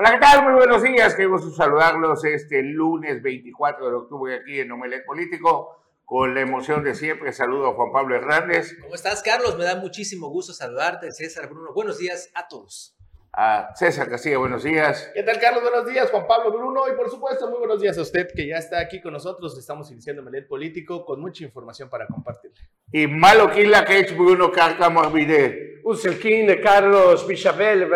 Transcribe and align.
Hola, 0.00 0.12
¿qué 0.12 0.18
tal? 0.18 0.44
Muy 0.44 0.52
buenos 0.52 0.80
días. 0.80 1.16
Qué 1.16 1.26
gusto 1.26 1.50
saludarlos 1.50 2.24
este 2.24 2.62
lunes 2.62 3.20
24 3.20 3.90
de 3.90 3.96
octubre 3.96 4.36
aquí 4.36 4.60
en 4.60 4.70
Omelet 4.70 5.04
Político. 5.04 5.76
Con 6.04 6.36
la 6.36 6.40
emoción 6.40 6.84
de 6.84 6.94
siempre, 6.94 7.32
saludo 7.32 7.70
a 7.70 7.74
Juan 7.74 7.90
Pablo 7.90 8.14
Hernández. 8.14 8.76
¿Cómo 8.80 8.94
estás, 8.94 9.24
Carlos? 9.24 9.58
Me 9.58 9.64
da 9.64 9.74
muchísimo 9.74 10.28
gusto 10.28 10.52
saludarte. 10.52 11.10
César 11.10 11.48
Bruno, 11.48 11.72
buenos 11.74 11.98
días 11.98 12.30
a 12.34 12.46
todos 12.46 12.96
a 13.40 13.72
César 13.76 14.08
Castilla, 14.08 14.38
buenos 14.38 14.64
días. 14.64 15.10
¿Qué 15.14 15.22
tal, 15.22 15.38
Carlos? 15.38 15.62
Buenos 15.62 15.86
días, 15.86 16.10
Juan 16.10 16.26
Pablo 16.26 16.50
Bruno, 16.50 16.88
y 16.92 16.96
por 16.96 17.08
supuesto, 17.08 17.48
muy 17.48 17.58
buenos 17.60 17.80
días 17.80 17.96
a 17.96 18.02
usted 18.02 18.26
que 18.34 18.48
ya 18.48 18.56
está 18.56 18.80
aquí 18.80 19.00
con 19.00 19.12
nosotros. 19.12 19.56
Estamos 19.56 19.90
iniciando 19.92 20.22
Melet 20.22 20.48
Político 20.48 21.04
con 21.04 21.20
mucha 21.20 21.44
información 21.44 21.88
para 21.88 22.08
compartir. 22.08 22.52
Y 22.90 23.06
malo 23.06 23.52
la 23.54 23.84
que 23.84 24.00
es 24.00 24.16
Bruno 24.16 24.50
Carca 24.50 24.90
Morbide. 24.90 25.77
Uselkin, 25.90 26.60
Carlos 26.62 27.26
Bichabel, 27.26 27.88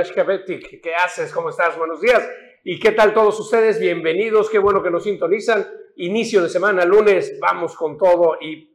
¿qué 0.83 0.95
haces? 0.95 1.31
¿Cómo 1.31 1.51
estás? 1.51 1.77
Buenos 1.77 2.01
días. 2.01 2.27
¿Y 2.65 2.81
qué 2.81 2.93
tal 2.93 3.13
todos 3.13 3.39
ustedes? 3.39 3.79
Bienvenidos, 3.79 4.49
qué 4.49 4.59
bueno 4.59 4.83
que 4.83 4.91
nos 4.91 5.05
sintonizan. 5.05 5.69
Inicio 5.97 6.43
de 6.43 6.49
semana, 6.49 6.87
lunes, 6.87 7.39
vamos 7.39 7.77
con 7.77 7.99
todo 7.99 8.39
y 8.41 8.72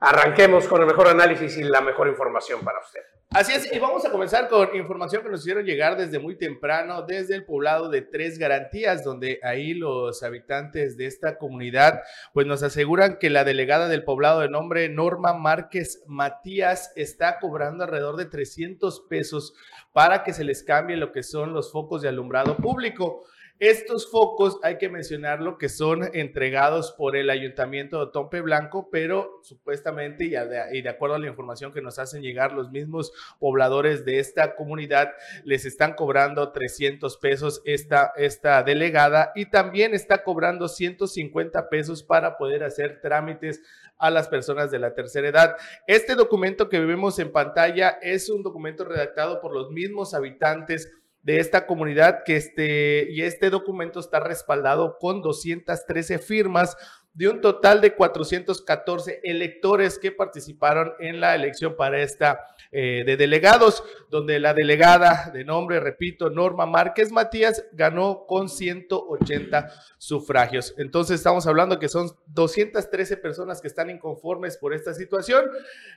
arranquemos 0.00 0.66
con 0.66 0.80
el 0.80 0.86
mejor 0.86 1.08
análisis 1.08 1.56
y 1.58 1.62
la 1.62 1.82
mejor 1.82 2.08
información 2.08 2.60
para 2.60 2.80
usted. 2.80 3.00
Así 3.32 3.52
es, 3.52 3.72
y 3.72 3.78
vamos 3.78 4.04
a 4.04 4.10
comenzar 4.10 4.48
con 4.48 4.74
información 4.74 5.22
que 5.22 5.28
nos 5.28 5.42
hicieron 5.42 5.64
llegar 5.64 5.96
desde 5.96 6.18
muy 6.18 6.36
temprano, 6.36 7.02
desde 7.02 7.36
el 7.36 7.44
poblado 7.44 7.88
de 7.88 8.02
Tres 8.02 8.38
Garantías, 8.38 9.04
donde 9.04 9.38
ahí 9.44 9.72
los 9.72 10.24
habitantes 10.24 10.96
de 10.96 11.06
esta 11.06 11.38
comunidad 11.38 12.00
pues 12.32 12.48
nos 12.48 12.64
aseguran 12.64 13.18
que 13.20 13.30
la 13.30 13.44
delegada 13.44 13.86
del 13.86 14.02
poblado 14.02 14.40
de 14.40 14.48
nombre 14.48 14.88
Norma 14.88 15.32
Márquez 15.32 16.02
Matías 16.08 16.92
está 16.96 17.38
cobrando 17.38 17.84
alrededor 17.84 18.16
de 18.16 18.24
300 18.24 19.06
pesos 19.08 19.54
para 19.92 20.24
que 20.24 20.32
se 20.32 20.42
les 20.42 20.64
cambie 20.64 20.96
lo 20.96 21.12
que 21.12 21.22
son 21.22 21.52
los 21.52 21.70
focos 21.70 22.02
de 22.02 22.08
alumbrado 22.08 22.56
público. 22.56 23.24
Estos 23.60 24.10
focos 24.10 24.58
hay 24.62 24.78
que 24.78 24.88
mencionarlo 24.88 25.58
que 25.58 25.68
son 25.68 26.08
entregados 26.14 26.92
por 26.92 27.14
el 27.14 27.28
ayuntamiento 27.28 28.02
de 28.02 28.10
Tompe 28.10 28.40
Blanco, 28.40 28.88
pero 28.90 29.38
supuestamente 29.42 30.24
y 30.24 30.30
de, 30.30 30.88
acuerdo 30.88 31.16
a 31.16 31.18
la 31.18 31.28
información 31.28 31.70
que 31.70 31.82
nos 31.82 31.98
hacen 31.98 32.22
llegar 32.22 32.52
los 32.52 32.70
mismos 32.70 33.12
pobladores 33.38 34.06
de 34.06 34.18
esta 34.18 34.56
comunidad, 34.56 35.12
les 35.44 35.66
están 35.66 35.92
cobrando 35.92 36.52
300 36.52 37.18
pesos 37.18 37.60
esta, 37.66 38.14
esta 38.16 38.62
delegada 38.62 39.30
y 39.34 39.50
también 39.50 39.92
está 39.92 40.24
cobrando 40.24 40.66
150 40.66 41.68
pesos 41.68 42.02
para 42.02 42.38
poder 42.38 42.64
hacer 42.64 43.02
trámites 43.02 43.60
a 43.98 44.08
las 44.08 44.28
personas 44.28 44.70
de 44.70 44.78
la 44.78 44.94
tercera 44.94 45.28
edad. 45.28 45.56
Este 45.86 46.14
documento 46.14 46.70
que 46.70 46.80
vemos 46.80 47.18
en 47.18 47.30
pantalla 47.30 47.98
es 48.00 48.30
un 48.30 48.42
documento 48.42 48.84
redactado 48.84 49.42
por 49.42 49.52
los 49.52 49.70
mismos 49.70 50.14
habitantes 50.14 50.90
de 51.22 51.38
esta 51.38 51.66
comunidad 51.66 52.22
que 52.24 52.36
este 52.36 53.08
y 53.10 53.22
este 53.22 53.50
documento 53.50 54.00
está 54.00 54.20
respaldado 54.20 54.96
con 54.98 55.20
213 55.20 56.18
firmas 56.18 56.76
de 57.12 57.28
un 57.28 57.40
total 57.40 57.80
de 57.80 57.94
414 57.94 59.20
electores 59.24 59.98
que 59.98 60.12
participaron 60.12 60.92
en 61.00 61.20
la 61.20 61.34
elección 61.34 61.76
para 61.76 62.00
esta 62.00 62.40
eh, 62.72 63.02
de 63.04 63.16
delegados, 63.16 63.82
donde 64.10 64.38
la 64.38 64.54
delegada 64.54 65.30
de 65.34 65.44
nombre, 65.44 65.80
repito, 65.80 66.30
Norma 66.30 66.66
Márquez 66.66 67.10
Matías, 67.10 67.64
ganó 67.72 68.26
con 68.26 68.48
180 68.48 69.72
sufragios. 69.98 70.74
Entonces 70.78 71.16
estamos 71.16 71.48
hablando 71.48 71.80
que 71.80 71.88
son 71.88 72.12
213 72.28 73.16
personas 73.16 73.60
que 73.60 73.66
están 73.66 73.90
inconformes 73.90 74.56
por 74.56 74.72
esta 74.72 74.94
situación. 74.94 75.46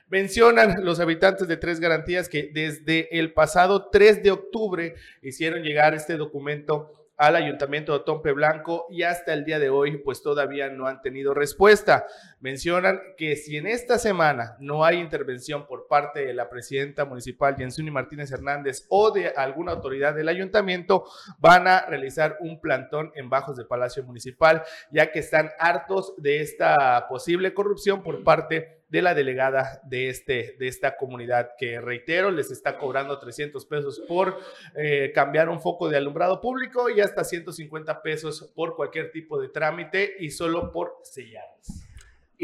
Mencionan 0.08 0.84
los 0.84 0.98
habitantes 0.98 1.46
de 1.46 1.56
Tres 1.56 1.78
Garantías 1.78 2.28
que 2.28 2.50
desde 2.52 3.16
el 3.16 3.32
pasado 3.32 3.88
3 3.90 4.24
de 4.24 4.32
octubre 4.32 4.94
hicieron 5.22 5.62
llegar 5.62 5.94
este 5.94 6.16
documento 6.16 7.03
al 7.16 7.36
ayuntamiento 7.36 7.92
de 7.92 8.04
Tompe 8.04 8.32
Blanco 8.32 8.86
y 8.90 9.02
hasta 9.02 9.32
el 9.32 9.44
día 9.44 9.58
de 9.58 9.70
hoy 9.70 9.98
pues 9.98 10.22
todavía 10.22 10.68
no 10.68 10.86
han 10.86 11.00
tenido 11.00 11.34
respuesta. 11.34 12.06
Mencionan 12.44 13.00
que 13.16 13.36
si 13.36 13.56
en 13.56 13.66
esta 13.66 13.98
semana 13.98 14.58
no 14.60 14.84
hay 14.84 14.98
intervención 14.98 15.66
por 15.66 15.86
parte 15.86 16.26
de 16.26 16.34
la 16.34 16.50
presidenta 16.50 17.06
municipal 17.06 17.56
Jensuni 17.56 17.90
Martínez 17.90 18.30
Hernández 18.30 18.84
o 18.90 19.10
de 19.10 19.28
alguna 19.28 19.72
autoridad 19.72 20.14
del 20.14 20.28
ayuntamiento, 20.28 21.06
van 21.38 21.66
a 21.66 21.86
realizar 21.86 22.36
un 22.40 22.60
plantón 22.60 23.12
en 23.14 23.30
bajos 23.30 23.56
del 23.56 23.66
Palacio 23.66 24.04
Municipal, 24.04 24.62
ya 24.92 25.10
que 25.10 25.20
están 25.20 25.52
hartos 25.58 26.12
de 26.18 26.42
esta 26.42 27.08
posible 27.08 27.54
corrupción 27.54 28.02
por 28.02 28.22
parte 28.22 28.82
de 28.90 29.00
la 29.00 29.14
delegada 29.14 29.80
de, 29.84 30.10
este, 30.10 30.54
de 30.58 30.68
esta 30.68 30.98
comunidad, 30.98 31.52
que 31.56 31.80
reitero, 31.80 32.30
les 32.30 32.50
está 32.50 32.76
cobrando 32.76 33.18
300 33.18 33.64
pesos 33.64 34.02
por 34.06 34.38
eh, 34.76 35.12
cambiar 35.14 35.48
un 35.48 35.62
foco 35.62 35.88
de 35.88 35.96
alumbrado 35.96 36.42
público 36.42 36.90
y 36.90 37.00
hasta 37.00 37.24
150 37.24 38.02
pesos 38.02 38.52
por 38.54 38.76
cualquier 38.76 39.10
tipo 39.12 39.40
de 39.40 39.48
trámite 39.48 40.16
y 40.20 40.28
solo 40.28 40.72
por 40.72 40.98
selladas. 41.04 41.93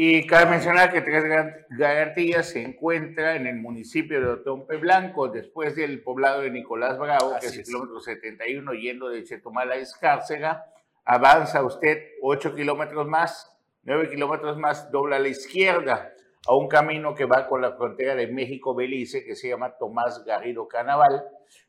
Y 0.03 0.25
cabe 0.25 0.49
mencionar 0.49 0.91
que 0.91 1.01
Tres 1.01 1.23
Garantías 1.69 2.49
se 2.49 2.63
encuentra 2.63 3.35
en 3.35 3.45
el 3.45 3.57
municipio 3.57 4.19
de 4.19 4.29
Otompe 4.29 4.77
Blanco, 4.77 5.27
después 5.27 5.75
del 5.75 6.01
poblado 6.01 6.41
de 6.41 6.49
Nicolás 6.49 6.97
Bravo, 6.97 7.35
que 7.39 7.45
es 7.45 7.57
el 7.57 7.63
kilómetro 7.63 7.99
71, 7.99 8.73
yendo 8.73 9.09
de 9.09 9.23
Chetumal 9.23 9.71
a 9.71 9.75
Escárcega. 9.75 10.65
Avanza 11.05 11.63
usted 11.63 11.99
8 12.19 12.55
kilómetros 12.55 13.07
más, 13.07 13.55
9 13.83 14.09
kilómetros 14.09 14.57
más, 14.57 14.91
dobla 14.91 15.17
a 15.17 15.19
la 15.19 15.27
izquierda 15.27 16.11
a 16.47 16.55
un 16.55 16.67
camino 16.67 17.13
que 17.13 17.25
va 17.25 17.47
con 17.47 17.61
la 17.61 17.73
frontera 17.73 18.15
de 18.15 18.25
México-Belice, 18.25 19.23
que 19.23 19.35
se 19.35 19.49
llama 19.49 19.77
Tomás 19.77 20.25
Garrido 20.25 20.67
Canaval, 20.67 21.25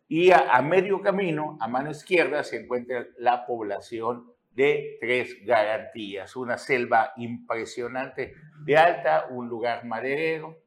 y 0.08 0.30
a, 0.30 0.58
medio 0.62 1.02
camino, 1.02 1.58
a 1.60 1.68
mano 1.68 1.90
izquierda, 1.90 2.42
se 2.44 2.62
encuentra 2.62 3.08
la 3.18 3.44
población 3.44 4.31
de 4.54 4.98
Tres 5.00 5.44
Garantías, 5.44 6.36
una 6.36 6.58
selva 6.58 7.12
impresionante 7.16 8.34
de 8.64 8.76
alta, 8.76 9.26
un 9.30 9.48
lugar 9.48 9.84
maderero 9.84 10.58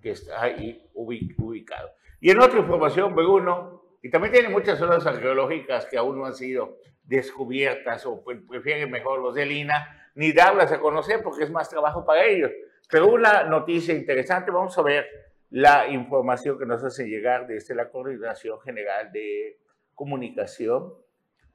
que 0.00 0.10
está 0.10 0.42
ahí 0.42 0.88
ubicado. 0.94 1.90
Y 2.20 2.30
en 2.30 2.40
otra 2.40 2.58
información, 2.58 3.14
Bruno, 3.14 3.82
y 4.02 4.10
también 4.10 4.32
tiene 4.32 4.48
muchas 4.48 4.78
zonas 4.78 5.06
arqueológicas 5.06 5.86
que 5.86 5.96
aún 5.96 6.18
no 6.18 6.26
han 6.26 6.34
sido 6.34 6.78
descubiertas 7.04 8.04
o 8.06 8.22
prefieren 8.24 8.90
mejor 8.90 9.20
los 9.20 9.34
de 9.34 9.46
Lina, 9.46 10.10
ni 10.14 10.32
darlas 10.32 10.72
a 10.72 10.80
conocer 10.80 11.22
porque 11.22 11.44
es 11.44 11.50
más 11.50 11.68
trabajo 11.68 12.04
para 12.04 12.24
ellos. 12.24 12.50
Pero 12.90 13.08
una 13.08 13.44
noticia 13.44 13.94
interesante, 13.94 14.50
vamos 14.50 14.76
a 14.76 14.82
ver 14.82 15.06
la 15.50 15.88
información 15.88 16.58
que 16.58 16.66
nos 16.66 16.82
hace 16.82 17.06
llegar 17.06 17.46
desde 17.46 17.74
la 17.74 17.90
Coordinación 17.90 18.60
General 18.60 19.12
de 19.12 19.58
Comunicación 19.94 20.94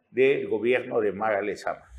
del 0.09 0.47
Gobierno 0.47 0.99
de 0.99 1.11
Mara 1.11 1.41
Lezama. 1.41 1.91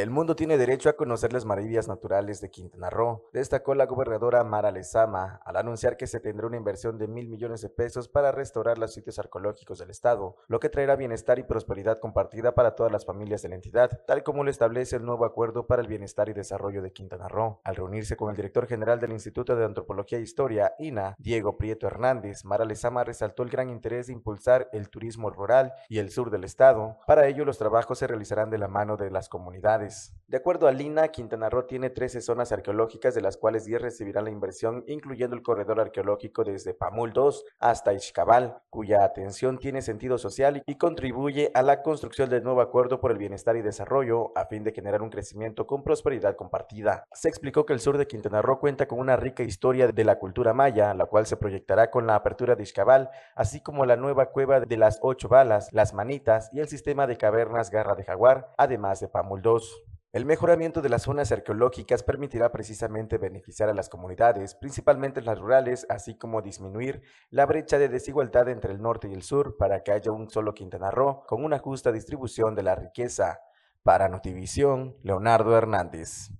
El 0.00 0.08
mundo 0.08 0.34
tiene 0.34 0.56
derecho 0.56 0.88
a 0.88 0.94
conocer 0.94 1.34
las 1.34 1.44
maravillas 1.44 1.86
naturales 1.86 2.40
de 2.40 2.48
Quintana 2.50 2.88
Roo, 2.88 3.28
destacó 3.34 3.74
la 3.74 3.84
gobernadora 3.84 4.42
Mara 4.44 4.70
Lezama 4.70 5.42
al 5.44 5.58
anunciar 5.58 5.98
que 5.98 6.06
se 6.06 6.20
tendrá 6.20 6.46
una 6.46 6.56
inversión 6.56 6.96
de 6.96 7.06
mil 7.06 7.28
millones 7.28 7.60
de 7.60 7.68
pesos 7.68 8.08
para 8.08 8.32
restaurar 8.32 8.78
los 8.78 8.94
sitios 8.94 9.18
arqueológicos 9.18 9.78
del 9.78 9.90
estado, 9.90 10.36
lo 10.48 10.58
que 10.58 10.70
traerá 10.70 10.96
bienestar 10.96 11.38
y 11.38 11.42
prosperidad 11.42 11.98
compartida 11.98 12.54
para 12.54 12.74
todas 12.74 12.90
las 12.90 13.04
familias 13.04 13.42
de 13.42 13.50
la 13.50 13.56
entidad, 13.56 13.90
tal 14.06 14.22
como 14.22 14.42
lo 14.42 14.50
establece 14.50 14.96
el 14.96 15.04
nuevo 15.04 15.26
acuerdo 15.26 15.66
para 15.66 15.82
el 15.82 15.88
bienestar 15.88 16.30
y 16.30 16.32
desarrollo 16.32 16.80
de 16.80 16.94
Quintana 16.94 17.28
Roo. 17.28 17.60
Al 17.62 17.76
reunirse 17.76 18.16
con 18.16 18.30
el 18.30 18.36
director 18.36 18.66
general 18.66 19.00
del 19.00 19.12
Instituto 19.12 19.54
de 19.54 19.66
Antropología 19.66 20.16
e 20.16 20.22
Historia, 20.22 20.72
INA, 20.78 21.14
Diego 21.18 21.58
Prieto 21.58 21.86
Hernández, 21.86 22.46
Mara 22.46 22.64
Lezama 22.64 23.04
resaltó 23.04 23.42
el 23.42 23.50
gran 23.50 23.68
interés 23.68 24.06
de 24.06 24.14
impulsar 24.14 24.70
el 24.72 24.88
turismo 24.88 25.28
rural 25.28 25.74
y 25.90 25.98
el 25.98 26.10
sur 26.10 26.30
del 26.30 26.44
estado. 26.44 26.96
Para 27.06 27.26
ello, 27.26 27.44
los 27.44 27.58
trabajos 27.58 27.98
se 27.98 28.06
realizarán 28.06 28.48
de 28.48 28.56
la 28.56 28.68
mano 28.68 28.96
de 28.96 29.10
las 29.10 29.28
comunidades. 29.28 29.89
De 30.30 30.36
acuerdo 30.36 30.68
a 30.68 30.70
Lina, 30.70 31.08
Quintana 31.08 31.50
Roo 31.50 31.64
tiene 31.64 31.90
13 31.90 32.20
zonas 32.20 32.52
arqueológicas, 32.52 33.16
de 33.16 33.20
las 33.20 33.36
cuales 33.36 33.64
10 33.64 33.82
recibirán 33.82 34.26
la 34.26 34.30
inversión, 34.30 34.84
incluyendo 34.86 35.34
el 35.34 35.42
corredor 35.42 35.80
arqueológico 35.80 36.44
desde 36.44 36.72
Pamul 36.72 37.12
2 37.12 37.46
hasta 37.58 37.92
Ixcabal, 37.92 38.62
cuya 38.70 39.02
atención 39.02 39.58
tiene 39.58 39.82
sentido 39.82 40.18
social 40.18 40.62
y 40.66 40.76
contribuye 40.76 41.50
a 41.52 41.62
la 41.62 41.82
construcción 41.82 42.30
del 42.30 42.44
nuevo 42.44 42.60
acuerdo 42.60 43.00
por 43.00 43.10
el 43.10 43.18
bienestar 43.18 43.56
y 43.56 43.62
desarrollo, 43.62 44.30
a 44.36 44.46
fin 44.46 44.62
de 44.62 44.70
generar 44.70 45.02
un 45.02 45.10
crecimiento 45.10 45.66
con 45.66 45.82
prosperidad 45.82 46.36
compartida. 46.36 47.08
Se 47.12 47.28
explicó 47.28 47.66
que 47.66 47.72
el 47.72 47.80
sur 47.80 47.98
de 47.98 48.06
Quintana 48.06 48.40
Roo 48.40 48.60
cuenta 48.60 48.86
con 48.86 49.00
una 49.00 49.16
rica 49.16 49.42
historia 49.42 49.88
de 49.88 50.04
la 50.04 50.20
cultura 50.20 50.54
maya, 50.54 50.94
la 50.94 51.06
cual 51.06 51.26
se 51.26 51.38
proyectará 51.38 51.90
con 51.90 52.06
la 52.06 52.14
apertura 52.14 52.54
de 52.54 52.62
Ixcabal, 52.62 53.10
así 53.34 53.60
como 53.60 53.84
la 53.84 53.96
nueva 53.96 54.26
cueva 54.26 54.60
de 54.60 54.76
las 54.76 55.00
ocho 55.02 55.26
balas, 55.26 55.72
las 55.72 55.92
manitas 55.92 56.50
y 56.52 56.60
el 56.60 56.68
sistema 56.68 57.08
de 57.08 57.16
cavernas 57.16 57.72
Garra 57.72 57.96
de 57.96 58.04
Jaguar, 58.04 58.52
además 58.56 59.00
de 59.00 59.08
Pamul 59.08 59.42
2. 59.42 59.79
El 60.12 60.24
mejoramiento 60.24 60.82
de 60.82 60.88
las 60.88 61.02
zonas 61.02 61.30
arqueológicas 61.30 62.02
permitirá 62.02 62.50
precisamente 62.50 63.16
beneficiar 63.16 63.68
a 63.68 63.74
las 63.74 63.88
comunidades, 63.88 64.56
principalmente 64.56 65.22
las 65.22 65.38
rurales, 65.38 65.86
así 65.88 66.18
como 66.18 66.42
disminuir 66.42 67.02
la 67.30 67.46
brecha 67.46 67.78
de 67.78 67.88
desigualdad 67.88 68.48
entre 68.48 68.72
el 68.72 68.82
norte 68.82 69.06
y 69.08 69.14
el 69.14 69.22
sur 69.22 69.56
para 69.56 69.84
que 69.84 69.92
haya 69.92 70.10
un 70.10 70.28
solo 70.28 70.52
Quintana 70.52 70.90
Roo 70.90 71.22
con 71.28 71.44
una 71.44 71.60
justa 71.60 71.92
distribución 71.92 72.56
de 72.56 72.64
la 72.64 72.74
riqueza. 72.74 73.38
Para 73.84 74.08
Notivisión, 74.08 74.96
Leonardo 75.04 75.56
Hernández. 75.56 76.32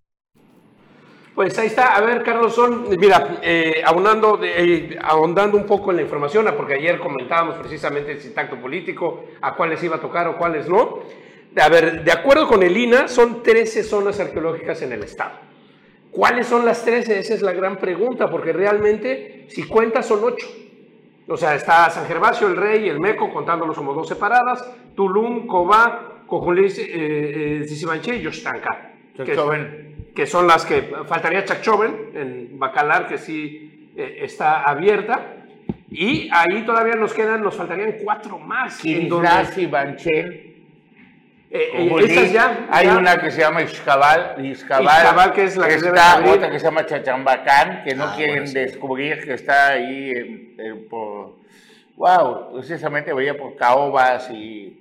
Pues 1.34 1.56
ahí 1.58 1.68
está, 1.68 1.94
a 1.94 2.00
ver, 2.00 2.22
Carlos 2.24 2.54
Son, 2.54 2.86
mira, 2.98 3.38
eh, 3.40 3.82
eh, 3.82 4.98
ahondando 5.00 5.56
un 5.56 5.64
poco 5.64 5.90
en 5.90 5.96
la 5.96 6.02
información, 6.02 6.44
porque 6.56 6.74
ayer 6.74 6.98
comentábamos 6.98 7.54
precisamente 7.56 8.12
el 8.12 8.34
tacto 8.34 8.60
político, 8.60 9.24
a 9.40 9.54
cuáles 9.54 9.82
iba 9.84 9.96
a 9.96 10.00
tocar 10.00 10.26
o 10.26 10.36
cuáles 10.36 10.68
no. 10.68 10.98
A 11.56 11.68
ver, 11.68 12.04
de 12.04 12.12
acuerdo 12.12 12.46
con 12.46 12.62
el 12.62 12.76
INA, 12.76 13.08
son 13.08 13.42
13 13.42 13.82
zonas 13.82 14.20
arqueológicas 14.20 14.82
en 14.82 14.92
el 14.92 15.02
estado. 15.02 15.32
¿Cuáles 16.10 16.46
son 16.46 16.64
las 16.64 16.84
13? 16.84 17.18
Esa 17.18 17.34
es 17.34 17.42
la 17.42 17.52
gran 17.52 17.76
pregunta, 17.76 18.30
porque 18.30 18.52
realmente, 18.52 19.46
si 19.48 19.64
cuentas, 19.64 20.06
son 20.06 20.20
8. 20.22 20.46
O 21.28 21.36
sea, 21.36 21.54
está 21.54 21.88
San 21.90 22.06
Gervasio, 22.06 22.48
el 22.48 22.56
Rey, 22.56 22.88
el 22.88 22.98
Meco, 22.98 23.32
contándolos 23.32 23.76
como 23.76 23.94
dos 23.94 24.08
separadas, 24.08 24.68
Tulum, 24.96 25.46
Cobá, 25.46 26.24
Cojulis, 26.26 26.78
eh, 26.78 27.62
eh, 27.62 28.16
y 28.16 28.20
Yoshtanka. 28.20 28.90
Que, 29.16 29.24
que, 30.14 30.26
son 30.26 30.46
las 30.46 30.64
que 30.64 30.82
faltaría 31.06 31.44
Chacchoven 31.44 32.10
en 32.14 32.58
Bacalar, 32.58 33.06
que 33.06 33.18
sí 33.18 33.92
eh, 33.96 34.18
está 34.22 34.62
abierta. 34.62 35.36
Y 35.90 36.28
ahí 36.32 36.64
todavía 36.64 36.94
nos 36.94 37.12
quedan, 37.12 37.42
nos 37.42 37.54
faltarían 37.54 37.96
cuatro 38.02 38.38
más. 38.38 38.78
Quizás 38.78 39.58
y 39.58 39.66
Banchel. 39.66 40.49
Eh, 41.52 41.72
eh 41.74 42.30
ya, 42.32 42.68
hay 42.70 42.86
una 42.86 43.20
que 43.20 43.30
se 43.30 43.40
llama 43.40 43.62
Ixcabal, 43.62 44.44
Ixcabal, 44.44 45.32
que 45.32 45.44
es 45.44 45.56
la 45.56 45.66
que 45.66 45.74
está 45.74 46.22
otra 46.24 46.50
que 46.50 46.60
se 46.60 46.64
llama 46.64 46.86
Chachambacán, 46.86 47.82
que 47.82 47.94
no 47.94 48.04
ah, 48.04 48.14
quieren 48.16 48.52
descubrir 48.52 49.24
que 49.24 49.34
está 49.34 49.70
ahí 49.70 50.54
por, 50.88 51.40
wow, 51.96 52.52
precisamente 52.54 53.12
veía 53.12 53.36
por 53.36 53.56
caobas 53.56 54.30
y 54.30 54.80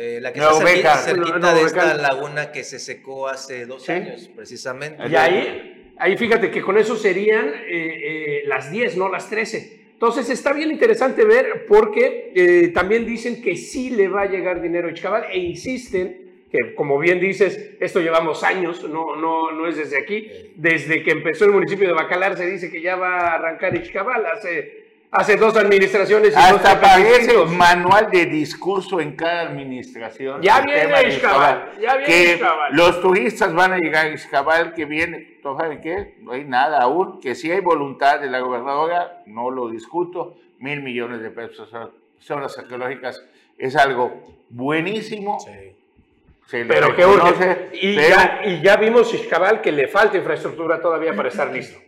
eh, 0.00 0.20
la 0.20 0.32
que 0.32 0.38
está 0.38 0.96
cerquita, 0.98 1.54
de 1.54 1.62
esta 1.62 1.94
laguna 1.94 2.52
que 2.52 2.62
se 2.62 2.78
secó 2.78 3.26
hace 3.26 3.66
dos 3.66 3.88
años, 3.88 4.28
precisamente. 4.36 5.02
Y 5.08 5.16
ahí, 5.16 5.92
ahí 5.98 6.16
fíjate 6.16 6.52
que 6.52 6.62
con 6.62 6.78
eso 6.78 6.94
serían 6.94 7.48
eh, 7.48 7.62
eh, 7.68 8.42
las 8.46 8.70
10, 8.70 8.96
no 8.96 9.08
las 9.08 9.28
13. 9.28 9.87
Entonces 9.98 10.30
está 10.30 10.52
bien 10.52 10.70
interesante 10.70 11.24
ver 11.24 11.66
porque 11.66 12.70
también 12.72 13.04
dicen 13.04 13.42
que 13.42 13.56
sí 13.56 13.90
le 13.90 14.06
va 14.06 14.22
a 14.22 14.26
llegar 14.26 14.62
dinero 14.62 14.86
a 14.86 14.92
Ixcabal 14.92 15.24
e 15.32 15.38
insisten 15.38 16.44
que 16.52 16.76
como 16.76 17.00
bien 17.00 17.18
dices, 17.18 17.74
esto 17.80 17.98
llevamos 18.00 18.44
años, 18.44 18.88
no, 18.88 19.16
no, 19.16 19.50
no 19.50 19.66
es 19.66 19.76
desde 19.76 19.98
aquí, 19.98 20.30
desde 20.54 21.02
que 21.02 21.10
empezó 21.10 21.46
el 21.46 21.50
municipio 21.50 21.88
de 21.88 21.94
Bacalar 21.94 22.36
se 22.36 22.46
dice 22.46 22.70
que 22.70 22.80
ya 22.80 22.94
va 22.94 23.18
a 23.18 23.34
arrancar 23.34 23.74
Ixcabal 23.74 24.24
hace 24.26 24.87
hace 25.10 25.36
dos 25.36 25.56
administraciones. 25.56 26.32
Y 26.32 26.36
Hasta 26.36 26.72
aparece 26.72 27.44
manual 27.46 28.10
de 28.10 28.26
discurso 28.26 29.00
en 29.00 29.16
cada 29.16 29.42
administración. 29.42 30.42
Ya 30.42 30.60
viene 30.60 31.08
Ixcabal, 31.08 31.72
ya 31.80 31.96
viene 31.96 32.40
Los 32.70 33.00
turistas 33.00 33.54
van 33.54 33.72
a 33.72 33.78
llegar 33.78 34.06
a 34.06 34.10
Ixcabal, 34.10 34.74
que 34.74 34.84
viene, 34.84 35.38
¿saben 35.42 35.80
qué? 35.80 36.16
No 36.20 36.32
hay 36.32 36.44
nada 36.44 36.82
aún, 36.82 37.20
que 37.20 37.34
si 37.34 37.50
hay 37.50 37.60
voluntad 37.60 38.20
de 38.20 38.28
la 38.28 38.40
gobernadora, 38.40 39.22
no 39.26 39.50
lo 39.50 39.68
discuto, 39.68 40.36
mil 40.58 40.82
millones 40.82 41.20
de 41.20 41.30
pesos 41.30 41.70
son 42.18 42.42
las 42.42 42.58
arqueológicas, 42.58 43.24
es 43.56 43.76
algo 43.76 44.22
buenísimo. 44.50 45.38
Sí. 45.40 46.64
pero 46.66 46.94
que 46.96 47.06
urge. 47.06 47.68
Y, 47.74 47.94
Ya, 47.94 48.42
y 48.44 48.62
ya 48.62 48.76
vimos 48.76 49.12
Ixcabal 49.14 49.60
que 49.60 49.72
le 49.72 49.88
falta 49.88 50.16
infraestructura 50.16 50.80
todavía 50.80 51.14
para 51.14 51.28
estar 51.28 51.50
listo. 51.50 51.78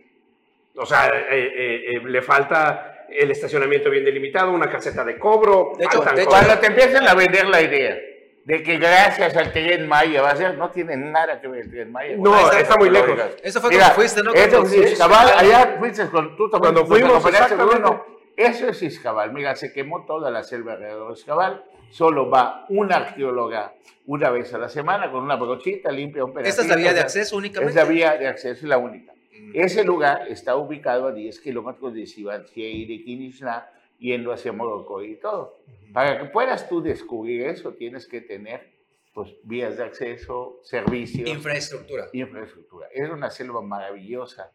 O 0.75 0.85
sea, 0.85 1.07
eh, 1.07 1.25
eh, 1.31 1.83
eh, 1.95 2.01
le 2.05 2.21
falta 2.21 2.90
el 3.17 3.31
estacionamiento 3.31 3.89
bien 3.89 4.05
delimitado, 4.05 4.51
una 4.51 4.69
caseta 4.69 5.03
de 5.03 5.17
cobro. 5.17 5.73
De 5.77 5.85
hecho, 5.85 6.03
cuando 6.27 6.57
te 6.59 6.67
empiezan 6.67 7.07
a 7.07 7.13
vender 7.13 7.47
la 7.47 7.61
idea 7.61 7.97
de 8.43 8.63
que 8.63 8.77
gracias 8.77 9.35
al 9.37 9.51
Tren 9.51 9.87
Maya 9.87 10.21
va 10.21 10.31
a 10.31 10.35
ser, 10.35 10.57
no 10.57 10.71
tiene 10.71 10.97
nada 10.97 11.39
que 11.39 11.47
ver 11.47 11.61
el 11.61 11.71
Tren 11.71 11.91
Maya. 11.91 12.15
No, 12.17 12.51
está, 12.51 12.75
muy 12.77 12.89
lejos. 12.89 13.19
Eso 13.43 13.61
fue 13.61 13.69
cuando 13.69 13.93
fuiste, 13.93 14.23
¿no? 14.23 14.33
Eso 14.33 14.63
es 14.63 14.91
Iscabal, 14.91 15.27
allá 15.37 15.77
fuiste 15.79 16.07
con 16.07 16.35
tú 16.35 16.49
también. 16.49 16.73
Cuando 16.73 16.85
fuimos, 16.85 17.23
bueno, 17.57 18.05
eso 18.35 18.67
es 18.67 18.81
Iscabal. 18.81 19.33
Mira, 19.33 19.55
se 19.55 19.71
quemó 19.71 20.05
toda 20.05 20.31
la 20.31 20.43
selva 20.43 20.73
alrededor 20.73 21.13
de 21.13 21.19
Iscabal. 21.19 21.63
Solo 21.91 22.29
va 22.29 22.65
una 22.69 22.95
arqueóloga 22.95 23.73
una 24.07 24.29
vez 24.29 24.53
a 24.53 24.57
la 24.57 24.69
semana 24.69 25.11
con 25.11 25.23
una 25.23 25.35
brochita, 25.35 25.91
limpia 25.91 26.23
un 26.23 26.33
pedacito. 26.33 26.49
¿Esta 26.49 26.61
es 26.63 26.69
la 26.69 26.75
vía 26.75 26.93
de 26.93 27.01
acceso 27.01 27.37
únicamente? 27.37 27.69
Es 27.69 27.75
la 27.75 27.83
vía 27.83 28.17
de 28.17 28.27
acceso 28.27 28.65
y 28.65 28.69
la 28.69 28.77
única. 28.77 29.11
Ese 29.53 29.83
lugar 29.83 30.27
está 30.29 30.55
ubicado 30.55 31.07
a 31.07 31.11
10 31.11 31.39
kilómetros 31.39 31.93
de 31.93 32.05
Sibancia 32.05 32.69
y 32.69 32.85
de 32.85 33.03
Kinishna, 33.03 33.69
yendo 33.99 34.31
hacia 34.31 34.51
Morocco 34.51 35.03
y 35.03 35.17
todo. 35.17 35.59
Para 35.93 36.19
que 36.19 36.25
puedas 36.25 36.67
tú 36.69 36.81
descubrir 36.81 37.41
eso, 37.47 37.73
tienes 37.73 38.07
que 38.07 38.21
tener 38.21 38.71
pues, 39.13 39.35
vías 39.43 39.77
de 39.77 39.83
acceso, 39.83 40.59
servicios. 40.63 41.29
Infraestructura. 41.29 42.07
Infraestructura. 42.13 42.87
Es 42.93 43.09
una 43.09 43.29
selva 43.29 43.61
maravillosa 43.61 44.51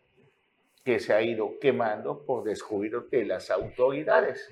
que 0.85 0.99
se 0.99 1.12
ha 1.12 1.21
ido 1.21 1.59
quemando 1.61 2.25
por 2.25 2.44
descubrir 2.44 3.00
de 3.11 3.25
las 3.25 3.50
autoridades. 3.50 4.49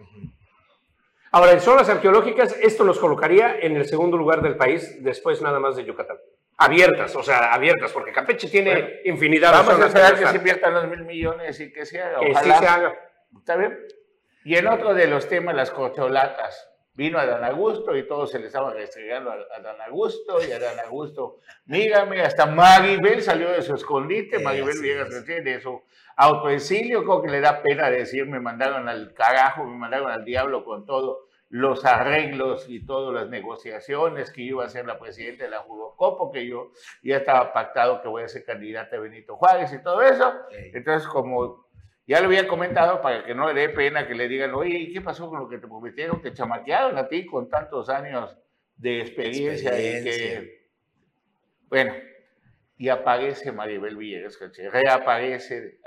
Ahora, 1.31 1.53
en 1.53 1.61
zonas 1.61 1.89
arqueológicas, 1.89 2.57
esto 2.61 2.85
nos 2.85 2.99
colocaría 2.99 3.59
en 3.59 3.77
el 3.77 3.87
segundo 3.87 4.17
lugar 4.17 4.43
del 4.43 4.57
país, 4.57 5.03
después 5.03 5.41
nada 5.43 5.59
más 5.59 5.77
de 5.77 5.85
Yucatán 5.85 6.19
abiertas, 6.57 7.15
o 7.17 7.23
sea, 7.23 7.53
abiertas, 7.53 7.93
porque 7.93 8.13
Campeche 8.13 8.49
tiene 8.49 9.01
infinidad 9.05 9.51
de 9.51 9.59
Vamos 9.59 9.81
a 9.81 9.87
esperar 9.87 10.19
que, 10.19 10.27
se 10.27 10.37
inviertan 10.37 10.75
los 10.75 10.89
mil 10.89 11.05
millones 11.05 11.59
y 11.61 11.73
que 11.73 11.85
se 11.87 12.01
haga. 12.01 12.21
Que 12.21 12.35
sí 12.35 12.51
se 12.59 12.67
haga. 12.67 12.95
¿Está 13.37 13.57
bien? 13.57 13.79
Y 14.45 14.57
en 14.57 14.67
otro 14.67 14.95
de 14.95 15.07
los 15.07 15.29
temas, 15.29 15.55
las 15.55 15.71
corcholatas. 15.71 16.71
Vino 16.97 17.19
a 17.19 17.27
Dan 17.27 17.43
Augusto 17.43 17.97
y 17.97 18.07
todos 18.07 18.31
se 18.31 18.39
le 18.39 18.47
estaban 18.47 18.73
restregando 18.73 19.33
a, 19.33 19.61
Dan 19.61 19.81
Augusto 19.81 20.39
y 20.47 20.53
a 20.53 20.61
Dan 20.61 20.79
Augusto, 20.79 21.41
dígame, 21.65 22.23
hasta 22.23 22.47
Maribel 22.47 23.21
salió 23.21 23.51
de 23.51 23.63
su 23.63 23.75
escondite, 23.75 24.39
Maribel 24.39 24.81
Villegas 24.81 25.27
de 25.27 25.61
su 25.61 25.83
autoexilio, 26.15 27.03
creo 27.03 27.21
que 27.21 27.33
le 27.33 27.41
da 27.41 27.63
pena 27.63 27.91
decir, 27.91 28.27
me 28.27 28.39
mandaron 28.39 28.89
al 28.89 29.13
carajo, 29.13 29.65
me 29.65 29.77
mandaron 29.77 30.09
al 30.09 30.25
diablo 30.25 30.65
con 30.65 30.87
todo 30.87 31.31
los 31.55 31.85
arreglos 31.85 32.69
y 32.69 32.85
todas 32.85 33.15
las 33.15 33.31
negociaciones 33.31 34.33
que 34.33 34.45
yo 34.45 34.57
iba 34.57 34.65
a 34.65 34.69
ser 34.69 34.87
la 34.87 34.99
presidenta 34.99 35.45
de 35.45 35.51
la 35.51 35.61
Jugocopo, 35.61 36.33
que 36.33 36.49
yo 36.49 36.73
ya 37.01 37.19
estaba 37.19 37.53
pactado 37.53 38.03
que 38.03 38.09
voy 38.09 38.25
a 38.25 38.29
ser 38.29 38.45
candidata 38.45 38.97
a 38.97 38.99
Benito 38.99 39.37
Juárez 39.37 39.73
y 39.73 39.81
todo 39.81 40.03
eso. 40.03 40.35
Entonces, 40.51 41.07
como 41.07 41.69
ya 42.09 42.19
lo 42.19 42.27
había 42.27 42.49
comentado, 42.49 43.01
para 43.01 43.25
que 43.25 43.37
no 43.37 43.53
le 43.53 43.61
dé 43.61 43.69
pena 43.69 44.09
que 44.09 44.17
le 44.17 44.27
digan, 44.27 44.53
oye, 44.53 44.91
¿qué 44.93 45.01
pasó 45.01 45.31
con 45.31 45.39
lo 45.39 45.49
que 45.49 45.59
te 45.59 45.69
prometieron? 45.69 46.21
Te 46.21 46.33
chamaquearon 46.33 46.99
a 46.99 47.07
ti 47.07 47.25
con 47.25 47.49
tantos 47.49 47.89
años 47.89 48.37
de 48.75 49.03
experiencia, 49.03 49.79
y 49.79 50.03
que... 50.03 50.71
Bueno, 51.69 51.95
y 52.79 52.89
aparece 52.89 53.53
Maribel 53.53 53.97
Villegas, 53.97 54.41
reaparece, 54.73 55.79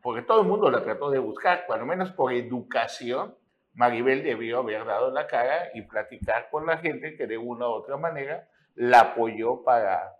porque 0.00 0.22
todo 0.22 0.40
el 0.40 0.46
mundo 0.46 0.70
la 0.70 0.82
trató 0.82 1.10
de 1.10 1.18
buscar, 1.18 1.64
cuando 1.66 1.84
menos 1.84 2.10
por 2.10 2.32
educación, 2.32 3.36
Maribel 3.74 4.22
debió 4.22 4.58
haber 4.60 4.84
dado 4.84 5.10
la 5.10 5.26
cara 5.26 5.70
y 5.74 5.82
platicar 5.82 6.48
con 6.50 6.66
la 6.66 6.78
gente 6.78 7.16
que 7.16 7.26
de 7.26 7.38
una 7.38 7.68
u 7.68 7.72
otra 7.72 7.96
manera 7.96 8.48
la 8.74 9.00
apoyó 9.00 9.62
para 9.62 10.16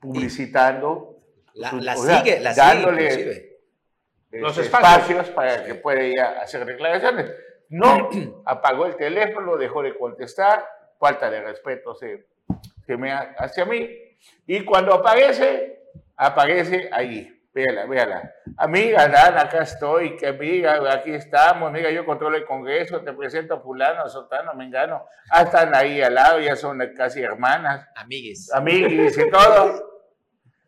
publicitando. 0.00 1.16
La, 1.54 1.96
sigue, 1.96 2.40
la 2.40 2.54
dándole 2.54 3.10
sigue 3.10 3.50
los 4.32 4.56
espacios, 4.58 5.28
para 5.30 5.64
que 5.64 5.74
pueda 5.74 6.00
ella 6.02 6.40
hacer 6.40 6.64
declaraciones. 6.64 7.32
No, 7.68 8.08
apagó 8.44 8.86
el 8.86 8.96
teléfono, 8.96 9.56
dejó 9.56 9.82
de 9.82 9.96
contestar, 9.96 10.64
falta 10.98 11.30
de 11.30 11.42
respeto 11.42 11.94
se, 11.94 12.26
se 12.86 12.96
me 12.96 13.12
hacia 13.12 13.64
mí. 13.64 13.88
Y 14.46 14.64
cuando 14.64 14.94
aparece, 14.94 15.82
aparece 16.16 16.88
ahí 16.92 17.39
Véala, 17.52 17.86
véala. 17.86 18.32
Amiga, 18.56 19.08
Dan, 19.08 19.36
acá 19.36 19.62
estoy, 19.62 20.16
que 20.16 20.28
amiga, 20.28 20.80
aquí 20.92 21.12
estamos, 21.12 21.68
amiga, 21.68 21.90
yo 21.90 22.04
controlo 22.04 22.36
el 22.36 22.44
Congreso, 22.44 23.00
te 23.00 23.12
presento 23.12 23.54
a 23.54 23.60
fulano, 23.60 24.02
a 24.02 24.08
sotano, 24.08 24.54
mengano. 24.54 25.06
Ah, 25.30 25.42
están 25.42 25.74
ahí 25.74 26.00
al 26.00 26.14
lado, 26.14 26.38
ya 26.38 26.54
son 26.54 26.78
casi 26.96 27.22
hermanas. 27.22 27.88
Amiguis. 27.96 28.52
Amiguis 28.52 29.18
y 29.18 29.28
todo. 29.30 29.90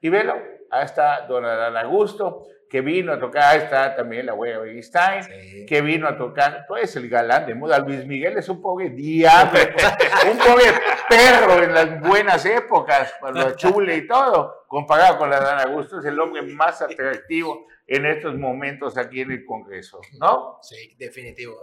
Y 0.00 0.08
velo, 0.08 0.34
ahí 0.70 0.84
está 0.84 1.26
Don 1.28 1.44
Adán 1.44 1.76
Augusto, 1.76 2.48
que 2.68 2.80
vino 2.80 3.12
a 3.12 3.20
tocar, 3.20 3.42
ahí 3.44 3.58
está 3.58 3.94
también 3.94 4.26
la 4.26 4.32
abuela 4.32 4.60
Stein, 4.82 5.66
que 5.66 5.82
vino 5.82 6.08
a 6.08 6.16
tocar, 6.16 6.64
tú 6.66 6.74
eres 6.74 6.96
el 6.96 7.08
galán 7.08 7.46
de 7.46 7.54
moda, 7.54 7.78
Luis 7.78 8.04
Miguel 8.06 8.38
es 8.38 8.48
un 8.48 8.60
pobre 8.60 8.88
diablo, 8.88 9.60
un 10.32 10.38
pobre 10.38 10.64
perro 11.08 11.62
en 11.62 11.74
las 11.74 12.00
buenas 12.00 12.44
épocas, 12.46 13.14
cuando 13.20 13.54
chule 13.54 13.98
y 13.98 14.06
todo, 14.08 14.61
comparado 14.72 15.18
con 15.18 15.28
la 15.28 15.38
Dan 15.38 15.68
Augusto, 15.68 15.98
es 15.98 16.06
el 16.06 16.18
hombre 16.18 16.40
más 16.40 16.80
atractivo 16.80 17.66
en 17.86 18.06
estos 18.06 18.34
momentos 18.38 18.96
aquí 18.96 19.20
en 19.20 19.30
el 19.32 19.44
Congreso, 19.44 20.00
¿no? 20.18 20.60
Sí, 20.62 20.94
definitivo. 20.98 21.58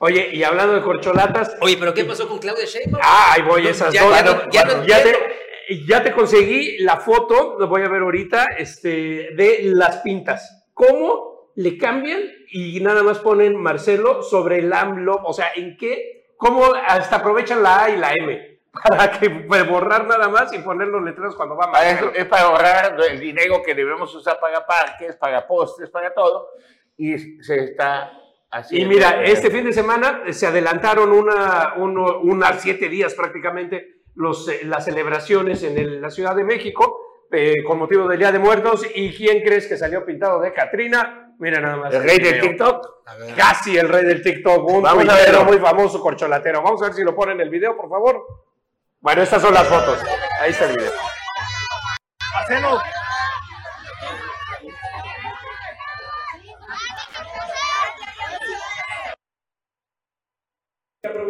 Oye, 0.00 0.30
y 0.32 0.42
hablando 0.42 0.74
de 0.74 0.82
corcholatas. 0.82 1.54
Oye, 1.60 1.76
pero 1.78 1.94
¿qué 1.94 2.04
pasó 2.04 2.28
con 2.28 2.40
Claudia 2.40 2.64
Sheinbaum? 2.64 3.00
Ah, 3.00 3.34
ahí 3.34 3.42
voy, 3.42 3.68
esas 3.68 3.94
dos. 3.94 4.12
Ya, 4.50 4.66
ya, 4.84 5.04
ya 5.86 6.02
te 6.02 6.12
conseguí 6.12 6.78
la 6.78 6.96
foto, 6.96 7.54
lo 7.60 7.68
voy 7.68 7.82
a 7.82 7.88
ver 7.88 8.02
ahorita, 8.02 8.46
este, 8.58 8.88
de 9.36 9.60
las 9.62 9.98
pintas. 9.98 10.66
¿Cómo 10.74 11.52
le 11.54 11.78
cambian 11.78 12.22
y 12.50 12.80
nada 12.80 13.04
más 13.04 13.20
ponen 13.20 13.56
Marcelo 13.56 14.20
sobre 14.20 14.58
el 14.58 14.72
AMLO? 14.72 15.20
O 15.24 15.32
sea, 15.32 15.52
¿en 15.54 15.76
qué? 15.76 16.34
¿Cómo 16.36 16.74
hasta 16.74 17.18
aprovechan 17.18 17.62
la 17.62 17.84
A 17.84 17.90
y 17.90 17.98
la 17.98 18.12
M? 18.14 18.51
Para 18.72 19.10
que 19.10 19.30
pues, 19.30 19.68
borrar 19.68 20.06
nada 20.06 20.28
más 20.28 20.52
y 20.52 20.58
poner 20.60 20.88
los 20.88 21.02
letreros 21.02 21.36
cuando 21.36 21.56
va 21.56 21.66
mal. 21.66 22.12
Es 22.14 22.26
para 22.26 22.44
ahorrar 22.44 22.96
el 23.10 23.20
dinero 23.20 23.62
que 23.62 23.74
debemos 23.74 24.14
usar 24.14 24.38
para 24.40 24.66
parques, 24.66 25.16
para 25.16 25.46
postes, 25.46 25.90
para 25.90 26.14
todo, 26.14 26.48
y 26.96 27.18
se 27.42 27.64
está 27.64 28.18
y 28.70 28.84
mira, 28.84 29.22
este 29.24 29.50
fin 29.50 29.64
de 29.64 29.72
semana 29.72 30.24
se 30.30 30.46
adelantaron 30.46 31.10
una, 31.10 31.74
unas 31.76 32.60
siete 32.60 32.88
días 32.88 33.14
prácticamente 33.14 34.02
los, 34.14 34.46
eh, 34.48 34.60
las 34.64 34.84
celebraciones 34.84 35.62
en 35.62 36.02
la 36.02 36.10
Ciudad 36.10 36.36
de 36.36 36.44
México 36.44 37.26
eh, 37.32 37.64
con 37.64 37.78
motivo 37.78 38.06
del 38.06 38.18
Día 38.18 38.30
de 38.30 38.38
Muertos. 38.38 38.86
¿Y 38.94 39.10
quién 39.14 39.40
crees 39.42 39.66
que 39.66 39.78
salió 39.78 40.04
pintado 40.04 40.38
de 40.38 40.52
Catrina? 40.52 41.34
Mira 41.38 41.60
nada 41.60 41.76
más. 41.76 41.94
¿El 41.94 42.02
rey 42.04 42.18
del 42.18 42.42
TikTok? 42.42 43.04
Casi 43.34 43.78
el 43.78 43.88
rey 43.88 44.04
del 44.04 44.22
TikTok. 44.22 44.68
Un 44.68 44.82
Vamos 44.82 45.06
muy 45.46 45.58
famoso, 45.58 46.00
corcholatero. 46.02 46.62
Vamos 46.62 46.82
a 46.82 46.86
ver 46.86 46.94
si 46.94 47.02
lo 47.02 47.14
ponen 47.14 47.36
en 47.36 47.46
el 47.46 47.48
video, 47.48 47.74
por 47.74 47.88
favor. 47.88 48.22
Bueno, 49.02 49.22
estas 49.22 49.42
son 49.42 49.52
las 49.52 49.66
fotos. 49.66 49.98
Ahí 50.40 50.52
está 50.52 50.70
el 50.70 50.76
video. 50.76 50.92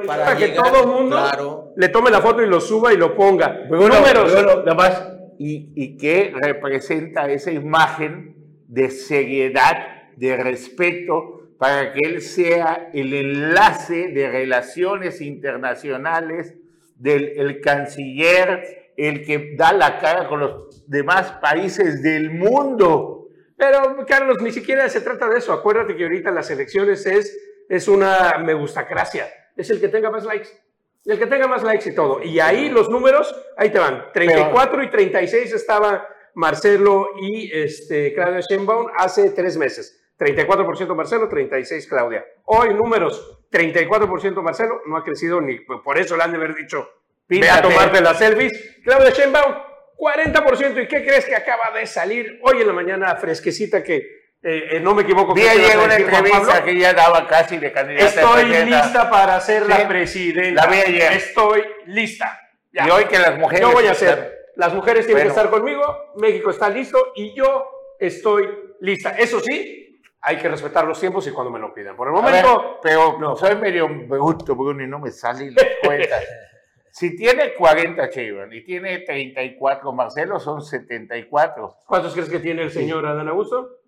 para, 0.07 0.37
que 0.37 0.49
todo 0.49 0.83
el 0.83 0.87
mundo 0.87 1.73
le 1.77 1.89
tome 1.89 2.11
la 2.11 2.21
foto 2.21 2.43
y 2.43 2.47
lo 2.47 2.61
suba 2.61 2.93
y 2.93 2.99
lo 2.99 3.17
ponga. 3.17 3.65
Números. 3.71 4.35
y, 5.39 5.73
y 5.75 5.97
que 5.97 6.35
representa 6.43 7.31
esa 7.31 7.53
imagen 7.53 8.37
de 8.69 8.91
seriedad, 8.91 10.11
de 10.17 10.37
respeto, 10.37 11.55
para 11.59 11.95
que 11.95 12.01
él 12.07 12.21
sea 12.21 12.91
el 12.93 13.15
enlace 13.15 14.09
de 14.09 14.31
relaciones 14.31 15.23
internacionales 15.23 16.55
del 17.03 17.39
el 17.39 17.61
canciller, 17.61 18.93
el 18.97 19.25
que 19.25 19.55
da 19.57 19.73
la 19.73 19.99
cara 19.99 20.29
con 20.29 20.41
los 20.41 20.89
demás 20.89 21.33
países 21.41 22.03
del 22.03 22.31
mundo. 22.31 23.29
Pero, 23.57 24.05
Carlos, 24.07 24.41
ni 24.41 24.53
siquiera 24.53 24.89
se 24.89 25.01
trata 25.01 25.29
de 25.29 25.39
eso. 25.39 25.53
Acuérdate 25.53 25.97
que 25.97 26.05
ahorita 26.05 26.31
las 26.31 26.51
elecciones 26.51 27.07
es, 27.07 27.39
es 27.69 27.89
una 27.89 28.39
me 28.39 28.55
gustacracia 28.55 29.27
es 29.57 29.71
el 29.71 29.81
que 29.81 29.89
tenga 29.89 30.11
más 30.11 30.25
likes. 30.25 30.49
El 31.05 31.19
que 31.19 31.27
tenga 31.27 31.49
más 31.49 31.63
likes 31.63 31.89
y 31.89 31.95
todo. 31.95 32.23
Y 32.23 32.39
ahí 32.41 32.69
los 32.69 32.89
números, 32.89 33.35
ahí 33.57 33.71
te 33.71 33.79
van. 33.79 34.07
34 34.13 34.83
y 34.85 34.91
36 34.91 35.53
estaba 35.53 36.07
Marcelo 36.35 37.09
y 37.21 37.51
este, 37.53 38.15
Claudia 38.15 38.41
Sheinbaum 38.41 38.87
hace 38.97 39.31
tres 39.31 39.57
meses. 39.57 40.02
34% 40.23 40.95
Marcelo, 40.95 41.29
36 41.29 41.87
Claudia. 41.89 42.25
Hoy 42.45 42.75
números, 42.75 43.47
34% 43.51 44.43
Marcelo, 44.43 44.83
no 44.87 44.97
ha 44.97 45.05
crecido 45.05 45.41
ni, 45.41 45.59
por 45.61 45.99
eso 45.99 46.17
le 46.17 46.23
han 46.23 46.31
de 46.31 46.37
haber 46.37 46.55
dicho, 46.55 46.89
ve 47.29 47.51
a 47.51 47.61
tomarte 47.61 48.01
las 48.01 48.19
selfies. 48.19 48.81
Claudia 48.85 49.11
Sheinbaum, 49.11 49.55
40%. 49.99 50.83
¿Y 50.83 50.89
qué 50.89 51.05
crees 51.05 51.25
que 51.25 51.35
acaba 51.35 51.77
de 51.77 51.87
salir 51.87 52.39
hoy 52.43 52.61
en 52.61 52.67
la 52.67 52.73
mañana 52.73 53.17
fresquecita 53.17 53.83
que 53.83 54.23
eh, 54.45 54.77
eh, 54.77 54.81
no 54.81 54.93
me 54.93 55.03
equivoco. 55.03 55.35
Vi 55.35 55.43
ayer 55.43 55.79
una 55.79 55.95
entrevista 55.95 56.65
que 56.65 56.77
ya 56.77 56.93
daba 56.93 57.29
casi 57.29 57.59
de 57.59 57.71
candidata. 57.71 58.07
Estoy 58.07 58.45
lista 58.65 59.09
para 59.09 59.41
ser 59.41 59.69
la 59.69 59.87
presidenta. 59.87 60.65
La 60.65 60.71
vi 60.71 60.81
ayer. 60.81 61.13
Estoy 61.13 61.63
lista. 61.87 62.41
Y 62.73 62.91
hoy 62.91 63.05
que 63.05 63.19
las 63.21 63.39
mujeres. 63.39 63.61
Yo 63.61 63.73
voy 63.73 63.87
a 63.87 63.93
hacer. 63.93 64.39
Las 64.57 64.75
mujeres 64.75 65.07
tienen 65.07 65.25
que 65.25 65.29
estar 65.29 65.49
conmigo. 65.49 66.13
México 66.17 66.51
está 66.51 66.69
listo 66.69 67.13
y 67.15 67.35
yo 67.37 67.67
estoy 68.01 68.49
lista. 68.81 69.11
Eso 69.11 69.39
sí, 69.41 69.92
hay 70.23 70.39
que 70.39 70.49
respetar 70.49 70.85
los 70.85 71.01
tiempos 71.01 71.27
y 71.27 71.33
cuando 71.33 71.51
me 71.51 71.59
lo 71.59 71.75
pidan. 71.75 71.97
Por 71.97 72.07
el 72.09 72.15
momento. 72.15 72.79
pero 72.81 73.19
no. 73.19 73.37
soy 73.37 73.57
medio 73.57 73.89
gusto 74.09 74.55
Bruno, 74.55 74.83
y 74.83 74.87
no 74.87 75.01
me 75.01 75.11
salen 75.11 75.55
las 75.55 75.67
cuentas. 75.85 76.25
Si 76.95 77.17
tiene 77.17 77.55
40 77.55 78.11
Chevron 78.11 78.53
y 78.53 78.63
tiene 78.65 78.99
34 78.99 79.93
Marcelo, 79.95 80.39
son 80.39 80.61
74. 80.61 81.79
¿Cuántos 81.87 82.13
crees 82.13 82.29
que 82.29 82.39
tiene 82.39 82.65
el 82.65 82.71
señor 82.71 83.07
Adán 83.07 83.29
Augusto? 83.29 83.79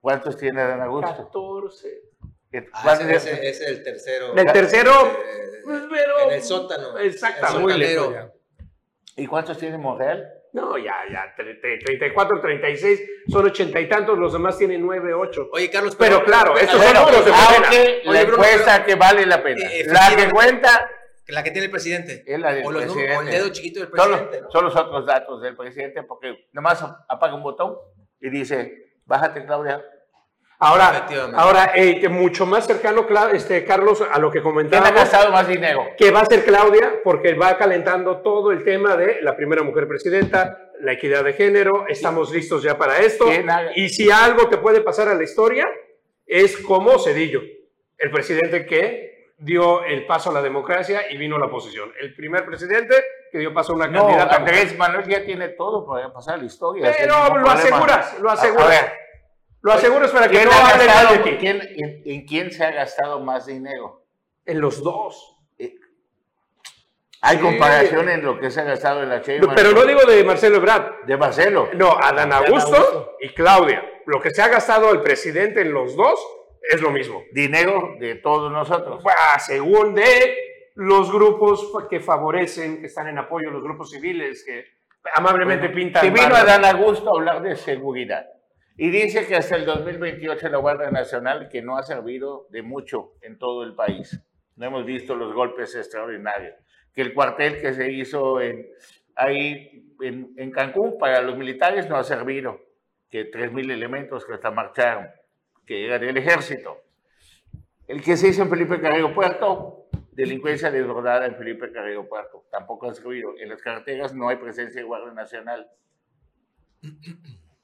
¿Cuántos 0.00 0.36
tiene 0.36 0.62
Dan 0.62 0.80
Augusto? 0.80 1.12
14. 1.24 2.02
Ah, 2.72 2.98
ese, 3.00 3.48
es 3.48 3.60
el 3.62 3.82
tercero. 3.82 4.36
El 4.36 4.52
tercero, 4.52 4.92
pues, 5.64 5.82
pero, 5.90 6.20
en 6.20 6.34
el 6.34 6.42
sótano. 6.42 6.98
Exactamente. 6.98 8.30
¿Y 9.16 9.26
cuántos 9.26 9.58
tiene 9.58 9.76
Monreal? 9.76 10.32
No, 10.52 10.76
ya, 10.76 10.96
ya, 11.10 11.34
34, 11.34 12.40
36, 12.42 13.02
son 13.28 13.46
ochenta 13.46 13.80
y 13.80 13.88
tantos, 13.88 14.18
los 14.18 14.34
demás 14.34 14.58
tienen 14.58 14.82
9, 14.82 15.14
8. 15.14 15.48
Oye, 15.50 15.70
Carlos, 15.70 15.96
pero, 15.96 16.22
claro, 16.24 16.58
estos 16.58 16.82
son 16.82 16.94
los 16.94 17.24
de 17.24 17.32
Aunque 17.32 18.02
la 18.04 18.20
encuesta 18.20 18.84
que 18.84 18.94
vale 18.94 19.24
la 19.24 19.42
pena. 19.42 19.66
Eh, 19.72 19.84
la 19.86 20.14
que 20.14 20.30
cuenta... 20.30 20.90
La 21.28 21.42
que 21.42 21.52
tiene 21.52 21.66
el 21.66 21.70
presidente. 21.70 22.22
Es 22.26 22.38
la 22.38 22.52
del 22.52 22.66
o, 22.66 22.68
presidente. 22.68 23.16
o 23.16 23.20
el 23.22 23.26
dedo 23.28 23.48
chiquito 23.48 23.80
del 23.80 23.88
presidente. 23.88 24.40
Son, 24.40 24.52
son 24.52 24.64
los 24.64 24.76
otros 24.76 25.06
datos 25.06 25.40
del 25.40 25.56
presidente, 25.56 26.02
porque 26.02 26.48
nomás 26.52 26.84
apaga 27.08 27.34
un 27.34 27.42
botón 27.42 27.76
y 28.20 28.28
dice, 28.28 28.98
bájate, 29.06 29.46
Claudia, 29.46 29.82
Ahora, 30.64 31.08
ahora 31.34 31.72
eh, 31.74 32.08
mucho 32.08 32.46
más 32.46 32.68
cercano, 32.68 33.04
este, 33.32 33.64
Carlos, 33.64 34.00
a 34.08 34.16
lo 34.20 34.30
que 34.30 34.40
comentaba. 34.40 34.84
¿Quién 34.84 34.94
ha 34.94 35.00
gastado 35.00 35.32
más 35.32 35.48
dinero? 35.48 35.88
Que 35.98 36.12
va 36.12 36.20
a 36.20 36.26
ser 36.26 36.44
Claudia, 36.44 37.00
porque 37.02 37.34
va 37.34 37.58
calentando 37.58 38.18
todo 38.18 38.52
el 38.52 38.62
tema 38.62 38.94
de 38.94 39.20
la 39.22 39.34
primera 39.34 39.64
mujer 39.64 39.88
presidenta, 39.88 40.70
la 40.78 40.92
equidad 40.92 41.24
de 41.24 41.32
género. 41.32 41.86
Estamos 41.88 42.30
listos 42.30 42.62
ya 42.62 42.78
para 42.78 42.98
esto. 42.98 43.26
Y 43.74 43.88
si 43.88 44.08
algo 44.12 44.48
te 44.48 44.58
puede 44.58 44.82
pasar 44.82 45.08
a 45.08 45.14
la 45.14 45.24
historia, 45.24 45.66
es 46.24 46.56
como 46.58 46.96
Cedillo, 47.00 47.42
el 47.98 48.12
presidente 48.12 48.64
que 48.64 49.32
dio 49.38 49.82
el 49.82 50.06
paso 50.06 50.30
a 50.30 50.34
la 50.34 50.42
democracia 50.42 51.10
y 51.10 51.16
vino 51.16 51.34
a 51.34 51.38
la 51.40 51.46
oposición. 51.46 51.92
El 52.00 52.14
primer 52.14 52.46
presidente 52.46 52.94
que 53.32 53.38
dio 53.38 53.52
paso 53.52 53.72
a 53.72 53.74
una 53.74 53.88
no, 53.88 54.06
candidata. 54.06 54.36
Andrés 54.36 54.78
Manuel 54.78 55.08
ya 55.08 55.24
tiene 55.24 55.48
todo 55.48 55.84
para 55.84 56.12
pasar 56.12 56.34
a 56.34 56.36
la 56.36 56.44
historia. 56.44 56.94
Pero 56.96 57.36
lo 57.36 57.50
aseguras, 57.50 58.20
lo 58.20 58.30
aseguras. 58.30 58.92
Lo 59.62 59.72
aseguro 59.72 60.04
es 60.04 60.10
para 60.10 60.28
que 60.28 60.44
no 60.44 60.50
hable 60.50 61.30
de 61.30 61.38
¿quién, 61.38 61.60
en, 62.04 62.26
quién 62.26 62.50
se 62.50 62.64
ha 62.64 62.72
gastado 62.72 63.20
más 63.20 63.46
dinero? 63.46 64.04
En 64.44 64.60
los 64.60 64.82
dos. 64.82 65.36
Eh, 65.56 65.76
hay 67.20 67.38
comparación 67.38 68.08
en 68.08 68.24
lo 68.24 68.40
que 68.40 68.50
se 68.50 68.60
ha 68.60 68.64
gastado 68.64 69.04
en 69.04 69.08
la 69.08 69.18
Sheinbaum. 69.20 69.54
Pero 69.54 69.70
no 69.70 69.84
digo 69.86 70.00
de 70.04 70.24
Marcelo 70.24 70.56
Ebrard. 70.56 71.04
De 71.06 71.16
Marcelo. 71.16 71.70
No, 71.74 71.92
Adán 71.92 72.32
Augusto, 72.32 72.74
Augusto 72.74 73.16
y 73.20 73.28
Claudia. 73.28 73.84
Lo 74.06 74.20
que 74.20 74.30
se 74.30 74.42
ha 74.42 74.48
gastado 74.48 74.90
el 74.90 75.00
presidente 75.00 75.60
en 75.60 75.72
los 75.72 75.94
dos 75.94 76.18
es 76.68 76.80
lo 76.80 76.90
mismo. 76.90 77.22
Dinero 77.32 77.94
de 78.00 78.16
todos 78.16 78.50
nosotros. 78.50 79.00
según 79.46 79.94
de 79.94 80.36
los 80.74 81.12
grupos 81.12 81.70
que 81.88 82.00
favorecen, 82.00 82.80
que 82.80 82.86
están 82.86 83.06
en 83.06 83.18
apoyo, 83.18 83.50
los 83.50 83.62
grupos 83.62 83.90
civiles, 83.90 84.42
que 84.44 84.64
amablemente 85.14 85.68
pintan. 85.68 86.02
Que 86.02 86.10
vino 86.10 86.34
Adán 86.34 86.64
Augusto 86.64 87.10
a 87.10 87.18
hablar 87.18 87.42
de 87.42 87.54
seguridad. 87.54 88.26
Y 88.76 88.90
dice 88.90 89.26
que 89.26 89.36
hasta 89.36 89.56
el 89.56 89.66
2028 89.66 90.48
la 90.48 90.58
Guardia 90.58 90.90
Nacional, 90.90 91.48
que 91.50 91.62
no 91.62 91.76
ha 91.76 91.82
servido 91.82 92.46
de 92.50 92.62
mucho 92.62 93.12
en 93.20 93.38
todo 93.38 93.64
el 93.64 93.74
país. 93.74 94.20
No 94.56 94.66
hemos 94.66 94.86
visto 94.86 95.14
los 95.14 95.34
golpes 95.34 95.74
extraordinarios. 95.74 96.54
Que 96.94 97.02
el 97.02 97.14
cuartel 97.14 97.60
que 97.60 97.74
se 97.74 97.90
hizo 97.92 98.40
en, 98.40 98.66
ahí 99.14 99.94
en, 100.00 100.32
en 100.36 100.50
Cancún 100.50 100.98
para 100.98 101.20
los 101.20 101.36
militares 101.36 101.88
no 101.88 101.96
ha 101.96 102.04
servido. 102.04 102.60
Que 103.10 103.30
3.000 103.30 103.72
elementos 103.72 104.24
que 104.24 104.34
hasta 104.34 104.50
marcharon, 104.50 105.08
que 105.66 105.84
era 105.84 105.98
del 105.98 106.16
ejército. 106.16 106.78
El 107.86 108.02
que 108.02 108.16
se 108.16 108.28
hizo 108.28 108.42
en 108.42 108.48
Felipe 108.48 108.80
Carrillo 108.80 109.12
Puerto, 109.12 109.86
delincuencia 110.12 110.70
desbordada 110.70 111.26
en 111.26 111.36
Felipe 111.36 111.70
Carrillo 111.72 112.08
Puerto, 112.08 112.46
tampoco 112.50 112.88
ha 112.88 112.94
servido. 112.94 113.34
En 113.38 113.50
las 113.50 113.60
carreteras 113.60 114.14
no 114.14 114.30
hay 114.30 114.36
presencia 114.36 114.80
de 114.80 114.86
Guardia 114.86 115.12
Nacional 115.12 115.68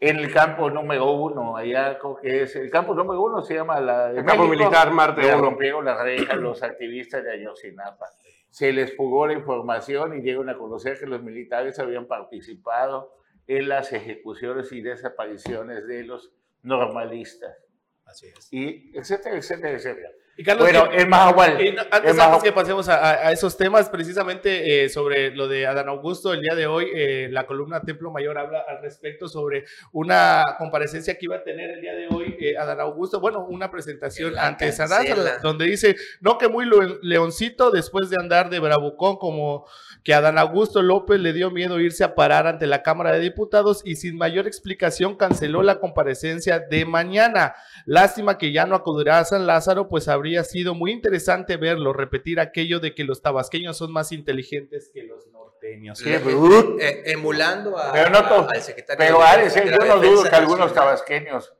en 0.00 0.16
el 0.16 0.32
campo 0.32 0.70
número 0.70 1.10
uno, 1.10 1.56
allá 1.56 1.98
creo 1.98 2.16
que 2.16 2.42
es, 2.42 2.54
el 2.54 2.70
campo 2.70 2.94
número 2.94 3.20
uno 3.20 3.42
se 3.42 3.54
llama 3.54 3.80
la... 3.80 4.10
El 4.12 4.24
campo 4.24 4.46
militar 4.46 4.92
Marte 4.92 5.22
Se 5.22 5.36
rompieron 5.36 5.84
las 5.84 6.00
rejas 6.00 6.36
los 6.36 6.62
activistas 6.62 7.24
de 7.24 7.32
Ayotzinapa. 7.32 8.06
Se 8.48 8.72
les 8.72 8.94
fugó 8.96 9.26
la 9.26 9.32
información 9.32 10.16
y 10.16 10.22
llegaron 10.22 10.50
a 10.50 10.56
conocer 10.56 10.98
que 10.98 11.06
los 11.06 11.22
militares 11.22 11.78
habían 11.80 12.06
participado 12.06 13.12
en 13.48 13.68
las 13.68 13.92
ejecuciones 13.92 14.70
y 14.72 14.82
desapariciones 14.82 15.86
de 15.86 16.04
los 16.04 16.32
normalistas. 16.62 17.56
Así 18.04 18.26
es. 18.26 18.52
Y 18.52 18.96
etcétera, 18.96 19.36
etcétera, 19.36 19.70
etcétera. 19.72 20.10
Y 20.40 20.44
Carlos, 20.44 20.70
bueno, 20.70 20.88
es 20.92 21.08
más 21.08 21.32
igual. 21.32 21.58
antes, 21.90 22.42
que 22.44 22.52
pasemos 22.52 22.88
a, 22.88 23.32
esos 23.32 23.56
temas, 23.56 23.88
precisamente 23.88 24.84
eh, 24.84 24.88
sobre 24.88 25.34
lo 25.34 25.48
de 25.48 25.66
Adán 25.66 25.88
Augusto, 25.88 26.32
el 26.32 26.42
día 26.42 26.54
de 26.54 26.68
hoy, 26.68 26.86
eh, 26.94 27.28
la 27.32 27.44
columna 27.44 27.80
Templo 27.80 28.12
Mayor 28.12 28.38
habla 28.38 28.64
al 28.68 28.80
respecto 28.80 29.26
sobre 29.26 29.64
una 29.90 30.44
comparecencia 30.56 31.18
que 31.18 31.24
iba 31.24 31.34
a 31.34 31.42
tener 31.42 31.70
el 31.70 31.80
día 31.80 31.92
de 31.92 32.06
hoy 32.06 32.36
eh, 32.38 32.56
Adán 32.56 32.78
Augusto, 32.78 33.18
bueno, 33.18 33.44
una 33.48 33.68
presentación 33.72 34.38
ante 34.38 34.70
Sadar, 34.70 35.40
donde 35.42 35.64
dice, 35.64 35.96
no 36.20 36.38
que 36.38 36.46
muy 36.46 36.70
leoncito 37.02 37.72
después 37.72 38.08
de 38.08 38.18
andar 38.20 38.48
de 38.48 38.60
bravucón 38.60 39.16
como 39.16 39.66
que 40.04 40.14
Adán 40.14 40.38
Augusto 40.38 40.82
López 40.82 41.18
le 41.18 41.32
dio 41.32 41.50
miedo 41.50 41.80
irse 41.80 42.04
a 42.04 42.14
parar 42.14 42.46
ante 42.46 42.68
la 42.68 42.84
Cámara 42.84 43.10
de 43.10 43.18
Diputados 43.18 43.82
y 43.84 43.96
sin 43.96 44.16
mayor 44.16 44.46
explicación 44.46 45.16
canceló 45.16 45.64
la 45.64 45.80
comparecencia 45.80 46.60
de 46.60 46.84
mañana. 46.84 47.56
Lástima 47.86 48.38
que 48.38 48.52
ya 48.52 48.66
no 48.66 48.76
acudirá 48.76 49.18
a 49.18 49.24
San 49.24 49.44
Lázaro, 49.44 49.88
pues 49.88 50.06
habría 50.06 50.27
sido 50.44 50.74
muy 50.74 50.92
interesante 50.92 51.56
verlo 51.56 51.92
repetir 51.92 52.40
aquello 52.40 52.80
de 52.80 52.94
que 52.94 53.04
los 53.04 53.22
tabasqueños 53.22 53.76
son 53.76 53.92
más 53.92 54.12
inteligentes 54.12 54.90
que 54.92 55.02
los 55.04 55.26
norteños 55.26 55.48
norteños. 55.48 55.98
Sí, 55.98 56.10
eh, 56.10 57.02
emulando 57.06 57.78
a, 57.78 57.92
pero 57.92 58.10
no 58.10 58.18
al 58.18 58.62
secretario. 58.62 58.98
Pero 58.98 59.22
Ares, 59.22 59.54
yo 59.54 59.86
no 59.86 60.00
dudo 60.00 60.24
que 60.24 60.36
algunos 60.36 60.72
tabasqueños 60.72 61.54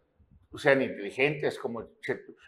sean 0.57 0.83
inteligentes 0.83 1.59
como, 1.59 1.85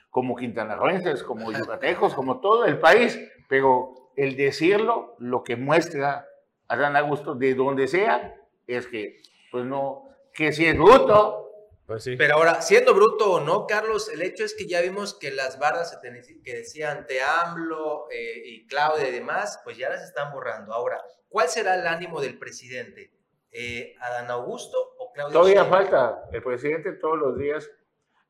como 0.08 0.36
quintanarroenses, 0.36 1.22
como 1.22 1.52
yucatecos, 1.52 2.14
como 2.14 2.40
todo 2.40 2.64
el 2.64 2.78
país, 2.78 3.18
pero 3.48 4.12
el 4.16 4.36
decirlo, 4.36 5.16
lo 5.18 5.42
que 5.42 5.56
muestra 5.56 6.26
Adán 6.68 6.96
Augusto 6.96 7.34
de 7.34 7.54
donde 7.54 7.88
sea, 7.88 8.34
es 8.66 8.86
que, 8.86 9.16
pues 9.50 9.64
no, 9.64 10.04
que 10.32 10.52
si 10.52 10.66
es 10.66 10.76
bruto, 10.76 11.49
pues 11.90 12.08
Pero 12.16 12.34
ahora, 12.34 12.62
siendo 12.62 12.94
bruto 12.94 13.32
o 13.32 13.40
no, 13.40 13.66
Carlos, 13.66 14.08
el 14.10 14.22
hecho 14.22 14.44
es 14.44 14.54
que 14.54 14.68
ya 14.68 14.80
vimos 14.80 15.18
que 15.18 15.32
las 15.32 15.58
bardas 15.58 15.98
que 16.44 16.54
decían 16.54 17.04
Te 17.08 17.20
AMLO 17.20 18.06
eh, 18.12 18.42
y 18.44 18.66
Claudia 18.68 19.08
y 19.08 19.10
demás, 19.10 19.60
pues 19.64 19.76
ya 19.76 19.88
las 19.88 20.04
están 20.04 20.32
borrando. 20.32 20.72
Ahora, 20.72 21.02
¿cuál 21.28 21.48
será 21.48 21.74
el 21.74 21.88
ánimo 21.88 22.20
del 22.20 22.38
presidente? 22.38 23.10
Eh, 23.50 23.96
¿Adán 24.02 24.30
Augusto 24.30 24.78
o 25.00 25.12
Claudia? 25.12 25.32
Todavía 25.32 25.64
falta. 25.64 26.28
El 26.30 26.44
presidente 26.44 26.92
todos 26.92 27.18
los 27.18 27.36
días 27.36 27.68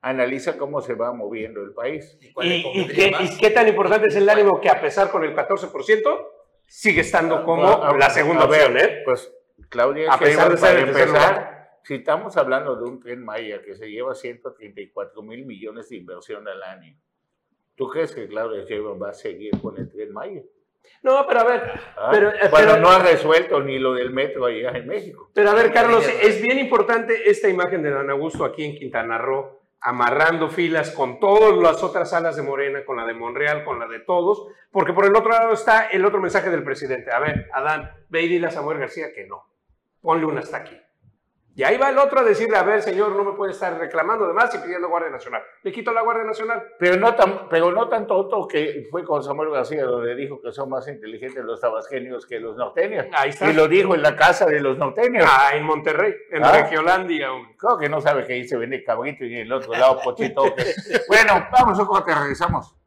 analiza 0.01 0.57
cómo 0.57 0.81
se 0.81 0.95
va 0.95 1.13
moviendo 1.13 1.61
el 1.61 1.75
país. 1.75 2.17
¿Y, 2.41 2.89
qué, 3.37 3.51
tan 3.51 3.69
importante 3.69 4.09
es 4.09 4.17
el 4.17 4.31
ánimo 4.31 4.59
que 4.59 4.71
a 4.71 4.81
pesar 4.81 5.11
con 5.11 5.23
el 5.23 5.37
14% 5.37 6.29
sigue 6.67 7.03
estando 7.03 7.45
como 7.45 7.95
la 7.95 8.09
segunda 8.09 8.47
opción? 8.47 8.79
¿eh? 8.79 9.03
Pues 9.05 9.31
Claudia, 9.69 10.11
a 10.11 10.19
pesar 10.19 10.51
de 10.51 10.57
ser 10.57 10.79
empezar, 10.79 11.60
si 11.85 11.95
estamos 11.95 12.37
hablando 12.37 12.77
de 12.77 12.85
un 12.85 13.01
tren 13.01 13.25
Maya 13.25 13.63
que 13.63 13.75
se 13.75 13.91
lleva 13.91 14.15
134 14.15 15.23
mil 15.23 15.47
millones 15.47 15.89
de 15.89 15.97
inversión 15.97 16.47
al 16.49 16.63
año, 16.63 16.97
¿tú 17.75 17.89
crees 17.89 18.15
que 18.15 18.29
Claudia 18.29 18.65
Sheinbaum 18.65 19.03
va 19.03 19.11
a 19.11 19.15
seguir 19.15 19.53
con 19.61 19.79
el 19.79 19.91
tren 19.91 20.13
Maya? 20.13 20.43
No, 21.03 21.27
pero 21.27 21.41
a 21.41 21.45
ver. 21.45 21.63
Ah, 21.97 22.09
pero, 22.11 22.31
eh, 22.31 22.49
bueno, 22.51 22.77
no 22.77 22.91
ha 22.91 22.99
resuelto 22.99 23.61
ni 23.61 23.79
lo 23.79 23.95
del 23.95 24.11
metro 24.11 24.47
allá 24.47 24.71
en 24.73 24.87
México. 24.87 25.31
Pero 25.35 25.51
a 25.51 25.55
ver, 25.55 25.73
Carlos, 25.73 26.07
es 26.07 26.43
bien 26.43 26.59
importante 26.59 27.31
esta 27.31 27.49
imagen 27.49 27.83
de 27.83 27.91
Don 27.91 28.11
Augusto 28.11 28.45
aquí 28.45 28.65
en 28.65 28.77
Quintana 28.77 29.19
Roo, 29.19 29.61
amarrando 29.81 30.49
filas 30.51 30.91
con 30.91 31.19
todas 31.19 31.57
las 31.57 31.83
otras 31.83 32.11
salas 32.11 32.37
de 32.37 32.43
Morena, 32.43 32.85
con 32.85 32.99
la 32.99 33.07
de 33.07 33.15
Monreal, 33.15 33.65
con 33.65 33.79
la 33.79 33.87
de 33.87 34.01
todos, 34.01 34.47
porque 34.71 34.93
por 34.93 35.07
el 35.07 35.17
otro 35.17 35.31
lado 35.31 35.53
está 35.53 35.87
el 35.87 36.05
otro 36.05 36.21
mensaje 36.21 36.51
del 36.51 36.65
presidente. 36.65 37.11
A 37.13 37.19
ver, 37.19 37.49
Adán, 37.53 37.91
ve 38.09 38.23
y 38.23 38.29
dile 38.29 38.49
a 38.49 38.51
Samuel 38.51 38.79
García 38.79 39.13
que 39.15 39.27
no. 39.27 39.45
Ponle 40.03 40.27
una 40.27 40.41
hasta 40.41 40.59
aquí. 40.59 40.77
Y 41.55 41.63
ahí 41.65 41.77
va 41.77 41.91
el 41.91 41.99
otro 41.99 42.21
a 42.21 42.25
decirle, 42.25 42.57
a 42.57 42.63
ver, 42.63 42.81
señor, 42.81 43.15
no 43.17 43.25
me 43.25 43.33
puede 43.33 43.53
estar 43.53 43.77
reclamando 43.77 44.27
de 44.27 44.33
más 44.33 44.55
y 44.55 44.59
pidiendo 44.59 44.89
Guardia 44.89 45.11
Nacional. 45.11 45.43
Le 45.63 45.73
quito 45.73 45.93
la 45.93 46.03
Guardia 46.03 46.25
Nacional. 46.25 46.63
Pero 46.79 46.97
no 46.97 47.15
tan, 47.15 47.49
pero 47.49 47.73
no 47.73 47.89
tan 47.89 48.07
tonto 48.07 48.47
que 48.47 48.87
fue 48.91 49.05
con 49.05 49.23
Samuel 49.23 49.51
García, 49.51 49.85
donde 49.85 50.15
dijo 50.15 50.41
que 50.41 50.53
son 50.53 50.71
más 50.71 50.87
inteligentes 50.89 51.45
los 51.45 51.61
tabasqueños 51.61 52.27
que 52.27 52.39
los 52.39 52.57
norteños. 52.57 53.07
Ahí 53.13 53.31
está. 53.31 53.51
Y 53.51 53.55
lo 53.55 53.69
dijo 53.69 53.95
en 53.95 54.03
la 54.03 54.17
casa 54.17 54.47
de 54.47 54.61
los 54.61 54.79
norteños. 54.79 55.25
Ah, 55.29 55.51
en 55.55 55.65
Monterrey, 55.65 56.15
en 56.31 56.45
¿Ah? 56.45 56.53
Regiolandia. 56.53 57.29
Creo 57.59 57.77
que 57.77 57.89
no 57.89 58.01
sabe 58.01 58.25
que 58.25 58.35
ahí 58.35 58.47
se 58.47 58.57
vende 58.57 58.83
cabrito 58.85 59.25
y 59.25 59.35
en 59.35 59.41
el 59.43 59.53
otro 59.53 59.73
lado 59.73 60.01
pochito. 60.03 60.43
bueno, 61.09 61.47
vamos, 61.53 61.79
a 61.79 62.05
te 62.05 62.15
regresamos. 62.15 62.80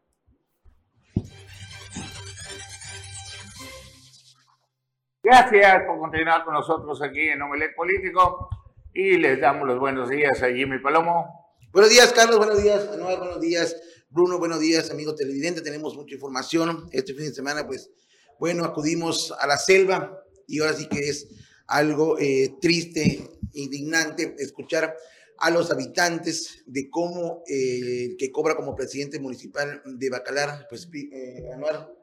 Gracias 5.25 5.83
por 5.87 5.99
continuar 5.99 6.43
con 6.43 6.53
nosotros 6.53 7.01
aquí 7.01 7.29
en 7.29 7.41
Omelet 7.41 7.73
Político 7.77 8.49
y 8.93 9.15
les 9.15 9.39
damos 9.39 9.65
los 9.65 9.79
buenos 9.79 10.09
días 10.09 10.43
a 10.43 10.51
Jimmy 10.51 10.79
Palomo. 10.79 11.55
Buenos 11.71 11.89
días, 11.89 12.11
Carlos, 12.11 12.39
buenos 12.39 12.61
días, 12.61 12.89
Anuel, 12.91 13.19
buenos 13.19 13.39
días, 13.39 13.81
Bruno, 14.09 14.37
buenos 14.37 14.59
días, 14.59 14.91
amigo 14.91 15.15
televidente. 15.15 15.61
Tenemos 15.61 15.95
mucha 15.95 16.15
información. 16.15 16.89
Este 16.91 17.13
fin 17.13 17.23
de 17.23 17.33
semana, 17.33 17.65
pues, 17.65 17.89
bueno, 18.37 18.65
acudimos 18.65 19.33
a 19.39 19.47
la 19.47 19.57
selva 19.57 20.25
y 20.45 20.59
ahora 20.59 20.73
sí 20.73 20.89
que 20.89 21.07
es 21.07 21.29
algo 21.67 22.19
eh, 22.19 22.55
triste, 22.59 23.25
indignante 23.53 24.35
escuchar 24.39 24.93
a 25.37 25.49
los 25.51 25.71
habitantes 25.71 26.63
de 26.65 26.89
cómo 26.89 27.43
eh, 27.47 28.07
el 28.09 28.17
que 28.17 28.29
cobra 28.29 28.57
como 28.57 28.75
presidente 28.75 29.21
municipal 29.21 29.81
de 29.85 30.09
Bacalar, 30.09 30.67
pues, 30.67 30.89
eh, 30.93 31.49
Anuar, 31.53 31.93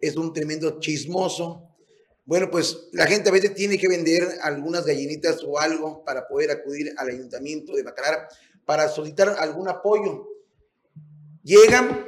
es 0.00 0.16
un 0.16 0.32
tremendo 0.32 0.78
chismoso, 0.78 1.71
bueno, 2.24 2.50
pues 2.50 2.88
la 2.92 3.06
gente 3.06 3.28
a 3.28 3.32
veces 3.32 3.54
tiene 3.54 3.78
que 3.78 3.88
vender 3.88 4.22
algunas 4.42 4.86
gallinitas 4.86 5.42
o 5.44 5.58
algo 5.58 6.04
para 6.04 6.28
poder 6.28 6.52
acudir 6.52 6.94
al 6.96 7.08
ayuntamiento 7.08 7.74
de 7.74 7.82
Bacalar 7.82 8.28
para 8.64 8.88
solicitar 8.88 9.30
algún 9.38 9.68
apoyo. 9.68 10.28
Llegan 11.42 12.06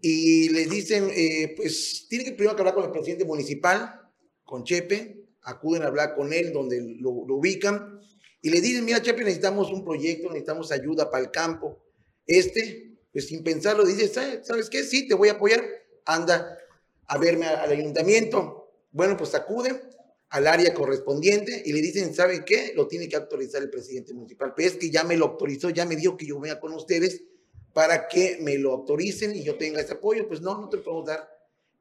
y 0.00 0.48
les 0.48 0.68
dicen, 0.68 1.08
eh, 1.14 1.54
pues 1.56 2.06
tiene 2.08 2.24
que 2.24 2.32
primero 2.32 2.56
que 2.56 2.62
hablar 2.62 2.74
con 2.74 2.84
el 2.84 2.90
presidente 2.90 3.24
municipal, 3.24 4.00
con 4.42 4.64
Chepe, 4.64 5.28
acuden 5.42 5.82
a 5.82 5.86
hablar 5.86 6.16
con 6.16 6.32
él 6.32 6.52
donde 6.52 6.96
lo, 6.98 7.10
ubican 7.10 8.00
y 8.40 8.50
le 8.50 8.60
dicen, 8.60 8.84
mira 8.84 9.00
Chepe, 9.00 9.22
necesitamos 9.22 9.70
un 9.70 9.84
proyecto, 9.84 10.28
necesitamos 10.28 10.72
ayuda 10.72 11.08
para 11.08 11.22
el 11.22 11.30
campo. 11.30 11.84
Este, 12.26 12.98
pues 13.12 13.28
sin 13.28 13.44
pensarlo, 13.44 13.84
dice, 13.84 14.08
¿sabes 14.42 14.68
qué? 14.68 14.82
Sí, 14.82 15.06
te 15.06 15.14
voy 15.14 15.28
a 15.28 15.32
apoyar. 15.32 15.62
Anda 16.04 16.58
a 17.06 17.18
verme 17.18 17.46
al 17.46 17.70
ayuntamiento 17.70 18.61
bueno, 18.92 19.16
pues 19.16 19.34
acuden 19.34 19.80
al 20.28 20.46
área 20.46 20.72
correspondiente 20.72 21.62
y 21.64 21.72
le 21.72 21.80
dicen, 21.80 22.14
¿saben 22.14 22.44
qué? 22.44 22.72
Lo 22.74 22.88
tiene 22.88 23.08
que 23.08 23.16
autorizar 23.16 23.62
el 23.62 23.70
presidente 23.70 24.14
municipal. 24.14 24.54
Pero 24.56 24.68
es 24.68 24.76
que 24.76 24.90
ya 24.90 25.04
me 25.04 25.16
lo 25.16 25.26
autorizó, 25.26 25.70
ya 25.70 25.84
me 25.84 25.96
dijo 25.96 26.16
que 26.16 26.26
yo 26.26 26.40
venga 26.40 26.58
con 26.58 26.72
ustedes 26.72 27.22
para 27.74 28.08
que 28.08 28.38
me 28.40 28.56
lo 28.58 28.72
autoricen 28.72 29.34
y 29.34 29.42
yo 29.42 29.56
tenga 29.56 29.80
ese 29.80 29.94
apoyo. 29.94 30.26
Pues 30.28 30.40
no, 30.40 30.58
no 30.58 30.68
te 30.68 30.78
podemos 30.78 31.06
dar 31.06 31.28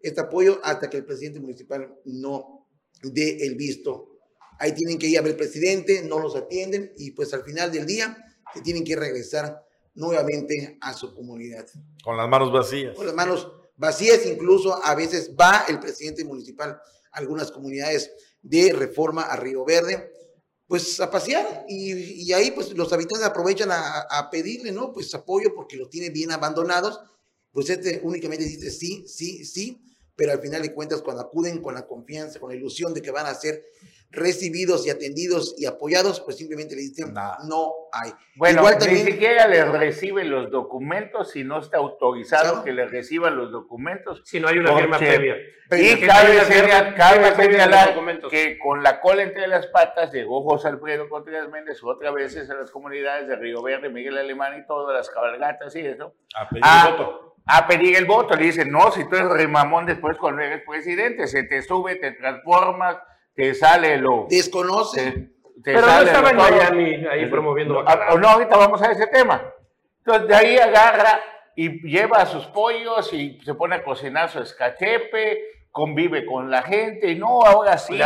este 0.01 0.19
apoyo 0.19 0.59
hasta 0.63 0.89
que 0.89 0.97
el 0.97 1.05
presidente 1.05 1.39
municipal 1.39 1.97
no 2.05 2.67
dé 3.03 3.45
el 3.45 3.55
visto. 3.55 4.19
Ahí 4.59 4.73
tienen 4.73 4.99
que 4.99 5.07
ir 5.07 5.17
a 5.17 5.21
ver 5.21 5.31
al 5.31 5.37
presidente, 5.37 6.03
no 6.03 6.19
los 6.19 6.35
atienden 6.35 6.93
y 6.97 7.11
pues 7.11 7.33
al 7.33 7.43
final 7.43 7.71
del 7.71 7.85
día 7.85 8.17
se 8.53 8.61
tienen 8.61 8.83
que 8.83 8.95
regresar 8.95 9.65
nuevamente 9.95 10.77
a 10.81 10.93
su 10.93 11.13
comunidad. 11.13 11.67
Con 12.03 12.17
las 12.17 12.27
manos 12.27 12.51
vacías. 12.51 12.95
Con 12.95 13.05
las 13.05 13.15
manos 13.15 13.51
vacías, 13.75 14.25
incluso 14.25 14.83
a 14.83 14.93
veces 14.93 15.31
va 15.39 15.65
el 15.67 15.79
presidente 15.79 16.23
municipal 16.23 16.79
algunas 17.11 17.51
comunidades 17.51 18.11
de 18.41 18.73
reforma 18.73 19.23
a 19.23 19.35
Río 19.35 19.63
Verde, 19.65 20.11
pues 20.67 20.99
a 21.01 21.11
pasear 21.11 21.65
y, 21.67 22.31
ahí 22.31 22.51
pues 22.51 22.71
los 22.71 22.93
habitantes 22.93 23.27
aprovechan 23.27 23.69
a, 23.71 24.29
pedirle, 24.31 24.71
¿no? 24.71 24.93
Pues 24.93 25.13
apoyo 25.13 25.53
porque 25.53 25.75
los 25.75 25.89
tiene 25.89 26.09
bien 26.09 26.31
abandonados, 26.31 26.99
pues 27.51 27.69
este 27.69 27.99
únicamente 28.03 28.45
dice 28.45 28.71
sí, 28.71 29.05
sí, 29.07 29.43
sí, 29.43 29.83
pero 30.15 30.31
al 30.31 30.39
final 30.39 30.61
de 30.61 30.73
cuentas 30.73 31.01
cuando 31.01 31.23
acuden 31.23 31.61
con 31.61 31.73
la 31.73 31.85
confianza, 31.85 32.39
con 32.39 32.49
la 32.51 32.55
ilusión 32.55 32.93
de 32.93 33.01
que 33.01 33.11
van 33.11 33.25
a 33.25 33.35
ser 33.35 33.65
recibidos 34.11 34.85
y 34.85 34.89
atendidos 34.89 35.55
y 35.57 35.65
apoyados, 35.65 36.19
pues 36.21 36.37
simplemente 36.37 36.75
le 36.75 36.81
dicen, 36.81 37.13
no 37.13 37.73
hay. 37.93 38.11
Bueno, 38.35 38.63
ni 38.89 38.97
siquiera 38.97 39.47
les 39.47 39.67
reciben 39.67 40.29
los 40.29 40.51
documentos 40.51 41.31
si 41.31 41.43
no 41.43 41.59
está 41.59 41.77
autorizado 41.77 42.63
que 42.63 42.73
les 42.73 42.91
reciban 42.91 43.37
los 43.37 43.51
documentos. 43.51 44.21
Si 44.25 44.39
no 44.39 44.47
hay 44.47 44.57
una 44.57 44.75
firma 44.75 44.97
previa. 44.97 45.35
Y 45.71 46.05
cabe, 46.05 46.41
señalar 47.35 47.95
que 48.29 48.57
con 48.59 48.83
la 48.83 48.99
cola 48.99 49.23
entre 49.23 49.47
las 49.47 49.67
patas 49.67 50.11
llegó 50.11 50.43
José 50.43 50.67
Alfredo 50.67 51.07
Contreras 51.07 51.49
Méndez 51.49 51.81
otra 51.81 52.11
vez 52.11 52.35
a 52.37 52.53
las 52.55 52.71
comunidades 52.71 53.27
de 53.29 53.37
Río 53.37 53.61
Verde, 53.61 53.89
Miguel 53.89 54.17
Alemán 54.17 54.59
y 54.59 54.67
todas 54.67 54.95
las 54.95 55.09
cabalgatas 55.09 55.73
y 55.75 55.79
eso. 55.79 56.13
A 56.35 56.49
pedir 56.49 56.65
el 56.65 56.91
voto. 56.91 57.35
A 57.45 57.67
pedir 57.67 57.95
el 57.95 58.05
voto. 58.05 58.35
Le 58.35 58.45
dicen, 58.45 58.69
no, 58.69 58.91
si 58.91 59.07
tú 59.07 59.15
eres 59.15 59.29
remamón 59.29 59.85
después 59.85 60.17
cuando 60.17 60.41
eres 60.41 60.61
presidente, 60.67 61.27
se 61.27 61.43
te 61.43 61.61
sube, 61.61 61.95
te 61.95 62.11
transformas, 62.11 62.97
te 63.33 63.53
sale 63.53 63.97
lo... 63.97 64.27
Desconoce. 64.29 65.31
Pero 65.63 65.81
no 65.81 66.01
estaba 66.01 66.31
en 66.31 66.37
Miami 66.37 67.05
ahí 67.07 67.25
promoviendo... 67.27 67.79
O 67.79 68.17
no, 68.17 68.27
ahorita 68.27 68.57
vamos 68.57 68.81
a 68.81 68.91
ese 68.91 69.07
tema. 69.07 69.41
Entonces 69.99 70.27
de 70.27 70.35
ahí 70.35 70.57
agarra 70.57 71.19
y 71.55 71.87
lleva 71.87 72.17
a 72.17 72.25
sus 72.25 72.45
pollos 72.47 73.13
y 73.13 73.39
se 73.41 73.53
pone 73.53 73.75
a 73.75 73.83
cocinar 73.83 74.29
su 74.29 74.39
escachepe, 74.39 75.39
convive 75.71 76.25
con 76.25 76.49
la 76.49 76.63
gente. 76.63 77.11
Y 77.11 77.15
no, 77.15 77.43
ahora 77.43 77.77
sí, 77.77 77.99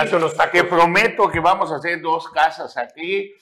que 0.51 0.63
prometo 0.65 1.29
que 1.29 1.39
vamos 1.39 1.71
a 1.71 1.77
hacer 1.77 2.01
dos 2.01 2.29
casas 2.29 2.77
aquí, 2.77 3.33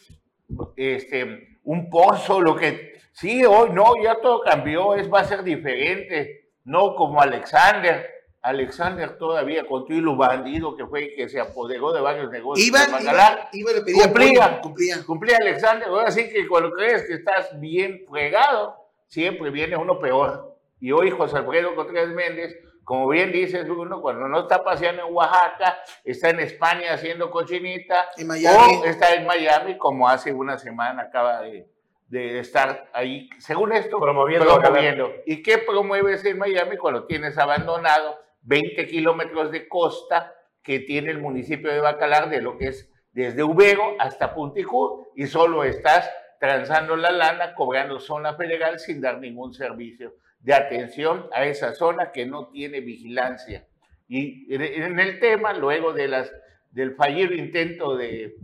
este, 0.76 1.60
un 1.64 1.90
pozo, 1.90 2.42
lo 2.42 2.56
que... 2.56 2.94
Sí, 3.12 3.46
hoy 3.46 3.70
no, 3.72 3.94
ya 4.04 4.16
todo 4.16 4.42
cambió, 4.42 4.96
es, 4.96 5.12
va 5.12 5.20
a 5.20 5.24
ser 5.24 5.44
diferente, 5.44 6.50
no 6.64 6.96
como 6.96 7.22
Alexander 7.22 8.13
Alexander 8.44 9.18
todavía 9.18 9.66
con 9.66 9.88
todo 9.88 9.98
lo 10.02 10.18
bandido 10.18 10.76
que 10.76 10.86
fue 10.86 11.14
que 11.16 11.30
se 11.30 11.40
apoderó 11.40 11.94
de 11.94 12.02
varios 12.02 12.30
negocios. 12.30 12.68
Iba, 12.68 12.84
iba, 13.02 13.50
iba 13.54 13.72
le 13.72 13.82
pedía 13.82 14.04
cumplía, 14.04 14.62
cumplía. 14.62 15.04
Cumplía 15.06 15.38
Alexander. 15.40 15.88
Ahora 15.88 16.12
sí 16.12 16.30
que 16.30 16.46
cuando 16.46 16.72
crees 16.72 17.04
que 17.04 17.14
estás 17.14 17.58
bien 17.62 18.06
fregado, 18.10 18.76
siempre 19.08 19.50
viene 19.50 19.78
uno 19.78 19.98
peor. 19.98 20.58
Y 20.82 20.92
hoy 20.92 21.10
José 21.12 21.38
Alfredo 21.38 21.74
Contreras 21.74 22.10
Méndez, 22.10 22.60
como 22.84 23.08
bien 23.08 23.32
dices 23.32 23.70
uno, 23.70 24.02
cuando 24.02 24.28
no 24.28 24.42
está 24.42 24.62
paseando 24.62 25.08
en 25.08 25.14
Oaxaca, 25.14 25.78
está 26.04 26.32
en 26.32 26.42
España 26.42 26.94
haciendo 26.94 27.32
cochinita, 27.32 28.10
en 28.18 28.28
Miami. 28.28 28.76
o 28.76 28.84
está 28.84 29.14
en 29.14 29.26
Miami, 29.26 29.78
como 29.78 30.10
hace 30.10 30.34
una 30.34 30.58
semana 30.58 31.04
acaba 31.04 31.44
de, 31.44 31.66
de 32.10 32.40
estar 32.40 32.90
ahí, 32.92 33.30
según 33.40 33.72
esto, 33.72 34.02
promoviendo. 34.02 34.60
promoviendo. 34.60 35.14
¿Y 35.26 35.42
qué 35.42 35.60
promueves 35.60 36.26
en 36.26 36.38
Miami 36.38 36.76
cuando 36.76 37.06
tienes 37.06 37.38
abandonado 37.38 38.22
20 38.44 38.88
kilómetros 38.88 39.52
de 39.52 39.68
costa 39.68 40.34
que 40.62 40.80
tiene 40.80 41.12
el 41.12 41.20
municipio 41.20 41.72
de 41.72 41.80
Bacalar 41.80 42.30
de 42.30 42.42
lo 42.42 42.58
que 42.58 42.68
es 42.68 42.90
desde 43.12 43.44
Ubego 43.44 43.96
hasta 44.00 44.34
Punticú 44.34 45.08
y 45.16 45.28
solo 45.28 45.64
estás 45.64 46.10
transando 46.40 46.96
la 46.96 47.12
lana, 47.12 47.54
cobrando 47.56 48.00
zona 48.00 48.36
federal 48.36 48.80
sin 48.80 49.02
dar 49.02 49.20
ningún 49.20 49.54
servicio 49.54 50.16
de 50.40 50.54
atención 50.54 51.28
a 51.32 51.46
esa 51.46 51.74
zona 51.74 52.12
que 52.12 52.26
no 52.26 52.48
tiene 52.48 52.82
vigilancia. 52.82 53.66
Y 54.10 54.54
en 54.54 55.00
el 55.00 55.20
tema, 55.20 55.54
luego 55.54 55.94
de 55.94 56.08
las, 56.10 56.32
del 56.72 56.96
fallido 56.96 57.34
intento 57.34 57.96
de, 57.96 58.36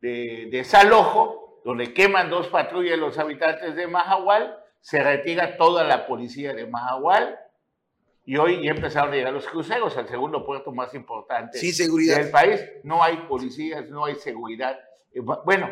de 0.00 0.48
desalojo, 0.50 1.60
donde 1.64 1.94
queman 1.94 2.28
dos 2.28 2.48
patrullas 2.48 2.98
los 2.98 3.18
habitantes 3.18 3.76
de 3.76 3.86
Mahahual, 3.86 4.58
se 4.80 5.02
retira 5.02 5.56
toda 5.56 5.84
la 5.84 6.06
policía 6.06 6.52
de 6.54 6.66
Mahahual 6.66 7.38
y 8.24 8.36
hoy 8.36 8.64
ya 8.64 8.70
empezaron 8.70 9.12
a 9.12 9.16
llegar 9.16 9.32
los 9.32 9.46
cruceros 9.46 9.96
al 9.96 10.08
segundo 10.08 10.44
puerto 10.44 10.72
más 10.72 10.94
importante 10.94 11.58
del 11.58 12.30
país. 12.30 12.64
No 12.82 13.02
hay 13.02 13.18
policías, 13.28 13.88
no 13.90 14.04
hay 14.04 14.14
seguridad. 14.16 14.78
Eh, 15.12 15.20
bueno, 15.20 15.70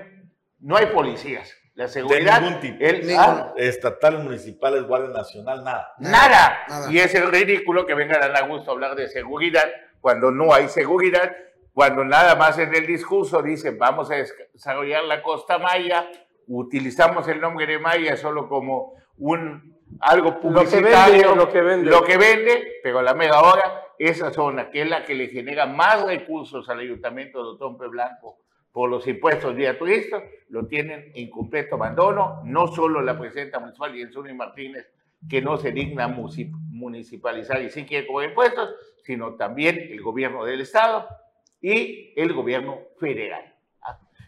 no 0.61 0.77
hay 0.77 0.87
policías. 0.87 1.57
La 1.75 1.89
seguridad. 1.89 2.41
De 2.41 2.47
ningún 2.47 2.61
tipo. 2.61 2.77
El, 2.85 3.17
ah, 3.17 3.55
Estatal, 3.57 4.23
municipales, 4.23 4.83
Guardia 4.83 5.09
Nacional, 5.09 5.65
nada. 5.65 5.95
Nada. 5.99 6.59
Y 6.91 6.99
es 6.99 7.15
el 7.15 7.33
ridículo 7.33 7.87
que 7.87 7.95
vengan 7.95 8.23
a 8.23 8.47
gusto 8.47 8.71
a 8.71 8.75
hablar 8.75 8.95
de 8.95 9.09
seguridad 9.09 9.65
cuando 10.03 10.31
no 10.31 10.53
hay 10.53 10.69
seguridad, 10.69 11.35
cuando 11.73 12.05
nada 12.05 12.35
más 12.35 12.59
en 12.59 12.75
el 12.75 12.87
discurso 12.87 13.41
dicen 13.41 13.79
vamos 13.79 14.11
a 14.11 14.17
desarrollar 14.17 15.05
la 15.05 15.23
costa 15.23 15.59
maya, 15.59 16.11
utilizamos 16.49 17.27
el 17.29 17.41
nombre 17.41 17.67
de 17.67 17.79
Maya 17.79 18.17
solo 18.17 18.49
como 18.49 18.95
un 19.17 19.81
algo 20.03 20.41
publicitario, 20.41 21.37
lo 21.37 21.49
que 21.49 21.63
vende, 21.63 21.89
lo 21.89 22.03
que 22.03 22.17
vende, 22.17 22.81
pero 22.83 22.99
a 22.99 23.03
la 23.03 23.15
media 23.15 23.41
hora 23.41 23.85
esa 23.99 24.33
zona, 24.33 24.69
que 24.69 24.83
es 24.83 24.89
la 24.89 25.05
que 25.05 25.15
le 25.15 25.29
genera 25.29 25.67
más 25.67 26.05
recursos 26.05 26.69
al 26.69 26.81
ayuntamiento 26.81 27.41
de 27.43 27.51
Otompe 27.51 27.87
Blanco 27.87 28.39
por 28.73 28.91
los 28.91 29.07
impuestos 29.07 29.55
vía 29.55 29.79
turista, 29.79 30.21
lo 30.49 30.67
tienen 30.67 31.13
en 31.15 31.31
completo 31.31 31.77
abandono, 31.77 32.41
no 32.45 32.67
solo 32.67 33.01
la 33.01 33.17
presidenta 33.17 33.61
municipal 33.61 33.97
y 33.97 34.13
Zuni 34.13 34.35
Martínez, 34.35 34.91
que 35.31 35.41
no 35.41 35.57
se 35.57 35.71
digna 35.71 36.09
municipalizar 36.09 37.63
y 37.63 37.71
sí 37.71 37.85
quiere 37.85 38.09
cobrar 38.09 38.31
impuestos, 38.31 38.71
sino 39.05 39.37
también 39.37 39.79
el 39.79 40.03
gobierno 40.03 40.45
del 40.45 40.63
Estado 40.63 41.07
y 41.61 42.13
el 42.17 42.33
gobierno 42.33 42.81
federal. 42.99 43.55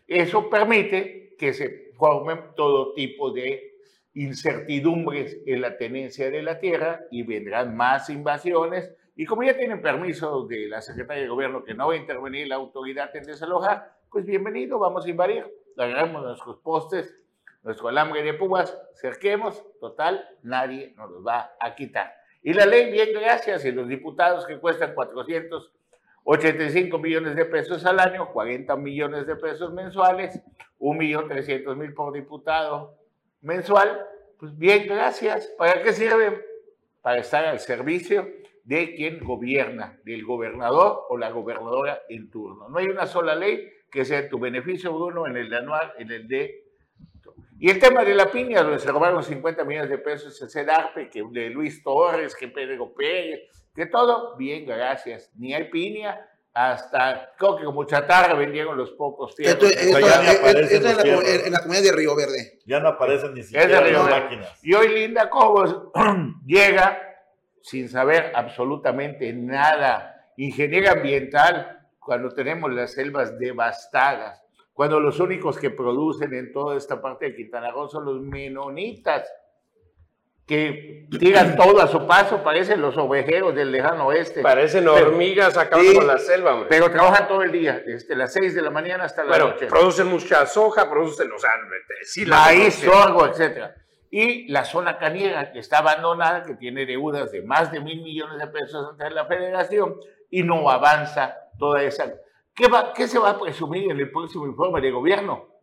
Eso 0.07 0.49
permite 0.49 1.35
que 1.37 1.53
se 1.53 1.91
formen 1.97 2.39
todo 2.55 2.93
tipo 2.95 3.33
de 3.33 3.74
incertidumbres 4.15 5.39
en 5.47 5.61
la 5.61 5.77
tenencia 5.77 6.31
de 6.31 6.43
la 6.43 6.61
tierra 6.61 7.01
y 7.11 7.25
vendrán 7.25 7.77
más 7.77 8.09
invasiones. 8.11 8.95
Y 9.17 9.27
como 9.27 9.43
ya 9.43 9.57
tienen 9.57 9.83
permiso 9.83 10.47
de 10.47 10.69
la 10.69 10.81
Secretaría 10.81 11.25
de 11.25 11.29
Gobierno 11.29 11.65
que 11.65 11.75
no 11.75 11.89
va 11.89 11.95
a 11.95 11.99
intervenir 11.99 12.47
la 12.49 12.55
autoridad 12.57 13.15
en 13.15 13.25
desalojar, 13.25 13.93
pues 14.11 14.25
bienvenido, 14.25 14.79
vamos 14.79 15.07
a 15.07 15.11
invadir. 15.11 15.45
Agarramos 15.77 16.23
nuestros 16.23 16.59
postes, 16.59 17.17
nuestro 17.65 17.89
alambre 17.89 18.23
de 18.23 18.35
púas, 18.35 18.79
cerquemos, 19.01 19.61
total, 19.81 20.29
nadie 20.43 20.95
nos 20.97 21.11
los 21.11 21.27
va 21.27 21.55
a 21.59 21.75
quitar. 21.75 22.15
Y 22.43 22.53
la 22.53 22.67
ley, 22.67 22.93
bien 22.93 23.09
gracias, 23.13 23.65
y 23.65 23.73
los 23.73 23.89
diputados 23.89 24.47
que 24.47 24.61
cuestan 24.61 24.95
485 24.95 26.99
millones 26.99 27.35
de 27.35 27.45
pesos 27.47 27.85
al 27.87 27.99
año, 27.99 28.31
40 28.33 28.77
millones 28.77 29.27
de 29.27 29.35
pesos 29.35 29.73
mensuales, 29.73 30.41
1.300.000 30.79 31.95
por 31.95 32.13
diputado, 32.13 32.99
mensual, 33.45 34.07
pues 34.39 34.57
bien, 34.59 34.87
gracias. 34.89 35.47
¿Para 35.57 35.83
qué 35.83 35.93
sirven? 35.93 36.43
Para 37.03 37.19
estar 37.19 37.45
al 37.45 37.61
servicio 37.61 38.27
de 38.65 38.95
quien 38.95 39.21
gobierna, 39.23 40.01
del 40.05 40.25
gobernador 40.25 41.03
o 41.09 41.19
la 41.19 41.31
gobernadora 41.31 42.03
en 42.09 42.31
turno. 42.31 42.69
No 42.69 42.79
hay 42.79 42.87
una 42.87 43.07
sola 43.07 43.35
ley 43.35 43.69
que 43.91 44.05
sea 44.05 44.21
en 44.21 44.29
tu 44.31 44.39
beneficio, 44.39 44.93
Bruno, 44.93 45.27
en 45.27 45.37
el 45.37 45.51
de 45.51 45.57
anual, 45.59 45.93
en 45.99 46.11
el 46.11 46.27
de... 46.27 46.65
Y 47.61 47.71
el 47.71 47.79
tema 47.79 48.05
de 48.05 48.15
la 48.15 48.27
piña, 48.27 48.63
donde 48.63 48.79
se 48.79 48.91
robaron 48.91 49.23
50 49.23 49.65
millones 49.65 49.91
de 49.91 49.99
pesos 49.99 50.35
ese 50.35 50.49
CEDARPE, 50.49 51.09
que 51.09 51.23
de 51.31 51.51
Luis 51.51 51.83
Torres, 51.83 52.35
que 52.35 52.49
Pedro 52.49 52.93
Pérez, 52.95 53.49
que 53.75 53.87
todo, 53.87 54.37
bien, 54.37 54.67
gracias. 54.67 55.31
Ni 55.37 55.55
hay 55.55 55.71
piña, 55.71 56.27
hasta 56.55 57.33
creo 57.37 57.57
que 57.57 57.65
como 57.65 57.85
chatarra 57.85 58.35
vendieron 58.35 58.77
los 58.77 58.93
pocos 58.93 59.35
tiempos. 59.35 59.71
Esto, 59.71 59.81
esto, 59.81 59.99
esto 59.99 61.21
es 61.23 61.47
en, 61.47 61.53
la, 61.53 61.59
comunidad 61.59 61.83
de 61.83 61.93
Río 61.93 62.15
Verde. 62.15 62.61
Ya 62.65 62.79
no 62.79 62.91
aparecen 62.91 63.35
ni 63.35 63.43
siquiera 63.43 63.81
las 63.81 64.11
máquinas. 64.11 64.61
Y 64.63 64.73
hoy 64.73 64.89
Linda 64.89 65.29
Cobos 65.29 65.89
llega 66.47 66.97
sin 67.61 67.89
saber 67.89 68.31
absolutamente 68.37 69.33
nada. 69.33 70.31
Ingeniera 70.37 70.93
ambiental, 70.93 71.89
cuando 71.99 72.31
tenemos 72.31 72.73
las 72.73 72.93
selvas 72.93 73.37
devastadas, 73.39 74.41
cuando 74.73 75.01
los 75.01 75.19
únicos 75.19 75.59
que 75.59 75.71
producen 75.71 76.35
en 76.35 76.53
toda 76.53 76.77
esta 76.77 77.01
parte 77.03 77.27
de 77.27 77.37
Quintana 77.37 77.73
Roo 77.73 77.89
son 77.89 78.05
los 78.05 78.21
menonitas 78.21 79.29
que 80.47 81.07
tiran 81.19 81.57
todo 81.57 81.81
a 81.81 81.89
su 81.89 82.07
paso, 82.07 82.43
parecen 82.43 82.83
los 82.83 82.97
ovejeros 82.99 83.55
del 83.55 83.73
lejano 83.73 84.09
oeste. 84.09 84.43
Parecen 84.43 84.87
hormigas 84.87 85.57
acabando 85.57 85.95
con 85.95 86.07
la 86.07 86.19
selva, 86.19 86.55
hombre. 86.55 86.69
Pero 86.69 86.91
trabajan 86.91 87.27
todo 87.29 87.43
el 87.43 87.51
día, 87.51 87.83
desde 87.85 88.15
las 88.15 88.33
6 88.35 88.55
de 88.55 88.63
la 88.63 88.71
mañana 88.71 89.05
hasta 89.05 89.25
la 89.25 89.39
noche. 89.39 89.67
producen 89.67 90.09
mucha 90.09 90.45
soja, 90.45 90.91
producen, 90.91 91.33
o 91.33 91.39
sea, 91.39 91.51
sí, 92.03 92.27
maíz, 92.27 92.75
sorgo, 92.75 93.27
etc. 93.27 93.71
Y 94.11 94.47
la 94.53 94.65
zona 94.65 94.99
caniega, 94.99 95.51
que 95.51 95.61
está 95.61 95.79
abandonada, 95.79 96.43
que 96.43 96.55
tiene 96.55 96.85
deudas 96.85 97.33
de 97.33 97.43
más 97.43 97.73
de 97.73 97.81
mil 97.81 98.03
millones 98.03 98.39
de 98.39 98.47
pesos 98.49 98.87
ante 98.91 99.11
la 99.11 99.25
federación, 99.27 99.97
y 100.31 100.43
no 100.43 100.69
avanza 100.69 101.37
toda 101.59 101.83
esa... 101.83 102.13
¿Qué, 102.55 102.69
va, 102.69 102.93
¿Qué 102.93 103.09
se 103.09 103.19
va 103.19 103.31
a 103.31 103.41
presumir 103.41 103.91
en 103.91 103.99
el 103.99 104.11
próximo 104.13 104.47
informe 104.47 104.81
de 104.81 104.91
gobierno? 104.91 105.54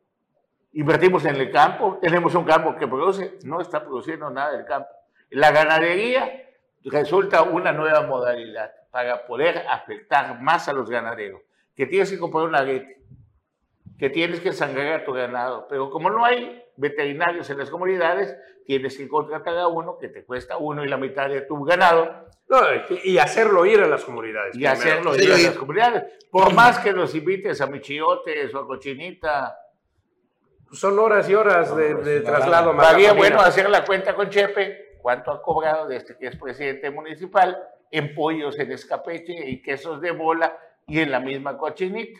Invertimos 0.74 1.26
en 1.26 1.36
el 1.36 1.52
campo, 1.52 2.00
tenemos 2.02 2.34
un 2.34 2.46
campo 2.46 2.76
que 2.76 2.88
produce, 2.88 3.38
no 3.44 3.60
está 3.60 3.84
produciendo 3.84 4.30
nada 4.30 4.56
del 4.56 4.66
campo. 4.66 4.90
La 5.30 5.52
ganadería 5.52 6.50
resulta 6.86 7.44
una 7.44 7.72
nueva 7.74 8.02
modalidad 8.04 8.72
para 8.90 9.26
poder 9.26 9.66
afectar 9.70 10.42
más 10.42 10.68
a 10.68 10.74
los 10.74 10.90
ganaderos, 10.90 11.42
que 11.76 11.86
tienes 11.86 12.10
que 12.10 12.20
comprar 12.20 12.46
una 12.46 12.60
aguete, 12.60 13.02
que 13.98 14.10
tienes 14.10 14.40
que 14.40 14.54
sangrar 14.54 15.02
a 15.02 15.06
tu 15.06 15.14
ganado, 15.14 15.68
pero 15.70 15.90
como 15.90 16.10
no 16.10 16.26
hay 16.26 16.64
veterinarios 16.78 17.50
en 17.50 17.58
las 17.58 17.70
comunidades, 17.70 18.36
tienes 18.66 18.98
que 18.98 19.08
contratar 19.08 19.58
a 19.58 19.68
uno 19.68 19.98
que 19.98 20.08
te 20.08 20.24
cuesta 20.26 20.58
uno 20.58 20.84
y 20.84 20.88
la 20.88 20.98
mitad 20.98 21.30
de 21.30 21.42
tu 21.42 21.64
ganado. 21.64 22.28
y 23.04 23.18
hacerlo 23.18 23.66
ir 23.66 23.82
a 23.82 23.88
las 23.88 24.04
comunidades. 24.04 24.56
Y 24.56 24.66
hacerlo 24.66 25.16
ir 25.16 25.32
a 25.32 25.38
las 25.38 25.58
comunidades. 25.58 26.04
Por 26.30 26.54
más 26.54 26.80
que 26.80 26.92
los 26.92 27.14
invites 27.16 27.62
a 27.62 27.68
michiotes 27.68 28.54
o 28.54 28.60
a 28.60 28.68
cochinita, 28.68 29.56
son 30.72 30.98
horas 31.00 31.30
y 31.30 31.36
horas 31.36 31.76
de, 31.76 31.96
pues, 31.96 32.24
traslado. 32.24 32.72
Todavía 32.72 33.14
bueno 33.14 33.40
hacer 33.42 33.70
la 33.70 33.84
cuenta 33.86 34.16
con 34.16 34.30
Chepe, 34.30 34.98
cuánto 35.02 35.32
ha 35.32 35.42
cobrado 35.42 35.88
desde 35.88 36.18
que 36.18 36.28
es 36.28 36.36
presidente 36.38 36.90
municipal 36.90 37.58
en 37.92 38.16
pollos 38.16 38.58
en 38.58 38.72
escapeche 38.72 39.34
y 39.50 39.62
quesos 39.62 40.02
de 40.02 40.12
bola 40.12 40.58
y 40.88 41.00
en 41.00 41.12
la 41.12 41.20
misma 41.20 41.58
cochinita. 41.58 42.20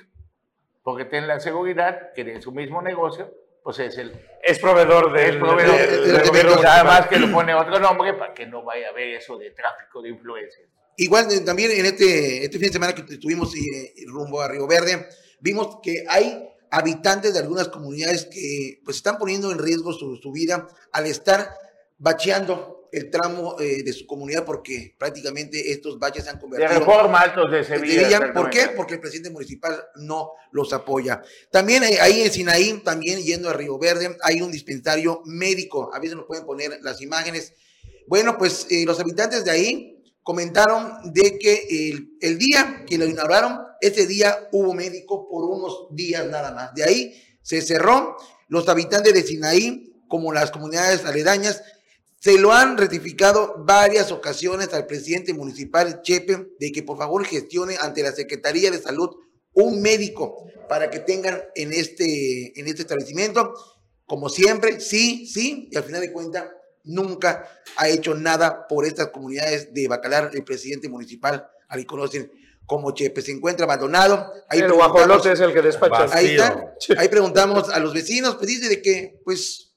Porque 0.84 1.06
ten 1.06 1.28
la 1.28 1.40
seguridad 1.40 2.12
que 2.14 2.22
en 2.22 2.42
su 2.42 2.52
mismo 2.52 2.82
negocio, 2.82 3.32
pues 3.64 3.80
es 3.80 3.98
el... 3.98 4.12
Es 4.44 4.60
proveedor 4.60 5.14
del, 5.14 5.40
gobierno. 5.40 6.62
Nada 6.62 6.84
más 6.84 7.08
que 7.08 7.20
lo 7.20 7.32
pone 7.32 7.54
otro 7.54 7.80
nombre 7.80 8.14
para 8.16 8.34
que 8.34 8.48
no 8.48 8.64
vaya 8.64 8.88
a 8.88 8.90
haber 8.90 9.16
eso 9.16 9.38
de 9.38 9.52
tráfico 9.52 10.02
de 10.02 10.10
influencias. 10.10 10.68
Igual 10.98 11.32
eh, 11.32 11.42
también 11.42 11.72
en 11.72 11.86
este, 11.86 12.44
este 12.44 12.58
fin 12.58 12.68
de 12.68 12.74
semana 12.74 12.94
que 12.94 13.02
estuvimos 13.02 13.56
eh, 13.56 13.94
rumbo 14.08 14.42
a 14.42 14.48
Río 14.48 14.68
Verde, 14.68 15.08
vimos 15.40 15.80
que 15.82 16.04
hay 16.10 16.51
habitantes 16.72 17.34
de 17.34 17.40
algunas 17.40 17.68
comunidades 17.68 18.26
que 18.26 18.82
pues 18.84 18.98
están 18.98 19.18
poniendo 19.18 19.52
en 19.52 19.60
riesgo 19.60 19.94
su, 19.94 20.32
vida 20.32 20.68
al 20.94 21.06
estar 21.06 21.54
bacheando 21.98 22.88
el 22.94 23.10
tramo 23.10 23.58
eh, 23.60 23.84
de 23.84 23.94
su 23.94 24.06
comunidad 24.08 24.46
porque 24.46 24.96
prácticamente 24.98 25.72
estos 25.72 26.00
baches 26.00 26.24
se 26.24 26.30
han 26.30 26.40
convertido 26.40 26.74
de 26.74 26.80
reforma 26.80 27.20
altos 27.20 27.52
de 27.52 27.64
Sevilla. 27.64 28.34
¿Por 28.34 28.50
qué? 28.50 28.70
Porque 28.76 28.96
el 28.96 29.00
presidente 29.00 29.30
municipal 29.30 29.84
no 29.96 30.32
los 30.52 30.74
apoya. 30.74 31.22
También 31.52 31.84
ahí 31.84 32.22
en 32.22 32.32
Sinaí, 32.32 32.82
también 32.84 33.20
yendo 33.20 33.50
a 33.50 33.54
Río 33.54 33.78
Verde, 33.78 34.18
hay 34.24 34.42
un 34.42 34.52
dispensario 34.52 35.22
médico. 35.26 35.94
A 35.94 36.00
veces 36.00 36.16
nos 36.16 36.26
pueden 36.26 36.46
poner 36.46 36.80
las 36.82 37.02
imágenes. 37.02 37.54
Bueno, 38.08 38.38
pues 38.38 38.68
eh, 38.70 38.86
los 38.86 39.00
habitantes 39.00 39.46
de 39.46 39.52
ahí 39.52 40.04
comentaron 40.24 41.14
de 41.14 41.38
que 41.38 41.90
el, 41.92 42.18
el, 42.22 42.38
día 42.38 42.84
que 42.88 42.98
lo 42.98 43.06
inauguraron, 43.06 43.60
ese 43.82 44.08
día 44.08 44.48
hubo 44.52 44.74
médico 44.74 45.28
por 45.28 45.44
unos 45.46 45.88
días 45.92 46.26
nada 46.28 46.52
más. 46.52 46.74
De 46.74 46.84
ahí 46.84 47.22
se 47.42 47.62
cerró. 47.62 48.18
Los 48.48 48.68
habitantes 48.70 49.14
de 49.14 49.24
Sinaí, 49.24 49.94
como 50.08 50.34
las 50.34 50.52
comunidades 50.52 51.06
aledañas, 51.06 51.62
se 52.20 52.38
lo 52.38 52.54
han 52.54 52.78
ratificado 52.78 53.56
varias 53.66 54.12
ocasiones 54.12 54.74
al 54.74 54.86
presidente 54.86 55.34
municipal 55.34 56.02
Chepe 56.04 56.50
de 56.60 56.72
que 56.72 56.84
por 56.84 56.98
favor 56.98 57.26
gestione 57.26 57.78
ante 57.80 58.04
la 58.04 58.12
Secretaría 58.12 58.70
de 58.70 58.80
Salud 58.80 59.10
un 59.54 59.82
médico 59.82 60.46
para 60.70 60.90
que 60.90 61.00
tengan 61.00 61.42
en 61.56 61.74
este, 61.74 62.60
en 62.60 62.68
este 62.68 62.84
establecimiento. 62.84 63.54
Como 64.06 64.30
siempre, 64.30 64.80
sí, 64.80 65.26
sí, 65.26 65.70
y 65.72 65.78
al 65.78 65.84
final 65.84 66.02
de 66.02 66.12
cuentas 66.12 66.46
nunca 66.84 67.50
ha 67.78 67.90
hecho 67.90 68.14
nada 68.14 68.68
por 68.68 68.86
estas 68.86 69.08
comunidades 69.08 69.74
de 69.74 69.88
Bacalar, 69.88 70.32
el 70.34 70.44
presidente 70.44 70.90
municipal, 70.90 71.48
al 71.68 71.86
conocen 71.86 72.32
como 72.72 72.94
Chepe. 72.94 73.22
Se 73.22 73.34
encuentra 73.34 73.66
abandonado. 73.66 74.32
Ahí 74.48 74.62
el 74.62 74.72
guajolote 74.72 75.34
es 75.34 75.42
el 75.42 75.52
que 75.52 75.62
despacha. 75.62 76.08
Ahí 76.16 76.28
está. 76.38 76.74
Ahí 76.98 77.10
preguntamos 77.10 77.70
a 77.70 77.80
los 77.80 77.94
vecinos, 77.94 78.36
pues 78.36 78.48
dice 78.48 78.70
de 78.70 78.82
que, 78.82 79.20
pues, 79.26 79.74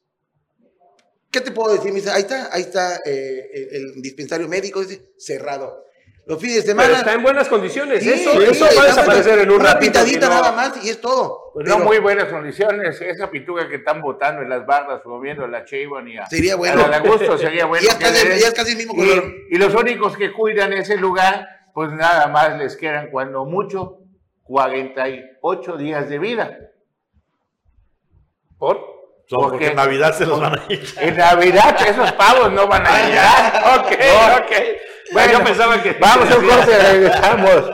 ¿qué 1.33 1.41
te 1.41 1.51
puedo 1.51 1.75
decir? 1.75 1.91
Me 1.93 1.99
dice, 2.01 2.11
ahí 2.13 2.23
está, 2.23 2.49
ahí 2.53 2.63
está 2.63 3.01
eh, 3.05 3.51
el, 3.73 3.93
el 3.97 4.03
dispensario 4.03 4.47
médico, 4.49 4.81
dice, 4.81 5.11
cerrado. 5.19 5.83
Los 6.27 6.41
fines 6.41 6.65
de 6.65 6.73
Pero 6.75 6.83
semana. 6.85 6.99
está 7.01 7.13
en 7.15 7.23
buenas 7.25 7.49
condiciones. 7.49 8.03
Sí, 8.03 8.11
eso 8.11 8.31
sí, 8.33 8.45
eso 8.49 8.65
va 8.79 8.85
a 8.85 8.87
desaparecer 8.87 9.41
en 9.41 9.51
un 9.51 9.57
Una 9.61 9.75
ratito. 9.75 9.93
pitadita 9.93 10.29
no- 10.29 10.35
nada 10.37 10.53
más 10.53 10.85
y 10.85 10.89
es 10.89 11.01
todo. 11.01 11.51
Pues 11.53 11.65
Pero 11.67 11.79
no 11.81 11.85
muy 11.85 11.99
buenas 11.99 12.29
condiciones. 12.29 12.99
Esa 13.01 13.29
pintura 13.29 13.69
que 13.69 13.75
están 13.77 14.01
botando 14.01 14.41
en 14.41 14.49
las 14.49 14.65
barras, 14.65 15.01
promoviendo 15.03 15.45
a 15.45 15.49
la 15.49 15.65
Cheyban 15.67 16.07
y 16.09 16.17
a, 16.17 16.27
Sería 16.27 16.55
bueno. 16.57 16.83
a 16.85 16.89
la 16.89 17.01
Gusto, 17.01 17.37
sería 17.37 17.67
bueno. 17.71 17.85
ya, 17.85 17.91
es 17.93 17.99
casi, 17.99 18.25
le 18.25 18.31
den- 18.31 18.39
ya 18.41 18.49
es 18.49 18.55
casi 18.55 18.71
el 18.71 18.77
mismo 18.79 18.95
color. 18.95 19.25
y, 19.51 19.57
y 19.57 19.59
los 19.59 19.75
únicos 19.75 20.17
que 20.17 20.33
cuidan 20.33 20.73
ese 20.73 20.97
lugar, 20.97 21.47
pues 21.75 21.93
nada 21.93 22.29
más 22.29 22.57
les 22.57 22.77
quedan 22.77 23.11
cuando 23.11 23.45
mucho 23.45 23.99
48 24.45 25.77
días 25.77 26.09
de 26.09 26.19
vida. 26.19 26.59
¿Por? 28.59 28.77
Son 29.27 29.41
¿Por 29.41 29.51
porque 29.51 29.65
qué? 29.65 29.71
en 29.71 29.77
Navidad 29.77 30.13
se 30.15 30.27
los 30.27 30.41
van 30.41 30.59
a 30.59 30.63
ir. 30.73 30.85
En 31.01 31.17
Navidad 31.17 31.77
esos 31.87 32.13
pavos 32.13 32.53
no 32.53 32.67
van 32.67 32.87
a 32.87 33.07
llegar. 33.07 33.55
Ok, 33.81 33.91
No. 33.91 34.37
ok. 34.45 34.53
Bueno, 35.13 35.33
yo 35.33 35.45
pensaba 35.45 35.83
que. 35.83 35.93
Vamos 35.95 36.31
a 36.31 36.39
un 36.39 36.47
corte 36.47 36.71
y 36.73 36.93
regresamos. 36.93 37.71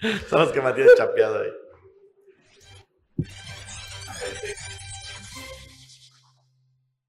Son 0.28 0.40
los 0.40 0.52
que 0.52 0.60
mantienen 0.60 0.92
chapeado 0.96 1.40
ahí. 1.42 1.50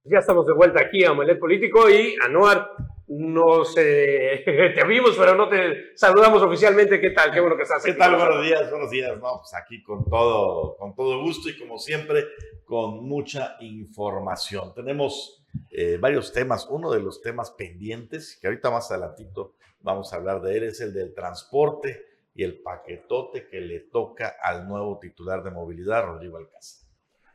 Ya 0.06 0.20
estamos 0.20 0.46
de 0.46 0.54
vuelta 0.54 0.82
aquí 0.82 1.04
a 1.06 1.12
Omelet 1.12 1.40
Político 1.40 1.90
y 1.90 2.16
Anuar, 2.26 2.70
nos 3.08 3.76
eh, 3.78 4.44
te 4.76 4.84
vimos, 4.86 5.16
pero 5.18 5.36
no 5.36 5.50
te 5.50 5.96
saludamos 5.96 6.42
oficialmente. 6.42 7.00
¿Qué 7.00 7.12
tal? 7.12 7.32
Qué 7.32 7.40
bueno 7.40 7.56
que 7.56 7.64
estás 7.64 7.84
¿Qué 7.84 7.92
aquí 7.92 8.00
tal? 8.00 8.12
con 8.12 8.20
nosotros. 8.20 8.38
Buenos 8.38 8.60
días, 8.60 8.72
buenos 8.72 8.92
días. 8.92 9.18
No, 9.20 9.40
pues 9.40 9.54
aquí 9.54 9.84
con 9.84 10.06
todo, 10.06 10.78
con 10.78 10.96
todo 10.96 11.22
gusto 11.22 11.50
y 11.50 11.58
como 11.58 11.78
siempre, 11.78 12.26
con 12.66 13.06
mucha 13.06 13.58
información. 13.60 14.74
Tenemos 14.74 15.46
eh, 15.70 15.98
varios 16.00 16.32
temas. 16.32 16.68
Uno 16.70 16.92
de 16.92 17.02
los 17.02 17.22
temas 17.22 17.52
pendientes, 17.52 18.38
que 18.42 18.48
ahorita 18.48 18.72
más 18.72 18.90
adelantito 18.92 19.56
vamos 19.82 20.14
a 20.14 20.16
hablar 20.16 20.42
de 20.42 20.58
él, 20.58 20.64
es 20.64 20.82
el 20.82 20.94
del 20.94 21.14
transporte 21.14 22.06
y 22.36 22.44
el 22.44 22.62
paquetote 22.62 23.48
que 23.48 23.60
le 23.60 23.82
toca 23.82 24.38
al 24.42 24.68
nuevo 24.68 24.98
titular 25.00 25.44
de 25.44 25.52
movilidad, 25.52 26.06
Rodrigo 26.06 26.38
Alcázar. 26.38 26.84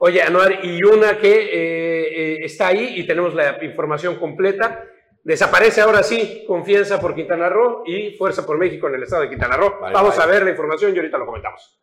Oye, 0.00 0.22
Anuar, 0.22 0.64
y 0.64 0.82
una 0.84 1.18
que 1.18 1.32
eh, 1.32 2.34
eh, 2.34 2.38
está 2.44 2.68
ahí 2.68 3.00
y 3.00 3.06
tenemos 3.06 3.34
la 3.34 3.62
información 3.64 4.16
completa. 4.16 4.87
Desaparece 5.28 5.82
ahora 5.82 6.02
sí 6.02 6.42
Confianza 6.46 6.98
por 6.98 7.14
Quintana 7.14 7.50
Roo 7.50 7.82
y 7.84 8.12
Fuerza 8.12 8.46
por 8.46 8.56
México 8.56 8.88
en 8.88 8.94
el 8.94 9.02
estado 9.02 9.24
de 9.24 9.28
Quintana 9.28 9.58
Roo. 9.58 9.74
Vamos 9.78 10.18
a 10.18 10.24
ver 10.24 10.42
la 10.42 10.52
información 10.52 10.94
y 10.94 10.96
ahorita 10.96 11.18
lo 11.18 11.26
comentamos. 11.26 11.78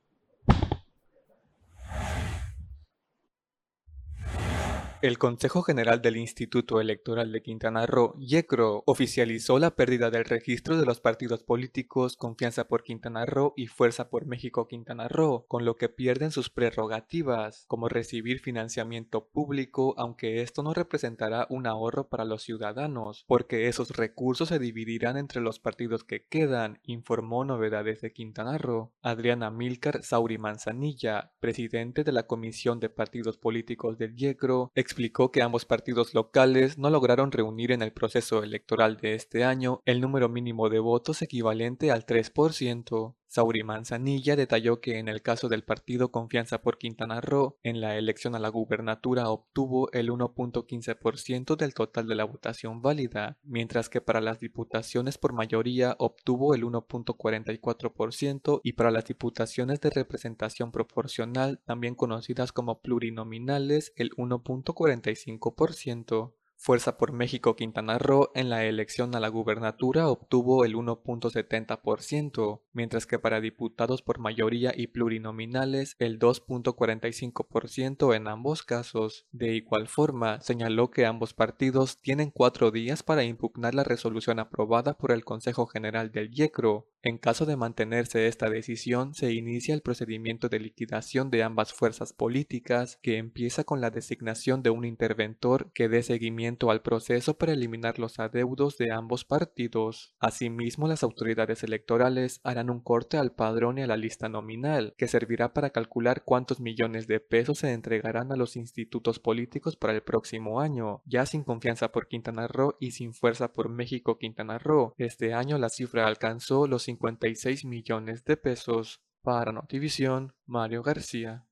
El 5.06 5.20
Consejo 5.20 5.62
General 5.62 6.02
del 6.02 6.18
Instituto 6.18 6.82
Electoral 6.82 7.32
de 7.32 7.44
Quintana 7.44 7.86
Roo, 7.86 8.16
YECRO, 8.18 8.82
oficializó 8.88 9.60
la 9.60 9.76
pérdida 9.76 10.10
del 10.10 10.26
registro 10.26 10.80
de 10.80 10.86
los 10.88 11.00
partidos 11.00 11.44
políticos 11.44 12.18
Confianza 12.18 12.68
por 12.68 12.82
Quintana 12.82 13.24
Roo 13.28 13.54
y 13.56 13.68
Fuerza 13.68 14.10
por 14.10 14.26
México 14.26 14.68
Quintana 14.68 15.08
Roo, 15.08 15.46
con 15.48 15.64
lo 15.64 15.76
que 15.76 15.90
pierden 15.90 16.32
sus 16.32 16.50
prerrogativas, 16.50 17.66
como 17.68 17.88
recibir 17.88 18.40
financiamiento 18.40 19.28
público, 19.28 19.94
aunque 19.96 20.42
esto 20.42 20.64
no 20.64 20.74
representará 20.74 21.46
un 21.52 21.68
ahorro 21.68 22.10
para 22.10 22.26
los 22.26 22.42
ciudadanos, 22.42 23.26
porque 23.28 23.68
esos 23.68 23.96
recursos 23.96 24.50
se 24.50 24.58
dividirán 24.58 25.18
entre 25.18 25.40
los 25.40 25.60
partidos 25.60 26.04
que 26.04 26.26
quedan, 26.26 26.80
informó 26.82 27.46
Novedades 27.46 28.02
de 28.02 28.12
Quintana 28.12 28.58
Roo. 28.58 28.92
Adriana 29.04 29.52
Milcar 29.52 30.02
Sauri 30.02 30.40
Manzanilla, 30.40 31.32
presidente 31.40 32.04
de 32.04 32.12
la 32.12 32.26
Comisión 32.26 32.80
de 32.80 32.90
Partidos 32.90 33.38
Políticos 33.38 34.00
del 34.00 34.16
YECRO, 34.16 34.72
explicó 34.96 35.30
que 35.30 35.42
ambos 35.42 35.66
partidos 35.66 36.14
locales 36.14 36.78
no 36.78 36.90
lograron 36.90 37.34
reunir 37.34 37.74
en 37.74 37.82
el 37.82 37.92
proceso 37.92 38.44
electoral 38.44 38.96
de 38.96 39.16
este 39.16 39.44
año 39.44 39.82
el 39.84 40.00
número 40.00 40.30
mínimo 40.30 40.70
de 40.70 40.80
votos 40.80 41.22
equivalente 41.22 41.92
al 41.92 42.06
3%. 42.06 43.14
Sauri 43.36 43.64
Manzanilla 43.64 44.38
detalló 44.38 44.80
que 44.80 44.98
en 44.98 45.10
el 45.10 45.22
caso 45.22 45.50
del 45.50 45.66
partido 45.66 46.10
Confianza 46.10 46.62
por 46.62 46.78
Quintana 46.78 47.20
Roo, 47.20 47.58
en 47.64 47.82
la 47.82 47.98
elección 47.98 48.34
a 48.34 48.40
la 48.40 48.48
gubernatura 48.48 49.30
obtuvo 49.30 49.92
el 49.92 50.10
1.15% 50.10 51.58
del 51.58 51.74
total 51.74 52.08
de 52.08 52.16
la 52.16 52.24
votación 52.24 52.82
válida, 52.82 53.38
mientras 53.44 53.90
que 53.90 54.00
para 54.00 54.22
las 54.22 54.40
diputaciones 54.40 55.18
por 55.18 55.34
mayoría 55.34 55.98
obtuvo 56.00 56.56
el 56.56 56.64
1.44% 56.64 58.62
y 58.64 58.72
para 58.72 58.92
las 58.92 59.04
diputaciones 59.04 59.82
de 59.82 59.90
representación 59.90 60.72
proporcional, 60.72 61.60
también 61.66 61.96
conocidas 61.96 62.54
como 62.54 62.80
plurinominales, 62.80 63.92
el 63.98 64.12
1.45%. 64.12 66.32
Fuerza 66.66 66.98
por 66.98 67.12
México 67.12 67.56
Quintana 67.56 68.00
Roo 68.00 68.32
en 68.34 68.50
la 68.50 68.66
elección 68.66 69.14
a 69.14 69.20
la 69.20 69.28
gubernatura 69.28 70.08
obtuvo 70.08 70.66
el 70.66 70.74
1.70%, 70.74 72.62
mientras 72.74 73.06
que 73.06 73.20
para 73.20 73.40
diputados 73.40 74.02
por 74.02 74.18
mayoría 74.18 74.74
y 74.76 74.88
plurinominales 74.88 75.96
el 76.00 76.18
2.45% 76.18 78.16
en 78.16 78.28
ambos 78.28 78.64
casos. 78.64 79.28
De 79.32 79.54
igual 79.54 79.88
forma, 79.88 80.42
señaló 80.42 80.90
que 80.90 81.06
ambos 81.06 81.36
partidos 81.36 82.02
tienen 82.02 82.32
cuatro 82.32 82.72
días 82.72 83.04
para 83.04 83.24
impugnar 83.24 83.76
la 83.76 83.84
resolución 83.84 84.40
aprobada 84.40 84.98
por 84.98 85.12
el 85.12 85.24
Consejo 85.24 85.68
General 85.68 86.12
del 86.12 86.32
YECRO. 86.32 86.88
En 87.08 87.20
caso 87.20 87.46
de 87.46 87.56
mantenerse 87.56 88.26
esta 88.26 88.50
decisión, 88.50 89.14
se 89.14 89.32
inicia 89.32 89.76
el 89.76 89.84
procedimiento 89.84 90.50
de 90.50 90.60
liquidación 90.60 91.30
de 91.30 91.44
ambas 91.44 91.72
fuerzas 91.72 92.14
políticas, 92.14 92.98
que 93.04 93.20
empieza 93.20 93.64
con 93.64 93.80
la 93.80 93.92
designación 93.92 94.64
de 94.64 94.72
un 94.72 94.86
interventor 94.86 95.72
que 95.74 95.88
dé 95.88 96.02
seguimiento 96.02 96.72
al 96.72 96.82
proceso 96.82 97.38
para 97.38 97.54
eliminar 97.54 98.00
los 98.00 98.18
adeudos 98.18 98.80
de 98.80 98.92
ambos 98.92 99.24
partidos. 99.24 100.16
Asimismo, 100.18 100.88
las 100.88 101.04
autoridades 101.04 101.62
electorales 101.62 102.42
harán 102.44 102.72
un 102.72 102.80
corte 102.80 103.18
al 103.18 103.34
padrón 103.34 103.78
y 103.78 103.84
a 103.84 103.88
la 103.88 103.98
lista 103.98 104.28
nominal, 104.28 104.96
que 104.98 105.08
servirá 105.08 105.54
para 105.54 105.70
calcular 105.70 106.24
cuántos 106.24 106.60
millones 106.60 107.06
de 107.06 107.20
pesos 107.20 107.60
se 107.60 107.72
entregarán 107.72 108.32
a 108.32 108.36
los 108.36 108.56
institutos 108.56 109.20
políticos 109.20 109.76
para 109.76 109.94
el 109.94 110.02
próximo 110.02 110.60
año, 110.60 111.04
ya 111.06 111.28
sin 111.28 111.44
confianza 111.44 111.92
por 111.92 112.08
Quintana 112.08 112.48
Roo 112.48 112.78
y 112.80 112.94
sin 112.94 113.14
fuerza 113.14 113.54
por 113.54 113.70
México 113.70 114.18
Quintana 114.18 114.58
Roo. 114.58 114.96
Este 114.98 115.36
año 115.36 115.60
la 115.60 115.70
cifra 115.70 116.08
alcanzó 116.08 116.66
los 116.66 116.95
56 116.96 117.66
millones 117.66 118.24
de 118.24 118.38
pesos. 118.38 119.02
Para 119.22 119.52
Notivisión, 119.52 120.36
Mario 120.46 120.84
García. 120.84 121.46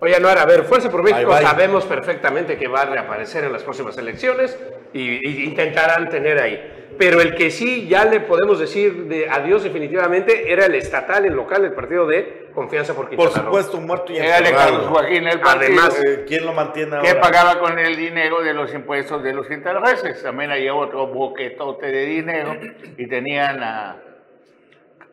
Oye, 0.00 0.14
Anuar, 0.16 0.36
a 0.38 0.44
ver, 0.44 0.64
Fuerza 0.64 0.90
por 0.90 1.02
México 1.02 1.30
Bye, 1.30 1.38
bye. 1.38 1.46
sabemos 1.46 1.86
perfectamente 1.86 2.58
que 2.58 2.68
va 2.68 2.82
a 2.82 2.86
reaparecer 2.86 3.44
en 3.44 3.52
las 3.52 3.62
próximas 3.62 3.96
elecciones 3.96 4.58
y, 4.92 5.26
y 5.26 5.44
intentarán 5.44 6.10
tener 6.10 6.38
ahí. 6.38 6.81
Pero 7.04 7.20
el 7.20 7.34
que 7.34 7.50
sí 7.50 7.88
ya 7.88 8.04
le 8.04 8.20
podemos 8.20 8.60
decir 8.60 9.06
de 9.08 9.28
adiós 9.28 9.64
definitivamente 9.64 10.52
era 10.52 10.66
el 10.66 10.74
estatal, 10.76 11.24
el 11.24 11.32
local, 11.32 11.64
el 11.64 11.72
partido 11.72 12.06
de 12.06 12.46
Confianza 12.54 12.94
por 12.94 13.08
Quintana 13.08 13.28
Por 13.28 13.36
Roo. 13.38 13.44
supuesto, 13.46 13.80
muerto 13.80 14.12
y 14.12 14.18
Era 14.18 14.36
de 14.40 14.52
Carlos 14.52 14.60
enterrado. 14.84 14.88
Joaquín 14.90 15.26
el 15.26 15.40
partido. 15.40 15.66
Además, 15.80 16.00
Eh, 16.06 16.24
¿Quién 16.28 16.46
lo 16.46 16.52
mantiene 16.52 17.00
que 17.02 17.08
ahora? 17.08 17.20
pagaba 17.20 17.58
con 17.58 17.76
el 17.76 17.96
dinero 17.96 18.40
de 18.42 18.54
los 18.54 18.72
impuestos 18.72 19.20
de 19.24 19.32
los 19.32 19.48
quintanarroenses. 19.48 20.22
También 20.22 20.52
había 20.52 20.76
otro 20.76 21.08
boquetote 21.08 21.86
de 21.86 22.04
dinero 22.06 22.56
y 22.96 23.08
tenían 23.08 23.60
a 23.64 23.96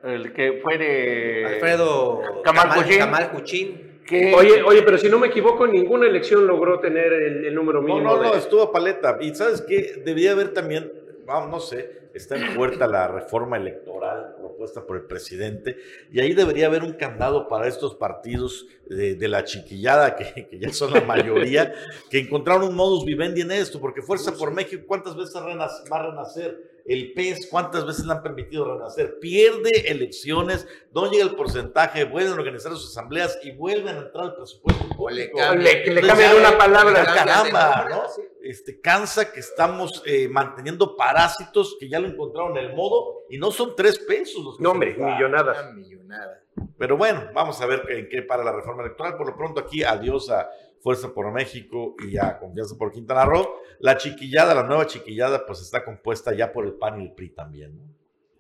el 0.04 0.32
que 0.32 0.60
fue 0.64 0.78
de 0.78 1.46
Alfredo 1.56 2.22
Camal 2.44 2.68
Camal, 2.70 2.84
Cuchín. 2.84 3.00
Camal 3.00 3.32
Cuchín. 3.32 4.02
que 4.06 4.34
Oye, 4.36 4.62
oye, 4.64 4.82
pero 4.84 4.98
si 5.00 5.10
no 5.10 5.18
me 5.18 5.28
equivoco, 5.28 5.66
en 5.66 5.72
ninguna 5.72 6.08
elección 6.08 6.46
logró 6.46 6.80
tener 6.80 7.12
el, 7.12 7.46
el 7.46 7.56
número 7.56 7.82
No, 7.82 7.88
mínimo. 7.88 8.16
no, 8.16 8.24
no, 8.24 8.32
de- 8.32 8.38
estuvo 8.38 8.72
paleta. 8.72 9.18
Y 9.22 9.34
sabes 9.34 9.62
qué, 9.68 10.02
debería 10.06 10.32
haber 10.34 10.50
también, 10.54 10.92
vamos, 11.30 11.50
no 11.50 11.60
sé, 11.60 12.10
está 12.14 12.36
en 12.38 12.56
puerta 12.56 12.88
la 12.88 13.08
reforma 13.08 13.58
electoral 13.58 14.36
propuesta 14.38 14.86
por 14.86 14.98
el 14.98 15.04
presidente 15.04 15.78
y 16.12 16.20
ahí 16.20 16.34
debería 16.34 16.66
haber 16.66 16.84
un 16.84 16.94
candado 16.94 17.48
para 17.48 17.68
estos 17.68 17.96
partidos 17.96 18.66
de, 18.88 19.16
de 19.16 19.28
la 19.28 19.44
chiquillada, 19.44 20.16
que, 20.16 20.48
que 20.50 20.60
ya 20.60 20.74
son 20.74 20.92
la 20.92 21.02
mayoría, 21.02 21.74
que 22.10 22.20
encontraron 22.20 22.70
un 22.70 22.76
modus 22.76 23.06
vivendi 23.06 23.42
en 23.42 23.52
esto, 23.52 23.80
porque 23.80 24.02
Fuerza 24.02 24.34
por 24.34 24.52
México, 24.54 24.84
¿cuántas 24.88 25.16
veces 25.16 25.36
va 25.36 26.00
a 26.00 26.12
renacer? 26.12 26.69
El 26.90 27.14
PES, 27.14 27.48
¿cuántas 27.52 27.86
veces 27.86 28.04
le 28.08 28.14
han 28.14 28.24
permitido 28.24 28.74
renacer? 28.74 29.20
Pierde 29.20 29.92
elecciones, 29.92 30.68
no 30.92 31.10
llega 31.10 31.24
el 31.24 31.36
porcentaje, 31.36 32.04
vuelven 32.04 32.34
a 32.34 32.36
organizar 32.36 32.72
sus 32.72 32.90
asambleas 32.90 33.38
y 33.44 33.52
vuelven 33.52 33.96
a 33.96 34.00
entrar 34.00 34.24
al 34.24 34.36
presupuesto. 34.36 34.86
O 34.98 35.08
le. 35.08 35.32
Le, 35.56 35.86
le 35.94 36.02
cambian 36.02 36.36
una 36.36 36.58
palabra. 36.58 37.06
caramba, 37.06 37.88
¿no? 37.88 38.02
Este, 38.42 38.82
cansa 38.82 39.32
que 39.32 39.40
estamos 39.40 40.02
eh, 40.08 40.28
manteniendo 40.30 40.96
parásitos 40.98 41.78
que 41.80 41.88
ya 41.88 42.00
lo 42.00 42.08
encontraron 42.08 42.58
el 42.58 42.74
modo 42.74 43.20
y 43.30 43.38
no 43.38 43.52
son 43.52 43.76
tres 43.76 44.00
pesos. 44.00 44.44
los 44.44 44.58
que 44.58 44.64
No, 44.64 44.70
se 44.70 44.74
hombre, 44.74 44.96
millonadas. 44.98 45.60
Una 45.60 45.72
millonada. 45.74 46.42
Pero 46.76 46.98
bueno, 46.98 47.30
vamos 47.36 47.62
a 47.62 47.68
ver 47.68 47.84
en 47.90 48.10
qué 48.10 48.24
para 48.24 48.44
la 48.44 48.52
reforma 48.52 48.82
electoral. 48.82 49.16
Por 49.16 49.28
lo 49.28 49.38
pronto 49.38 49.60
aquí, 49.60 49.84
adiós 49.84 50.32
a 50.32 50.50
Fuerza 50.82 51.14
por 51.14 51.32
México 51.32 51.96
y 52.08 52.18
a 52.18 52.38
Confianza 52.40 52.76
por 52.78 52.92
Quintana 52.92 53.26
Roo. 53.26 53.48
La 53.80 53.98
chiquillada, 53.98 54.54
la 54.56 54.64
nueva 54.64 54.86
chiquillada, 54.88 55.46
pues 55.46 55.62
está 55.62 55.84
compuesta 55.84 56.34
ya 56.34 56.52
por 56.52 56.66
el 56.66 56.74
PAN 56.74 57.02
y 57.02 57.06
el 57.06 57.14
PRI 57.14 57.30
también. 57.30 57.76
¿no? 57.78 57.84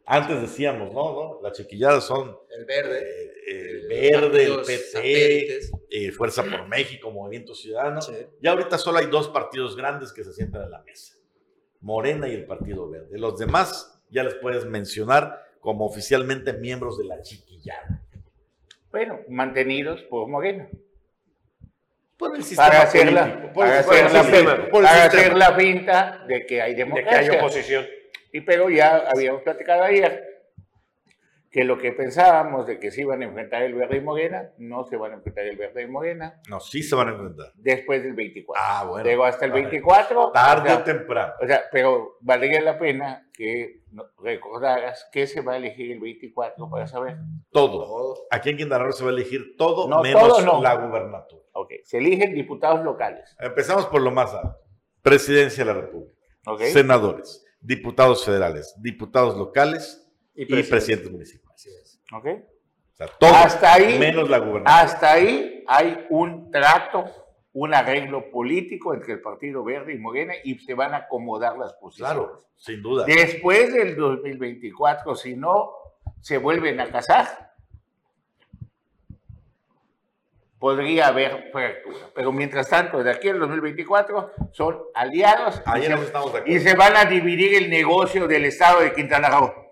Antes 0.05 0.41
decíamos, 0.41 0.91
no, 0.93 1.13
no, 1.13 1.39
las 1.43 1.53
chiquilladas 1.55 2.03
son 2.03 2.35
El 2.49 2.65
verde. 2.65 3.31
eh, 3.47 3.69
el 3.69 3.87
verde, 3.87 4.43
el 4.45 4.61
PT, 4.61 5.59
eh, 5.91 6.11
Fuerza 6.11 6.43
por 6.43 6.67
México, 6.67 7.11
Movimiento 7.11 7.53
Ciudadano. 7.53 8.01
Sí. 8.01 8.13
Ya 8.41 8.51
ahorita 8.51 8.77
solo 8.77 8.97
hay 8.97 9.05
dos 9.07 9.29
partidos 9.29 9.75
grandes 9.75 10.11
que 10.11 10.23
se 10.23 10.33
sientan 10.33 10.63
en 10.63 10.71
la 10.71 10.81
mesa. 10.81 11.15
Morena 11.81 12.27
y 12.27 12.33
el 12.33 12.45
Partido 12.45 12.89
Verde. 12.89 13.17
Los 13.19 13.37
demás 13.37 14.01
ya 14.09 14.23
les 14.23 14.33
puedes 14.35 14.65
mencionar 14.65 15.45
como 15.59 15.85
oficialmente 15.85 16.53
miembros 16.53 16.97
de 16.97 17.05
la 17.05 17.21
chiquillada. 17.21 18.03
Bueno, 18.91 19.19
mantenidos 19.29 20.01
por 20.03 20.27
Morena. 20.27 20.67
Por 22.19 22.35
el 22.35 22.43
sistema 22.43 22.67
Para 22.67 22.81
hacer 22.83 23.13
la, 23.13 23.41
por 23.53 23.65
para 23.65 23.81
sistema 23.81 24.07
hacer 24.07 24.11
la 24.13 24.19
político, 24.21 24.37
finta- 24.51 24.69
por 24.69 24.81
el 24.81 24.87
para 24.89 25.01
sistema. 25.03 25.21
hacer 25.23 25.37
la 25.37 25.51
de 26.27 26.45
que 26.45 26.61
hay 26.61 26.71
De 26.71 26.75
que 26.75 26.83
democracia. 26.83 27.31
hay 27.31 27.37
oposición. 27.37 27.87
Y 28.33 28.41
pero 28.41 28.69
ya 28.69 29.05
habíamos 29.09 29.41
platicado 29.41 29.83
ayer 29.83 30.28
que 31.51 31.63
lo 31.63 31.77
que 31.79 31.91
pensábamos 31.93 32.67
de 32.67 32.79
que 32.79 32.91
se 32.91 33.01
iban 33.01 33.21
a 33.21 33.25
enfrentar 33.25 33.63
el 33.63 33.73
Verde 33.73 33.97
y 33.97 34.01
Morena, 34.01 34.51
no 34.59 34.83
se 34.85 34.97
van 34.97 35.11
a 35.11 35.15
enfrentar 35.15 35.45
el 35.45 35.57
Verde 35.57 35.81
y 35.83 35.87
Morena 35.87 36.39
No, 36.47 36.59
sí 36.59 36.83
se 36.83 36.95
van 36.95 37.07
a 37.07 37.11
enfrentar. 37.11 37.47
después 37.55 38.03
del 38.03 38.13
24. 38.13 38.63
Ah, 38.63 38.85
bueno. 38.85 39.03
Luego 39.03 39.23
hasta 39.25 39.45
el 39.45 39.51
A 39.51 39.55
ver, 39.55 39.63
24. 39.63 40.31
Tarde 40.31 40.73
o 40.73 40.83
temprano. 40.83 41.33
o 41.41 41.47
sea, 41.47 41.63
pero 41.71 42.17
valdría 42.21 42.61
la 42.61 42.77
pena 42.77 43.27
que 43.33 43.81
recordaras 44.21 45.07
que 45.11 45.25
se 45.27 45.41
va 45.41 45.53
a 45.53 45.57
elegir 45.57 45.91
el 45.91 45.99
24 45.99 46.69
para 46.69 46.85
saber. 46.87 47.17
Todo. 47.51 47.79
Todo. 47.85 48.15
Aquí 48.29 48.49
en 48.51 48.57
Quintana 48.57 48.83
Roo 48.83 48.91
se 48.91 49.03
va 49.03 49.09
a 49.09 49.13
elegir 49.13 49.55
todo 49.57 49.87
No, 49.87 50.01
menos 50.01 50.21
todo 50.27 50.41
no. 50.45 50.61
la 50.61 50.75
gubernatura. 50.75 51.41
Ok, 51.53 51.71
se 51.83 51.97
eligen 51.97 52.33
diputados 52.33 52.83
locales. 52.83 53.35
Empezamos 53.39 53.87
por 53.87 54.01
lo 54.01 54.11
más 54.11 54.33
alto. 54.33 54.55
Presidencia 55.01 55.65
de 55.65 55.73
la 55.73 55.81
República. 55.81 56.13
Senadores, 56.71 57.45
diputados 57.59 58.23
federales, 58.25 58.75
diputados 58.79 59.35
locales 59.37 60.08
y, 60.41 60.45
presidente. 60.45 60.69
presidentes 60.69 61.11
municipales. 61.11 61.65
Es. 61.67 61.99
ok. 62.13 62.25
O 62.25 62.95
sea, 62.95 63.07
todo 63.19 63.33
Hasta 63.33 63.73
ahí- 63.73 63.97
menos 63.99 64.29
la 64.29 64.39
gubernatura. 64.39 64.79
Hasta 64.81 65.13
ahí 65.13 65.63
hay 65.67 66.05
un 66.09 66.51
trato, 66.51 67.05
un 67.53 67.73
arreglo 67.73 68.29
político 68.29 68.93
entre 68.93 69.13
el 69.13 69.21
Partido 69.21 69.63
Verde 69.63 69.93
y 69.93 69.97
Morena 69.97 70.33
y 70.43 70.59
se 70.59 70.73
van 70.73 70.93
a 70.93 70.97
acomodar 70.97 71.57
las 71.57 71.73
posiciones. 71.73 72.13
Claro, 72.13 72.41
sin 72.57 72.81
duda. 72.81 73.05
Después 73.05 73.73
del 73.73 73.95
2024, 73.95 75.15
si 75.15 75.35
no 75.35 75.71
se 76.21 76.37
vuelven 76.37 76.79
a 76.81 76.87
casar, 76.89 77.53
podría 80.59 81.07
haber 81.07 81.49
fractura. 81.51 82.09
Pero 82.13 82.31
mientras 82.33 82.69
tanto, 82.69 83.01
de 83.01 83.11
aquí 83.11 83.29
al 83.29 83.39
2024 83.39 84.31
son 84.51 84.77
aliados 84.93 85.55
se, 85.55 86.51
y 86.51 86.59
se 86.59 86.75
van 86.75 86.97
a 86.97 87.05
dividir 87.05 87.63
el 87.63 87.69
negocio 87.69 88.27
del 88.27 88.45
Estado 88.45 88.81
de 88.81 88.93
Quintana 88.93 89.29
Roo, 89.29 89.68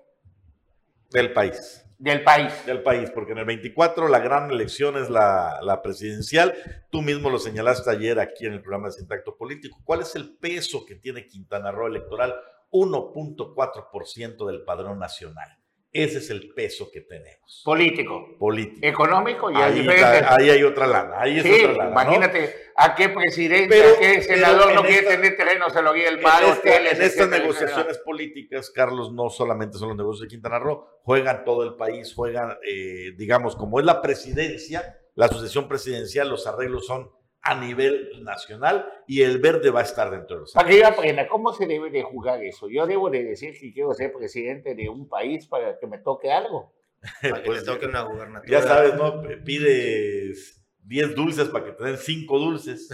Del 1.12 1.34
país. 1.34 1.84
del 1.98 2.24
país. 2.24 2.65
Del 2.65 2.84
país, 2.84 3.10
porque 3.12 3.32
en 3.32 3.39
el 3.39 3.46
24 3.46 4.08
la 4.08 4.20
gran 4.20 4.52
elección 4.52 4.98
es 4.98 5.10
la, 5.10 5.60
la 5.62 5.82
presidencial. 5.82 6.54
Tú 6.91 7.02
mismo 7.02 7.30
lo 7.30 7.39
señalaste 7.39 7.89
ayer 7.89 8.20
aquí 8.20 8.46
en 8.46 8.54
el 8.54 8.62
programa 8.62 8.88
de 8.88 8.93
Sintacto 8.93 9.36
Político. 9.36 9.80
¿Cuál 9.84 10.02
es 10.02 10.15
el 10.15 10.38
peso 10.38 10.86
que 10.86 10.96
tiene 10.96 11.26
Quintana 11.26 11.72
Roo 11.72 11.88
electoral? 11.88 12.36
1.4% 12.72 14.46
del 14.46 14.63
padrón 14.63 15.00
nacional. 15.00 15.57
Ese 16.04 16.20
es 16.20 16.30
el 16.30 16.54
peso 16.54 16.90
que 16.92 17.02
tenemos. 17.02 17.62
Político. 17.66 18.36
Político. 18.38 18.86
Económico 18.86 19.50
es 19.50 19.58
Ahí, 19.58 19.88
está- 19.88 20.36
ahí 20.36 20.50
hay 20.50 20.64
otra 20.64 20.88
lana. 20.88 21.16
Ahí 21.22 21.40
es 21.40 21.46
otra 21.46 21.72
lana. 21.74 21.84
¿no? 21.86 21.92
imagínate 21.92 22.56
a 22.76 22.94
qué 22.96 23.10
presidente, 23.10 23.68
Pero- 23.70 23.96
a 23.96 24.00
qué 24.00 24.22
senador 24.22 24.74
no 24.74 24.82
quiere 24.84 25.00
esta- 25.00 25.10
tener 25.16 25.36
terreno, 25.38 25.70
se 25.70 25.82
lo 25.82 25.94
guía 25.94 26.10
el 26.10 26.18
En, 26.18 26.22
paro. 26.24 26.48
esta- 26.48 26.60
hoteles, 26.60 26.94
en 27.00 27.02
estas 27.02 27.30
negociaciones 27.30 27.98
políticas, 28.00 28.70
Carlos, 28.70 29.12
no 29.14 29.30
solamente 29.30 29.78
son 29.78 29.90
los 29.90 29.98
negocios 29.98 30.22
de 30.24 30.28
Quintana 30.28 30.60
Roo, 30.60 30.86
juegan 31.04 31.44
todo 31.44 31.64
el 31.64 31.76
país, 31.76 32.14
juegan, 32.14 32.58
eh, 32.68 33.14
digamos, 33.18 33.56
como 33.56 33.80
es 33.80 33.86
la 33.86 34.02
presidencia, 34.02 35.00
la 35.16 35.28
sucesión 35.28 35.68
presidencial, 35.68 36.30
los 36.30 36.46
arreglos 36.46 36.86
son 36.86 37.10
a 37.48 37.56
nivel 37.56 38.24
nacional 38.24 38.86
y 39.08 39.22
el 39.22 39.40
verde 39.40 39.70
va 39.70 39.80
a 39.80 39.84
estar 39.84 40.12
dentro 40.12 40.36
de 40.36 40.40
los 40.42 40.52
Para 40.54 40.68
que 40.70 40.80
yo 40.80 40.88
aprenda, 40.88 41.28
¿cómo 41.28 41.54
se 41.54 41.66
debe 41.66 41.90
de 41.90 42.04
jugar 42.04 42.44
eso? 42.44 42.68
Yo 42.70 42.86
debo 42.86 43.10
de 43.10 43.24
decir 43.24 43.58
que 43.60 43.72
quiero 43.74 43.94
ser 43.94 44.12
presidente 44.12 44.76
de 44.76 44.90
un 44.90 45.08
país 45.08 45.48
para 45.48 45.78
que 45.80 45.88
me 45.88 45.98
toque 46.00 46.32
algo. 46.32 46.74
Para 47.22 47.42
que 47.42 47.48
Pues, 47.48 47.60
le 47.62 47.66
toque 47.66 47.86
una 47.86 48.02
gubernatura. 48.02 48.50
Ya 48.60 48.62
sabes, 48.68 48.96
¿no? 48.96 49.22
Pides 49.46 50.66
10 50.84 51.16
dulces 51.16 51.48
para 51.50 51.66
que 51.66 51.72
te 51.74 51.84
den 51.84 51.98
5 51.98 52.40
dulces. 52.40 52.90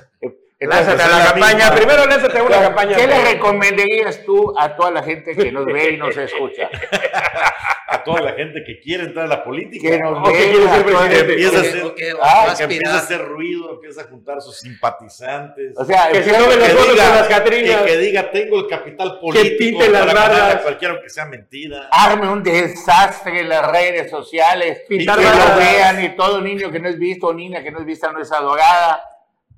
Lánzate 0.59 1.01
a 1.03 1.07
la 1.07 1.17
la 1.19 1.25
campaña. 1.31 1.55
misma. 1.55 1.75
Primero 1.75 2.05
lánzate 2.05 2.37
a 2.39 2.43
una 2.43 2.61
campaña. 2.61 2.95
¿Qué 2.97 3.07
le 3.07 3.33
recomendarías 3.33 4.23
tú 4.25 4.53
a 4.57 4.75
toda 4.75 4.91
la 4.91 5.03
gente 5.03 5.35
que 5.35 5.51
nos 5.51 5.65
ve 5.65 5.91
y 5.91 5.97
nos 5.97 6.15
escucha? 6.17 6.69
A 7.93 8.03
toda 8.03 8.21
la 8.21 8.33
gente 8.33 8.63
que 8.65 8.79
quiere 8.79 9.03
entrar 9.03 9.25
a 9.25 9.27
la 9.27 9.43
política. 9.43 9.87
Que 9.89 9.99
nos 9.99 10.17
¿O 10.17 10.31
que 10.31 10.37
quiere 10.49 10.67
ser 10.67 10.83
presidente? 10.85 11.19
Empieza 11.19 11.57
a 11.57 11.61
hacer- 11.61 11.93
Ah, 12.21 12.53
que 12.57 12.63
empieza 12.63 12.93
a 12.95 12.97
hacer 12.97 13.21
ruido, 13.25 13.71
empieza 13.73 14.01
a 14.01 14.03
juntar 14.05 14.41
sus 14.41 14.57
simpatizantes. 14.57 15.73
O 15.77 15.85
sea, 15.85 16.07
Que 16.07 16.23
se 16.23 16.29
empieza- 16.31 16.39
tomen 16.43 16.59
las 16.59 16.69
que 16.69 16.75
fotos 16.75 16.93
diga- 16.95 17.07
con 17.07 17.15
las 17.17 17.27
Catrinas. 17.27 17.81
Que, 17.81 17.87
que 17.87 17.97
diga, 17.97 18.31
tengo 18.31 18.59
el 18.61 18.67
capital 18.67 19.19
político 19.19 19.55
pinte 19.59 19.89
las 19.89 20.13
barras. 20.13 20.55
a 20.55 20.61
cualquiera 20.63 20.99
que 21.01 21.09
sea 21.09 21.25
mentira. 21.25 21.87
arme 21.91 22.29
un 22.29 22.41
desastre 22.43 23.41
en 23.41 23.49
las 23.49 23.71
redes 23.71 24.09
sociales, 24.09 24.81
Pintar 24.87 25.19
que 25.19 25.25
lo 25.25 25.55
vean 25.57 26.03
y 26.03 26.09
todo 26.15 26.41
niño 26.41 26.71
que 26.71 26.79
no 26.79 26.89
es 26.89 26.97
visto 26.97 27.27
o 27.27 27.33
niña 27.33 27.61
que 27.63 27.71
no 27.71 27.79
es 27.79 27.85
vista 27.85 28.11
no 28.11 28.19
es 28.21 28.31
adorada, 28.31 29.03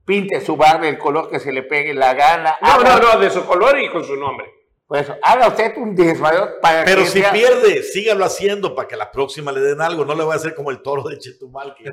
pinte 0.06 0.42
su 0.42 0.56
bar 0.58 0.82
del 0.82 0.98
color 0.98 1.30
que 1.30 1.40
se 1.40 1.52
le 1.52 1.64
pegue 1.64 1.94
la 1.94 2.14
gana. 2.14 2.58
No, 2.62 2.68
haga, 2.68 2.98
no, 3.00 3.14
no, 3.14 3.20
de 3.20 3.30
su 3.30 3.46
color 3.46 3.80
y 3.80 3.90
con 3.90 4.04
su 4.04 4.16
nombre. 4.16 4.46
Pues, 4.88 5.08
haga 5.24 5.48
usted 5.48 5.74
un 5.78 5.96
desmadre 5.96 6.60
para 6.62 6.86
Pero 6.86 7.02
que 7.02 7.08
si 7.10 7.20
sea- 7.20 7.32
pierde, 7.32 7.82
sígalo 7.82 8.24
haciendo 8.24 8.76
para 8.76 8.88
que 8.88 8.96
la 8.96 9.12
próxima 9.12 9.52
le 9.52 9.60
den 9.62 9.82
algo. 9.82 10.06
No 10.06 10.14
le 10.14 10.24
voy 10.24 10.34
a 10.34 10.36
hacer 10.36 10.54
como 10.54 10.70
el 10.70 10.82
toro 10.84 11.04
de 11.04 11.18
Chetumal. 11.18 11.76
Que... 11.76 11.92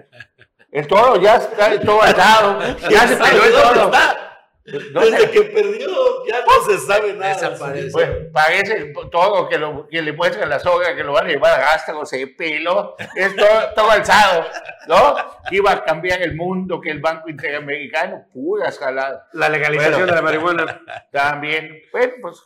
El 0.70 0.86
toro 0.86 1.16
ya 1.20 1.36
está 1.36 1.80
todo 1.80 2.02
atado, 2.02 2.58
ya 2.90 3.08
se 3.08 3.16
perdió 3.18 3.44
el 3.44 3.52
¿Dónde 3.52 3.68
toro. 3.68 3.84
está? 3.86 4.21
¿Dónde? 4.64 5.10
Desde 5.10 5.30
que 5.32 5.42
perdió, 5.42 6.24
ya 6.26 6.40
no 6.46 6.64
se 6.64 6.78
sabe 6.78 7.14
nada. 7.14 7.34
Desaparece. 7.34 7.90
Pues 7.90 8.08
parece 8.32 8.92
todo 9.10 9.48
que, 9.48 9.58
lo, 9.58 9.88
que 9.88 10.00
le 10.02 10.12
muestran 10.12 10.48
la 10.48 10.60
soga, 10.60 10.94
que 10.94 11.02
lo 11.02 11.12
van 11.12 11.26
a 11.26 11.30
llevar 11.30 11.60
a 11.60 11.72
rastros 11.72 12.08
de 12.12 12.28
pelo, 12.28 12.94
es 13.16 13.34
todo, 13.34 13.48
todo 13.74 13.90
alzado, 13.90 14.44
¿no? 14.86 15.16
Que 15.50 15.56
iba 15.56 15.72
a 15.72 15.82
cambiar 15.84 16.22
el 16.22 16.36
mundo, 16.36 16.80
que 16.80 16.90
el 16.92 17.00
Banco 17.00 17.28
Interamericano, 17.28 18.24
pura 18.32 18.68
escalada. 18.68 19.26
La 19.32 19.48
legalización 19.48 19.94
Bueno. 19.94 20.06
de 20.06 20.12
la 20.12 20.22
marihuana. 20.22 20.80
También, 21.10 21.82
bueno, 21.90 22.12
pues 22.22 22.42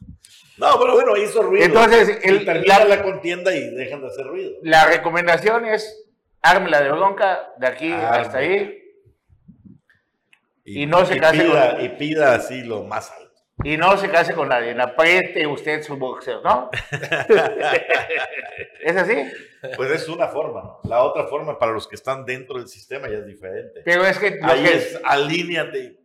No, 0.56 0.78
pero 0.80 0.94
bueno, 0.94 1.16
hizo 1.18 1.42
ruido. 1.42 1.66
Entonces, 1.66 2.18
el- 2.22 2.46
termina 2.46 2.78
la- 2.78 2.84
la 2.96 3.02
contienda 3.02 3.54
y 3.54 3.74
dejan 3.74 4.00
de 4.00 4.06
hacer 4.06 4.24
ruido. 4.26 4.52
la 4.62 4.86
recomendación 4.86 5.66
es 5.66 6.04
ármela 6.40 6.80
de 6.80 6.92
bronca 6.92 7.50
de 7.58 7.66
aquí 7.66 7.92
Ármela. 7.92 8.10
hasta 8.22 8.38
ahí 8.38 8.85
Y 10.66 10.86
no 10.86 11.04
se 11.06 11.16
y 11.16 11.20
case 11.20 11.42
pida, 11.44 11.70
con- 11.76 11.84
Y 11.84 11.88
pida 11.90 12.34
así 12.34 12.62
lo 12.62 12.82
más 12.82 13.10
alto. 13.12 13.32
y 13.64 13.76
no 13.76 13.96
se 13.96 14.10
case 14.10 14.34
con 14.34 14.48
nadie, 14.48 14.72
apriete 14.80 15.46
usted 15.46 15.82
su 15.82 15.96
boxeo, 15.96 16.42
¿no? 16.42 16.70
¿Es 18.80 18.96
así? 18.96 19.14
Pues 19.76 19.90
es 19.90 20.08
una 20.08 20.28
forma. 20.28 20.76
La 20.84 21.02
otra 21.02 21.24
forma 21.26 21.58
para 21.58 21.72
los 21.72 21.88
que 21.88 21.96
están 21.96 22.24
dentro 22.24 22.58
del 22.58 22.68
sistema 22.68 23.08
ya 23.08 23.18
es 23.18 23.26
diferente. 23.26 23.82
Pero 23.84 24.04
es 24.06 24.18
que 24.18 24.38
Ahí 24.42 24.62
que 24.64 24.74
es 24.74 25.00
alíneate 25.04 25.96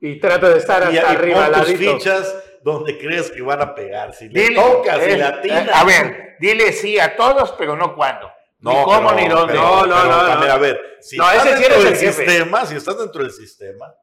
Y 0.00 0.18
trata 0.18 0.48
de 0.50 0.58
estar 0.58 0.90
y, 0.90 0.94
y 0.94 0.98
hasta 0.98 1.10
arriba, 1.12 1.46
al 1.46 1.52
tus 1.64 1.74
fichas 1.74 2.44
donde 2.62 2.98
crees 2.98 3.30
que 3.30 3.42
van 3.42 3.60
a 3.62 3.74
pegar. 3.74 4.12
Si 4.14 4.28
le 4.28 4.40
Dile- 4.48 4.54
tocas, 4.56 5.02
si 5.02 5.10
eh, 5.10 5.16
le 5.16 5.24
atinas. 5.24 5.68
A 5.72 5.84
ver, 5.84 6.36
dile 6.40 6.72
sí 6.72 6.98
a 6.98 7.16
todos, 7.16 7.52
pero 7.58 7.76
no 7.76 7.94
cuándo. 7.94 8.30
No, 8.60 8.72
ni 8.72 8.84
cómo 8.84 9.08
pero- 9.08 9.20
ni 9.20 9.28
dónde. 9.28 9.52
pero- 9.54 9.62
No, 9.64 9.86
no, 9.86 9.94
pero 9.96 10.08
no, 10.08 10.46
no. 10.46 10.52
a 10.52 10.58
ver, 10.58 10.80
si 11.00 11.16
No, 11.16 11.30
estás 11.30 11.46
ese 11.46 11.58
dentro 11.60 11.78
del 11.78 11.86
el 11.88 11.96
sistema, 11.96 12.66
si 12.66 12.76
estás 12.76 12.98
dentro 12.98 13.22
del 13.22 13.32
sistema, 13.32 13.94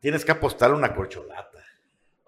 tienes 0.00 0.24
que 0.24 0.32
apostar 0.32 0.72
una 0.72 0.94
corcholata. 0.94 1.58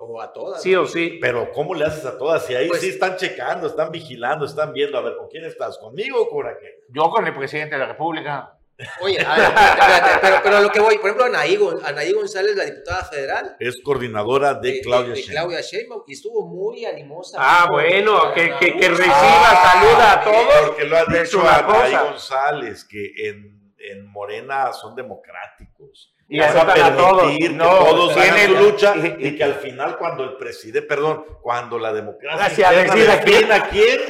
O 0.03 0.21
a 0.21 0.33
todas. 0.33 0.63
Sí 0.63 0.75
o 0.75 0.87
sí. 0.87 1.19
Pero 1.21 1.53
¿cómo 1.53 1.75
le 1.75 1.85
haces 1.85 2.05
a 2.07 2.17
todas? 2.17 2.47
Si 2.47 2.55
ahí 2.55 2.69
Pues- 2.69 2.81
sí 2.81 2.89
están 2.89 3.17
checando, 3.17 3.67
están 3.67 3.93
vigilando, 3.93 4.47
están 4.47 4.73
viendo, 4.73 4.97
a 4.97 5.03
ver, 5.03 5.15
¿con 5.17 5.29
quién 5.29 5.45
estás? 5.45 5.77
¿Conmigo 5.79 6.23
o 6.23 6.29
con 6.31 6.47
aquel? 6.49 6.73
Yo 6.89 7.11
con 7.11 7.27
el 7.27 7.35
presidente 7.35 7.75
de 7.75 7.81
la 7.81 7.87
República. 7.89 8.57
Oye, 9.01 9.19
a 9.25 9.37
ver, 9.37 9.45
espérate, 9.47 10.19
pero, 10.21 10.37
pero 10.43 10.57
a 10.57 10.61
lo 10.61 10.71
que 10.71 10.81
voy, 10.81 10.97
por 10.99 11.07
ejemplo, 11.11 11.25
Anaí, 11.27 11.59
Anaí 11.85 12.13
González, 12.13 12.57
la 12.57 12.65
diputada 12.65 13.05
federal, 13.05 13.57
Es 13.61 13.81
coordinadora 13.83 14.55
de, 14.55 14.73
de, 14.73 14.81
Claudia 14.81 15.09
de- 15.11 15.15
de 15.17 15.23
Sheinbaum. 15.23 15.49
Claudia 15.49 15.61
Sheinbaum, 15.61 16.03
y 16.07 16.13
estuvo 16.13 16.47
muy 16.47 16.85
animosa. 16.85 17.39
Ah, 17.41 17.67
muy 17.71 17.83
bueno, 17.83 18.33
que, 18.35 18.55
que, 18.59 18.89
reciba, 18.89 19.15
Ah, 19.15 19.73
saluda 19.73 20.13
a 20.13 20.25
todos. 20.25 20.67
Porque 20.69 20.85
lo 20.85 20.97
ha 20.97 21.05
dicho 21.05 21.41
Anaí 21.41 21.65
cosa. 21.65 22.03
González, 22.05 22.85
que 22.85 23.13
en, 23.29 23.75
en 23.79 24.07
Morena 24.07 24.73
son 24.73 24.95
democráticos. 24.95 26.15
Y 26.33 26.39
Van 26.39 26.57
a 26.57 26.61
a 26.87 26.97
todos. 26.97 27.23
permitir 27.23 27.51
que 27.51 27.57
No, 27.57 27.65
todos 27.71 28.17
hagan 28.17 28.35
tienen- 28.37 28.57
su 28.57 28.63
lucha 28.63 28.95
y- 28.97 29.27
y, 29.27 29.37
que 29.37 29.43
al 29.43 29.55
final 29.57 29.99
cuando 29.99 30.23
el 30.23 30.37
presidente, 30.37 30.83
perdón, 30.87 31.25
cuando 31.43 31.77
la 31.77 31.93
democracia 31.93 32.71
decida 32.71 33.17
define 33.17 33.53
a 33.53 33.69
quién, 33.69 34.01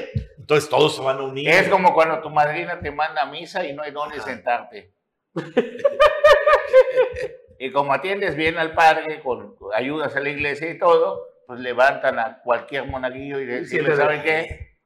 entonces 0.51 0.69
todos 0.69 0.97
se 0.97 1.01
van 1.01 1.19
a 1.19 1.23
unir. 1.23 1.49
Es 1.49 1.69
como 1.69 1.95
cuando 1.95 2.21
tu 2.21 2.29
madrina 2.29 2.81
te 2.81 2.91
manda 2.91 3.23
a 3.23 3.27
misa 3.27 3.65
y 3.65 3.73
no 3.73 3.85
hay 3.85 3.93
dónde 3.93 4.19
sentarte. 4.19 4.93
y 7.61 7.71
como 7.71 7.93
atiendes 7.93 8.35
bien 8.35 8.59
al 8.59 8.75
padre, 8.75 9.23
con 9.23 9.55
ayudas 9.73 10.17
a 10.17 10.21
la 10.21 10.29
iglesia 10.29 10.69
y 10.69 10.77
todo, 10.77 11.25
pues 11.47 11.61
levantan 11.61 12.19
a 12.19 12.41
cualquier 12.43 12.87
monaguillo 12.87 13.39
y 13.39 13.47
decirle. 13.47 13.95
¿saben 13.95 14.23
qué? 14.23 14.79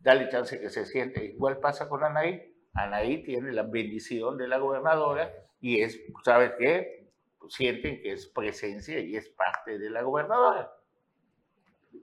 dale 0.00 0.28
chance 0.28 0.58
que 0.58 0.70
se 0.70 0.86
siente. 0.86 1.24
Igual 1.24 1.60
pasa 1.60 1.88
con 1.88 2.02
Anaí. 2.02 2.52
Anaí 2.74 3.22
tiene 3.22 3.52
la 3.52 3.62
bendición 3.62 4.36
de 4.36 4.48
la 4.48 4.58
gobernadora 4.58 5.32
y 5.60 5.82
es, 5.82 6.00
¿sabes 6.24 6.54
qué? 6.58 7.12
Sienten 7.48 8.02
que 8.02 8.10
es 8.10 8.26
presencia 8.26 8.98
y 8.98 9.14
es 9.14 9.28
parte 9.28 9.78
de 9.78 9.88
la 9.88 10.02
gobernadora 10.02 10.72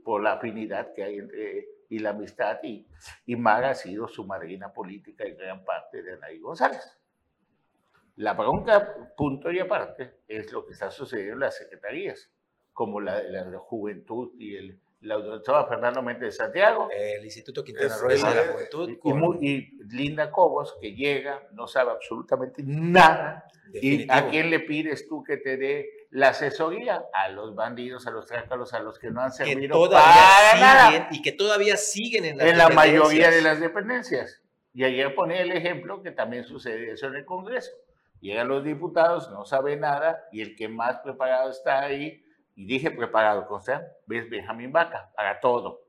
por 0.05 0.23
la 0.23 0.33
afinidad 0.33 0.93
que 0.93 1.03
hay 1.03 1.17
entre 1.17 1.78
y 1.89 1.99
la 1.99 2.11
amistad 2.11 2.59
y, 2.63 2.85
y 3.25 3.35
Maga 3.35 3.71
ha 3.71 3.75
sido 3.75 4.07
su 4.07 4.25
madrina 4.25 4.71
política 4.71 5.27
y 5.27 5.33
gran 5.33 5.65
parte 5.65 6.03
de 6.03 6.13
Anaí 6.13 6.39
González. 6.39 6.97
La 8.17 8.33
bronca, 8.33 9.13
punto 9.17 9.51
y 9.51 9.59
aparte, 9.59 10.19
es 10.27 10.51
lo 10.51 10.65
que 10.65 10.73
está 10.73 10.91
sucediendo 10.91 11.33
en 11.33 11.39
las 11.39 11.57
secretarías, 11.57 12.29
como 12.73 12.99
la 12.99 13.21
de 13.21 13.31
la, 13.31 13.59
Juventud 13.59 14.33
y 14.37 14.55
el, 14.55 14.79
la 15.01 15.15
doctora 15.15 15.65
Fernando 15.65 16.01
Méndez 16.01 16.23
de 16.23 16.31
Santiago. 16.31 16.89
El 16.91 17.23
Instituto 17.23 17.63
Quintana 17.63 17.97
Roo 17.97 18.09
de 18.09 18.17
la 18.17 18.53
Juventud. 18.53 18.89
Y, 19.41 19.49
y, 19.49 19.71
Linda 19.89 20.29
Cobos, 20.31 20.77
que 20.81 20.93
llega, 20.93 21.47
no 21.53 21.65
sabe 21.65 21.91
absolutamente 21.91 22.61
nada. 22.63 23.47
¿Y 23.73 24.09
a 24.11 24.29
quién 24.29 24.49
le 24.49 24.59
pides 24.59 25.07
tú 25.07 25.23
que 25.23 25.37
te 25.37 25.55
dé 25.57 25.98
la 26.09 26.29
asesoría? 26.29 27.05
A 27.13 27.29
los 27.29 27.55
bandidos, 27.55 28.07
a 28.07 28.11
los 28.11 28.25
trácalos, 28.25 28.73
a 28.73 28.79
los 28.79 28.99
que 28.99 29.11
no 29.11 29.21
han 29.21 29.31
servido 29.31 29.89
para 29.89 30.59
nada. 30.59 31.07
Y 31.11 31.21
que 31.21 31.31
todavía 31.31 31.77
siguen 31.77 32.25
en, 32.25 32.41
en 32.41 32.57
la 32.57 32.69
mayoría 32.69 33.29
de 33.29 33.41
las 33.41 33.59
dependencias. 33.59 34.41
Y 34.73 34.83
ayer 34.83 35.13
ponía 35.15 35.41
el 35.41 35.51
ejemplo 35.51 36.01
que 36.01 36.11
también 36.11 36.43
sucede 36.43 36.91
eso 36.91 37.07
en 37.07 37.15
el 37.15 37.25
Congreso. 37.25 37.71
Llegan 38.21 38.47
los 38.47 38.63
diputados, 38.63 39.31
no 39.31 39.45
sabe 39.45 39.77
nada, 39.77 40.27
y 40.31 40.41
el 40.41 40.55
que 40.55 40.67
más 40.67 40.99
preparado 40.99 41.49
está 41.49 41.81
ahí, 41.81 42.23
y 42.55 42.65
dije 42.65 42.91
preparado, 42.91 43.47
con 43.47 43.61
ves 44.05 44.29
Benjamín 44.29 44.71
Vaca, 44.71 45.11
para 45.15 45.39
todo. 45.39 45.88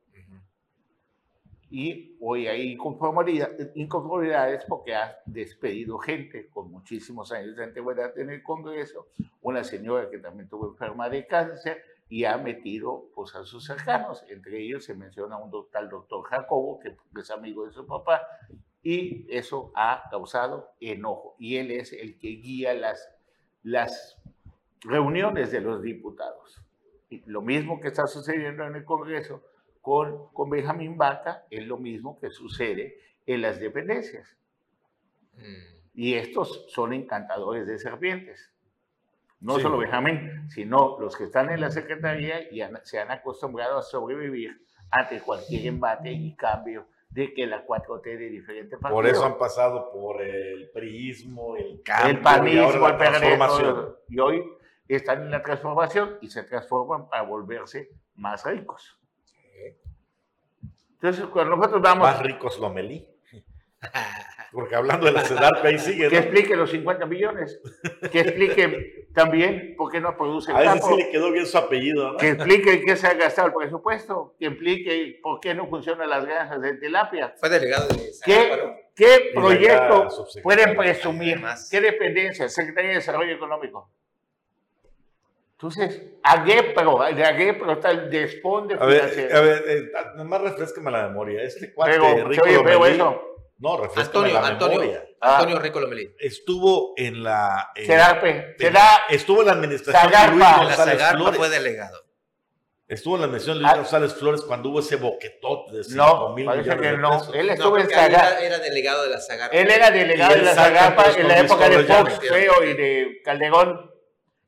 Y 1.70 2.16
hoy 2.20 2.48
hay 2.48 2.72
inconformidades 2.72 4.64
porque 4.68 4.96
ha 4.96 5.16
despedido 5.24 5.98
gente 5.98 6.48
con 6.48 6.70
muchísimos 6.70 7.30
años 7.30 7.56
de 7.56 7.62
antigüedad 7.62 8.18
en 8.18 8.30
el 8.30 8.42
Congreso, 8.42 9.06
una 9.40 9.62
señora 9.62 10.10
que 10.10 10.18
también 10.18 10.48
tuvo 10.48 10.68
enferma 10.68 11.08
de 11.08 11.28
cáncer 11.28 11.80
y 12.08 12.24
ha 12.24 12.36
metido 12.38 13.08
pues, 13.14 13.36
a 13.36 13.44
sus 13.44 13.64
cercanos. 13.64 14.24
Entre 14.28 14.60
ellos 14.60 14.84
se 14.84 14.94
menciona 14.94 15.38
un 15.38 15.52
doctor, 15.52 15.88
doctor 15.88 16.24
Jacobo, 16.24 16.80
que 16.80 16.96
es 17.20 17.30
amigo 17.30 17.64
de 17.64 17.72
su 17.72 17.86
papá, 17.86 18.20
y 18.82 19.26
eso 19.30 19.70
ha 19.76 20.08
causado 20.10 20.72
enojo. 20.80 21.36
Y 21.38 21.56
él 21.56 21.70
es 21.70 21.92
el 21.92 22.18
que 22.18 22.28
guía 22.30 22.74
las, 22.74 23.08
las 23.62 24.20
reuniones 24.80 25.52
de 25.52 25.60
los 25.60 25.82
diputados. 25.82 26.60
Y 27.10 27.22
lo 27.26 27.42
mismo 27.42 27.80
que 27.80 27.88
está 27.88 28.08
sucediendo 28.08 28.64
en 28.64 28.74
el 28.74 28.84
Congreso 28.84 29.44
con, 29.80 30.32
con 30.32 30.50
Benjamín 30.50 30.96
Vaca 30.96 31.44
es 31.50 31.66
lo 31.66 31.78
mismo 31.78 32.18
que 32.18 32.30
sucede 32.30 32.98
en 33.26 33.42
las 33.42 33.60
dependencias. 33.60 34.36
Mm. 35.34 35.70
Y 35.94 36.14
estos 36.14 36.66
son 36.68 36.92
encantadores 36.92 37.66
de 37.66 37.78
serpientes. 37.78 38.52
No 39.40 39.58
solo 39.58 39.78
Benjamín, 39.78 40.50
sino 40.50 40.98
los 41.00 41.16
que 41.16 41.24
están 41.24 41.48
en 41.50 41.62
la 41.62 41.70
Secretaría 41.70 42.42
y 42.52 42.60
se 42.82 43.00
han 43.00 43.10
acostumbrado 43.10 43.78
a 43.78 43.82
sobrevivir 43.82 44.62
ante 44.90 45.20
cualquier 45.20 45.66
embate 45.66 46.12
y 46.12 46.36
cambio 46.36 46.88
de 47.08 47.32
que 47.32 47.46
la 47.46 47.66
4T 47.66 48.02
de 48.02 48.28
diferentes 48.28 48.78
partidos. 48.78 48.92
Por 48.92 49.06
eso 49.06 49.24
han 49.24 49.38
pasado 49.38 49.90
por 49.92 50.22
el 50.22 50.70
priismo, 50.70 51.56
el 51.56 51.82
cambio, 51.82 52.10
el 52.10 52.20
panismo, 52.20 52.88
el. 52.88 54.14
Y 54.14 54.18
hoy 54.20 54.44
están 54.86 55.22
en 55.22 55.30
la 55.30 55.42
transformación 55.42 56.18
y 56.20 56.28
se 56.28 56.42
transforman 56.42 57.08
para 57.08 57.22
volverse 57.22 57.90
más 58.14 58.44
ricos. 58.44 58.99
Entonces, 61.02 61.24
cuando 61.26 61.56
nosotros 61.56 61.80
vamos... 61.80 62.08
Más 62.08 62.22
ricos 62.22 62.58
Lomelí. 62.58 63.08
Porque 64.52 64.74
hablando 64.74 65.06
de 65.06 65.12
la 65.12 65.22
CEDARP, 65.22 65.64
ahí 65.64 65.78
sigue. 65.78 66.08
Que 66.08 66.18
explique 66.18 66.56
los 66.56 66.70
50 66.70 67.06
millones. 67.06 67.60
Que 68.10 68.20
explique 68.20 69.06
también 69.14 69.74
por 69.76 69.92
qué 69.92 70.00
no 70.00 70.16
produce 70.16 70.50
el 70.50 70.56
A 70.56 70.74
ese 70.74 70.82
sí 70.88 70.96
le 70.96 71.10
quedó 71.10 71.30
bien 71.30 71.46
su 71.46 71.56
apellido. 71.56 72.12
¿no? 72.12 72.18
Que 72.18 72.30
explique 72.30 72.82
qué 72.84 72.96
se 72.96 73.06
ha 73.06 73.14
gastado 73.14 73.48
el 73.48 73.54
presupuesto. 73.54 74.34
Que 74.38 74.46
explique 74.46 75.20
por 75.22 75.38
qué 75.40 75.54
no 75.54 75.68
funcionan 75.68 76.10
las 76.10 76.26
granjas 76.26 76.60
de 76.60 76.74
tilapia. 76.74 77.34
Fue 77.38 77.48
delegado 77.48 77.88
de 77.88 78.10
¿Qué, 78.24 78.74
¿Qué 78.94 79.30
proyecto 79.34 80.08
pueden 80.42 80.76
presumir? 80.76 81.40
¿Qué 81.70 81.80
dependencia? 81.80 82.48
Secretaría 82.48 82.90
de 82.90 82.96
Desarrollo 82.96 83.32
Económico. 83.32 83.88
Entonces, 85.62 86.00
Aguepro, 86.22 87.00
de 87.14 87.22
Aguepro 87.22 87.72
está 87.72 87.90
el 87.90 88.08
desponde 88.08 88.76
a 88.80 88.86
ver, 88.86 89.30
a 89.30 89.40
ver, 89.40 89.64
eh, 89.68 89.92
nomás 90.16 90.40
refrescame 90.40 90.90
la 90.90 91.08
memoria. 91.08 91.42
Este 91.42 91.74
cuate 91.74 91.98
Rico 92.24 92.44
oye, 92.44 92.94
eso. 92.94 93.36
No, 93.58 93.78
Antonio, 93.94 94.32
la 94.32 94.46
Antonio, 94.46 94.80
memoria. 94.80 95.04
Antonio 95.20 95.56
ah. 95.58 95.60
Rico 95.60 95.80
Lomelí. 95.80 96.14
Estuvo 96.18 96.94
en 96.96 97.22
la... 97.22 97.72
Eh. 97.74 97.84
Será 97.84 99.02
estuvo 99.10 99.40
en 99.40 99.48
la 99.48 99.52
administración 99.52 100.10
de 100.10 100.34
Luis 100.34 100.48
González 100.56 100.98
la 100.98 101.10
Flores. 101.10 101.36
fue 101.36 101.48
delegado. 101.50 102.04
Estuvo 102.88 103.16
en 103.16 103.20
la 103.20 103.26
administración 103.26 103.58
de 103.58 103.62
Luis 103.64 103.74
ah. 103.74 103.76
González 103.76 104.14
Flores 104.14 104.40
cuando 104.40 104.70
hubo 104.70 104.80
ese 104.80 104.96
boquetote 104.96 105.76
de 105.76 105.84
5 105.84 105.94
no, 105.94 106.34
mil 106.34 106.46
millones 106.46 106.74
que 106.74 106.92
no. 106.96 107.18
Pesos. 107.18 107.34
Él 107.34 107.50
estuvo 107.50 107.76
no, 107.76 107.82
en 107.82 107.90
Zagarpa. 107.90 108.28
Era, 108.28 108.40
era, 108.40 108.58
delegado 108.60 109.02
de 109.02 109.10
la 109.10 109.20
Zagarpa. 109.20 109.54
Él 109.54 109.70
era 109.70 109.90
delegado 109.90 110.34
de 110.36 110.42
la 110.42 110.54
Zagarpa 110.54 111.04
en 111.18 111.28
la 111.28 111.38
época 111.40 111.68
de 111.68 111.84
Fox, 111.84 112.18
Feo 112.26 112.64
y 112.64 112.72
de 112.72 113.20
Calderón. 113.22 113.90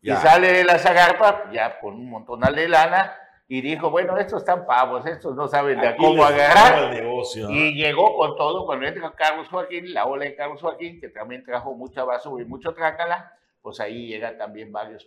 Ya. 0.02 0.14
Y 0.14 0.16
sale 0.16 0.52
de 0.52 0.64
la 0.64 0.78
Zagarpa, 0.78 1.50
ya 1.52 1.78
con 1.80 1.94
un 1.94 2.10
montonal 2.10 2.54
de 2.54 2.68
lana, 2.68 3.16
y 3.48 3.60
dijo, 3.60 3.90
bueno, 3.90 4.16
estos 4.16 4.40
están 4.42 4.66
pavos, 4.66 5.04
estos 5.06 5.36
no 5.36 5.46
saben 5.46 5.80
de 5.80 5.94
cómo 5.96 6.24
agarrar. 6.24 6.90
Negocio, 6.94 7.50
Y 7.50 7.74
llegó 7.74 8.16
con 8.16 8.36
todo, 8.36 8.64
cuando 8.66 8.86
entra 8.86 9.12
Carlos 9.14 9.48
Joaquín, 9.48 9.92
la 9.92 10.06
ola 10.06 10.24
de 10.24 10.34
Carlos 10.34 10.60
Joaquín, 10.60 11.00
que 11.00 11.08
también 11.08 11.44
trajo 11.44 11.74
mucha 11.74 12.02
basura 12.02 12.42
y 12.42 12.46
mucho 12.46 12.72
trácala, 12.74 13.36
pues 13.60 13.78
ahí 13.78 14.06
llegan 14.08 14.38
también 14.38 14.72
varios 14.72 15.06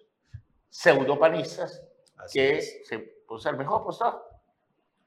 pseudopanistas, 0.69 1.83
Así 2.17 2.39
que 2.39 2.57
es. 2.57 2.87
se, 2.87 2.99
pues 2.99 3.45
el 3.45 3.57
mejor 3.57 3.83
postor. 3.83 4.23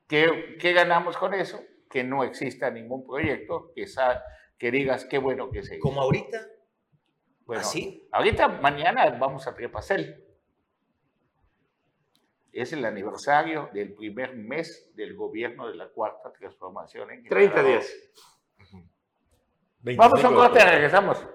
¿Qué, 0.06 0.56
¿Qué, 0.60 0.72
ganamos 0.72 1.16
con 1.16 1.32
eso? 1.34 1.60
Que 1.88 2.02
no 2.02 2.24
exista 2.24 2.70
ningún 2.70 3.06
proyecto 3.06 3.72
que, 3.74 3.86
que 4.58 4.70
digas 4.70 5.04
qué 5.04 5.18
bueno 5.18 5.50
que 5.50 5.62
se 5.62 5.78
¿Como 5.78 6.00
ahorita? 6.00 6.40
Bueno, 7.48 7.62
¿Así? 7.62 8.06
ahorita, 8.12 8.46
mañana 8.46 9.10
vamos 9.18 9.48
a 9.48 9.54
Trepacel 9.54 10.22
es 12.52 12.72
el 12.72 12.84
aniversario 12.84 13.70
del 13.72 13.94
primer 13.94 14.36
mes 14.36 14.90
del 14.94 15.14
gobierno 15.14 15.66
de 15.68 15.74
la 15.74 15.88
Cuarta 15.88 16.32
Transformación. 16.32 17.10
En 17.10 17.24
30 17.24 17.62
días. 17.62 17.96
Vamos 19.96 20.22
a 20.22 20.28
un 20.28 20.34
corte, 20.34 20.64
regresamos. 20.64 21.26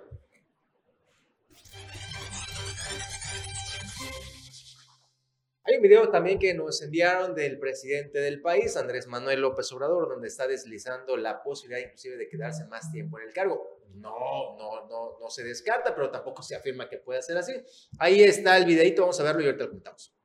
Video 5.83 6.09
también 6.09 6.39
que 6.39 6.53
nos 6.55 6.81
enviaron 6.81 7.35
del 7.35 7.59
presidente 7.59 8.19
del 8.19 8.41
país, 8.41 8.75
Andrés 8.75 9.05
Manuel 9.05 9.41
López 9.41 9.71
Obrador, 9.71 10.09
donde 10.09 10.27
está 10.27 10.47
deslizando 10.47 11.15
la 11.15 11.43
posibilidad 11.43 11.85
inclusive 11.85 12.17
de 12.17 12.27
quedarse 12.27 12.65
más 12.65 12.91
tiempo 12.91 13.19
en 13.19 13.27
el 13.27 13.33
cargo. 13.33 13.79
No, 13.93 14.57
no, 14.57 14.87
no, 14.87 15.19
no 15.19 15.29
se 15.29 15.43
descarta, 15.43 15.93
pero 15.93 16.09
tampoco 16.09 16.41
se 16.41 16.55
afirma 16.55 16.89
que 16.89 16.97
pueda 16.97 17.21
ser 17.21 17.37
así. 17.37 17.53
Ahí 17.99 18.23
está 18.23 18.57
el 18.57 18.65
videito, 18.65 19.03
vamos 19.03 19.19
a 19.19 19.23
verlo 19.23 19.41
y 19.41 19.45
ahorita 19.45 19.65
lo 19.65 19.69
comentamos 19.69 20.15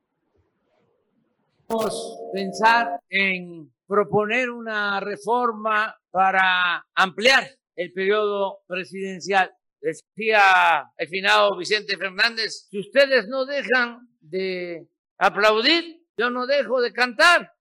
pensar 2.33 2.99
en 3.09 3.71
proponer 3.87 4.49
una 4.49 4.99
reforma 4.99 5.95
para 6.11 6.85
ampliar 6.95 7.47
el 7.75 7.91
periodo 7.93 8.61
presidencial. 8.67 9.51
Decía 9.81 10.91
el 10.97 11.07
finado 11.07 11.57
Vicente 11.57 11.95
Fernández, 11.95 12.67
si 12.69 12.79
ustedes 12.79 13.27
no 13.27 13.45
dejan 13.45 14.09
de 14.19 14.87
aplaudir, 15.19 16.03
yo 16.17 16.29
no 16.29 16.47
dejo 16.47 16.81
de 16.81 16.91
cantar. 16.91 17.53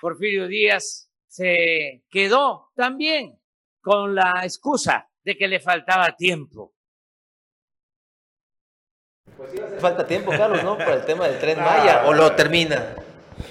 Porfirio 0.00 0.48
Díaz 0.48 1.10
se 1.26 2.02
quedó 2.08 2.70
también 2.74 3.38
con 3.82 4.14
la 4.14 4.40
excusa 4.44 5.08
de 5.22 5.36
que 5.36 5.46
le 5.46 5.60
faltaba 5.60 6.16
tiempo. 6.16 6.72
Pues 9.36 9.52
falta 9.80 10.06
tiempo, 10.06 10.30
Carlos, 10.32 10.64
¿no? 10.64 10.76
Para 10.78 10.94
el 10.94 11.04
tema 11.04 11.28
del 11.28 11.38
tren 11.38 11.58
Maya. 11.58 12.04
¿O 12.06 12.12
lo 12.12 12.34
termina? 12.34 12.94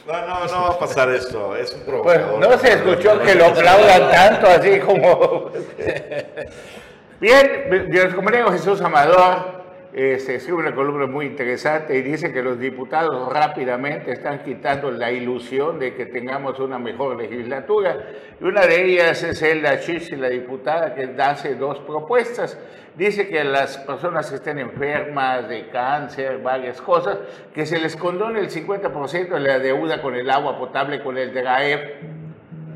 No, 0.05 0.27
no, 0.27 0.45
no 0.45 0.61
va 0.63 0.69
a 0.69 0.79
pasar 0.79 1.09
esto. 1.11 1.55
Es 1.55 1.71
un 1.71 1.81
pues, 1.81 2.19
provocador. 2.19 2.39
no 2.39 2.57
se 2.57 2.73
escuchó 2.73 3.19
que 3.21 3.35
lo 3.35 3.45
aplaudan 3.45 4.11
tanto, 4.11 4.47
así 4.47 4.79
como. 4.79 5.51
Bien, 7.19 8.13
como 8.15 8.31
digo 8.31 8.51
Jesús 8.51 8.81
Amador, 8.81 9.58
eh, 9.91 10.19
se 10.19 10.35
escribe 10.35 10.59
una 10.59 10.75
columna 10.75 11.07
muy 11.07 11.25
interesante 11.25 11.97
y 11.97 12.03
dice 12.03 12.31
que 12.31 12.43
los 12.43 12.59
diputados 12.59 13.31
rápidamente 13.33 14.11
están 14.11 14.43
quitando 14.43 14.91
la 14.91 15.11
ilusión 15.11 15.79
de 15.79 15.95
que 15.95 16.05
tengamos 16.05 16.59
una 16.59 16.77
mejor 16.77 17.17
legislatura. 17.17 17.97
Y 18.39 18.43
una 18.43 18.67
de 18.67 18.85
ellas 18.85 19.23
es 19.23 19.41
Elda 19.41 19.79
Chichi, 19.79 20.15
la 20.15 20.29
diputada, 20.29 20.93
que 20.93 21.09
hace 21.19 21.55
dos 21.55 21.79
propuestas. 21.79 22.57
Dice 22.95 23.27
que 23.29 23.43
las 23.43 23.79
personas 23.79 24.29
que 24.29 24.35
estén 24.35 24.59
enfermas 24.59 25.49
de 25.49 25.69
cáncer, 25.69 26.39
varias 26.39 26.79
cosas, 26.81 27.17
que 27.53 27.65
se 27.65 27.79
les 27.79 27.95
condone 27.95 28.41
el 28.41 28.49
50% 28.49 29.29
de 29.29 29.39
la 29.39 29.57
deuda 29.57 30.01
con 30.01 30.13
el 30.15 30.29
agua 30.29 30.59
potable, 30.59 31.01
con 31.01 31.17
el 31.17 31.33
DRAEF, 31.33 31.81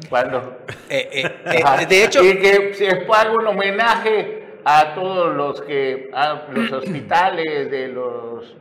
cuando... 0.09 0.59
Eh, 0.89 1.09
eh, 1.11 1.31
eh, 1.45 1.85
de 1.87 2.03
hecho... 2.05 2.23
Y 2.23 2.37
que 2.39 2.73
se 2.73 2.95
pague 2.97 3.35
un 3.35 3.47
homenaje 3.47 4.42
a 4.65 4.95
todos 4.95 5.35
los 5.35 5.61
que, 5.61 6.09
a 6.13 6.45
los 6.51 6.71
hospitales 6.83 7.69
de 7.69 7.87
los, 7.89 8.55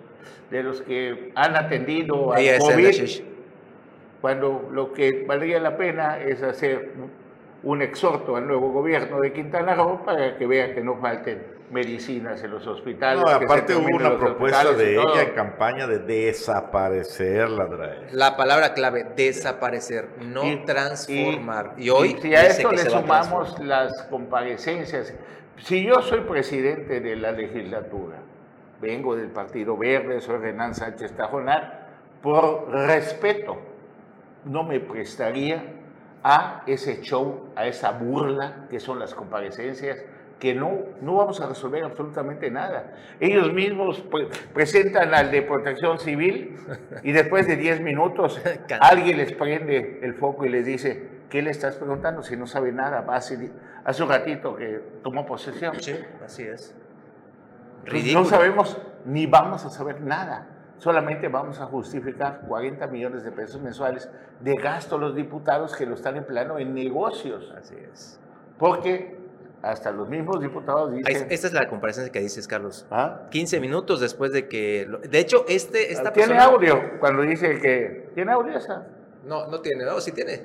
de 0.50 0.62
los 0.62 0.82
que 0.82 1.32
han 1.34 1.57
atendido 1.57 2.32
a 2.32 2.36
COVID, 2.59 3.22
cuando 4.20 4.68
lo 4.70 4.92
que 4.92 5.24
valdría 5.26 5.59
la 5.59 5.76
pena 5.76 6.20
es 6.20 6.42
hacer 6.42 6.92
un 7.64 7.82
exhorto 7.82 8.36
al 8.36 8.46
nuevo 8.46 8.70
gobierno 8.70 9.20
de 9.20 9.32
Quintana 9.32 9.74
Roo 9.74 10.05
para 10.05 10.36
que 10.36 10.46
vean 10.46 10.74
que 10.74 10.82
no 10.82 10.96
falten 10.96 11.62
medicinas 11.70 12.42
en 12.42 12.50
los 12.50 12.66
hospitales. 12.66 13.22
No, 13.24 13.30
aparte 13.30 13.74
hubo 13.74 13.96
una 13.96 14.18
propuesta 14.18 14.72
de 14.72 14.96
ella 14.96 15.22
en 15.22 15.30
campaña 15.30 15.86
de 15.86 16.00
desaparecer 16.00 17.48
la 17.48 17.66
DRAE. 17.66 18.12
La 18.12 18.36
palabra 18.36 18.74
clave, 18.74 19.07
desaparecer, 19.16 20.09
no 20.20 20.42
transformar. 20.64 21.74
Y, 21.78 21.88
hoy... 21.88 22.16
si 22.20 22.34
a 22.34 22.46
esto 22.46 22.70
le 22.70 22.78
sumamos 22.78 23.59
las 23.61 24.03
comparecencias, 24.05 25.14
si 25.64 25.84
yo 25.84 26.02
soy 26.02 26.20
presidente 26.20 27.00
de 27.00 27.16
la 27.16 27.32
legislatura, 27.32 28.16
vengo 28.80 29.14
del 29.14 29.28
Partido 29.28 29.76
Verde, 29.76 30.20
soy 30.20 30.38
Renan 30.38 30.74
Sánchez 30.74 31.12
Tajonar, 31.12 31.88
por 32.20 32.68
respeto, 32.70 33.58
no 34.44 34.64
me 34.64 34.80
prestaría 34.80 35.62
a 36.22 36.62
ese 36.66 37.00
show, 37.02 37.48
a 37.56 37.66
esa 37.66 37.92
burla 37.92 38.66
que 38.70 38.80
son 38.80 38.98
las 38.98 39.14
comparecencias, 39.14 40.02
que 40.43 40.57
no, 40.57 40.80
no 41.01 41.14
vamos 41.14 41.40
a 41.40 41.47
resolver 41.47 41.84
absolutamente 41.84 42.51
nada. 42.51 42.95
Ellos 43.20 43.53
mismos 43.53 44.03
presentan 44.53 45.14
al 45.14 45.30
de 45.30 45.43
protección 45.43 46.01
civil 46.01 46.57
y 47.05 47.12
después 47.12 47.47
de 47.47 47.55
10 47.55 47.80
minutos 47.80 48.43
alguien 48.80 49.18
les 49.18 49.32
prende 49.34 50.01
el 50.03 50.14
foco 50.14 50.45
y 50.45 50.49
les 50.49 50.66
dice, 50.66 51.09
¿qué 51.30 51.43
le 51.43 51.53
estás 51.53 51.76
preguntando 51.76 52.24
si 52.24 52.36
no 52.36 52.49
sabe 52.49 52.72
nada? 52.72 53.07
Hace, 53.14 53.53
hace 53.84 54.03
un 54.03 54.09
ratito 54.09 54.57
que 54.57 54.80
tomó 55.05 55.24
posesión. 55.24 55.80
Sí, 55.80 55.95
así 56.24 56.43
es. 56.43 56.74
No 58.12 58.24
sabemos 58.24 58.76
ni 59.05 59.26
vamos 59.26 59.64
a 59.64 59.70
saber 59.70 60.01
nada. 60.01 60.49
Solamente 60.78 61.28
vamos 61.28 61.61
a 61.61 61.66
justificar 61.66 62.40
40 62.49 62.84
millones 62.88 63.22
de 63.22 63.30
pesos 63.30 63.62
mensuales 63.62 64.11
de 64.40 64.57
gasto 64.57 64.97
a 64.97 64.99
los 64.99 65.14
diputados 65.14 65.76
que 65.76 65.86
lo 65.86 65.95
están 65.95 66.16
empleando 66.16 66.59
en 66.59 66.74
negocios. 66.74 67.55
Así 67.57 67.76
es. 67.76 68.18
Porque 68.59 69.22
hasta 69.62 69.92
los 69.92 70.08
mismos 70.08 70.40
diputados 70.40 70.92
dicen... 70.92 71.28
Esta 71.30 71.46
es 71.46 71.52
la 71.52 71.68
comparación 71.68 72.10
que 72.10 72.20
dices, 72.20 72.48
Carlos. 72.48 72.84
¿Ah? 72.90 73.22
15 73.30 73.60
minutos 73.60 74.00
después 74.00 74.32
de 74.32 74.48
que... 74.48 74.88
De 75.08 75.18
hecho, 75.20 75.44
este, 75.48 75.92
esta 75.92 76.12
¿Tiene 76.12 76.38
audio 76.38 76.98
cuando 76.98 77.22
dice 77.22 77.60
que... 77.60 78.10
¿Tiene 78.14 78.32
audio 78.32 78.58
esa? 78.58 78.86
No, 79.24 79.46
no 79.46 79.60
tiene. 79.60 79.84
No, 79.84 80.00
sí 80.00 80.10
tiene. 80.10 80.42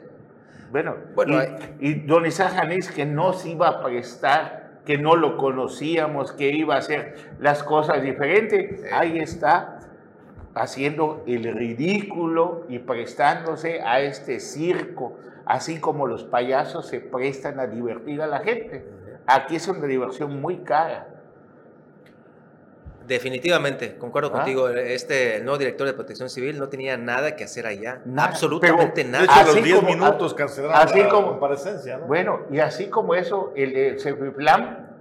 Bueno, 0.71 0.95
bueno 1.15 1.39
y, 1.79 1.93
don 2.01 2.25
Isaac 2.25 2.53
Janís 2.53 2.91
que 2.91 3.05
no 3.05 3.33
se 3.33 3.49
iba 3.49 3.69
a 3.69 3.83
prestar, 3.83 4.81
que 4.85 4.97
no 4.97 5.15
lo 5.15 5.37
conocíamos, 5.37 6.31
que 6.33 6.49
iba 6.49 6.75
a 6.75 6.79
hacer 6.79 7.15
las 7.39 7.63
cosas 7.63 8.03
diferentes, 8.03 8.83
ahí 8.91 9.17
está 9.19 9.79
haciendo 10.53 11.23
el 11.25 11.53
ridículo 11.53 12.65
y 12.69 12.79
prestándose 12.79 13.81
a 13.81 14.01
este 14.01 14.39
circo, 14.39 15.17
así 15.45 15.79
como 15.79 16.05
los 16.05 16.23
payasos 16.23 16.87
se 16.87 16.99
prestan 16.99 17.59
a 17.59 17.67
divertir 17.67 18.21
a 18.21 18.27
la 18.27 18.39
gente. 18.39 18.96
Aquí 19.27 19.57
es 19.57 19.67
una 19.67 19.85
diversión 19.85 20.39
muy 20.41 20.57
cara. 20.59 21.07
Definitivamente, 23.07 23.97
concuerdo 23.97 24.29
ah. 24.29 24.37
contigo. 24.37 24.69
Este 24.69 25.39
nuevo 25.41 25.57
director 25.57 25.87
de 25.87 25.93
Protección 25.93 26.29
Civil 26.29 26.59
no 26.59 26.67
tenía 26.67 26.97
nada 26.97 27.35
que 27.35 27.43
hacer 27.43 27.65
allá. 27.65 28.01
absolutamente 28.17 29.03
nada. 29.03 29.25
De 29.25 29.41
hecho, 29.41 29.53
los 29.53 29.63
10 29.63 29.83
minutos 29.83 30.33
cancelaron 30.33 30.75
así 30.75 30.99
la 30.99 31.09
como, 31.09 31.27
comparecencia. 31.29 31.97
Bueno, 31.99 32.41
y 32.51 32.59
así 32.59 32.87
como 32.87 33.15
eso, 33.15 33.53
el, 33.55 33.75
el 33.75 33.97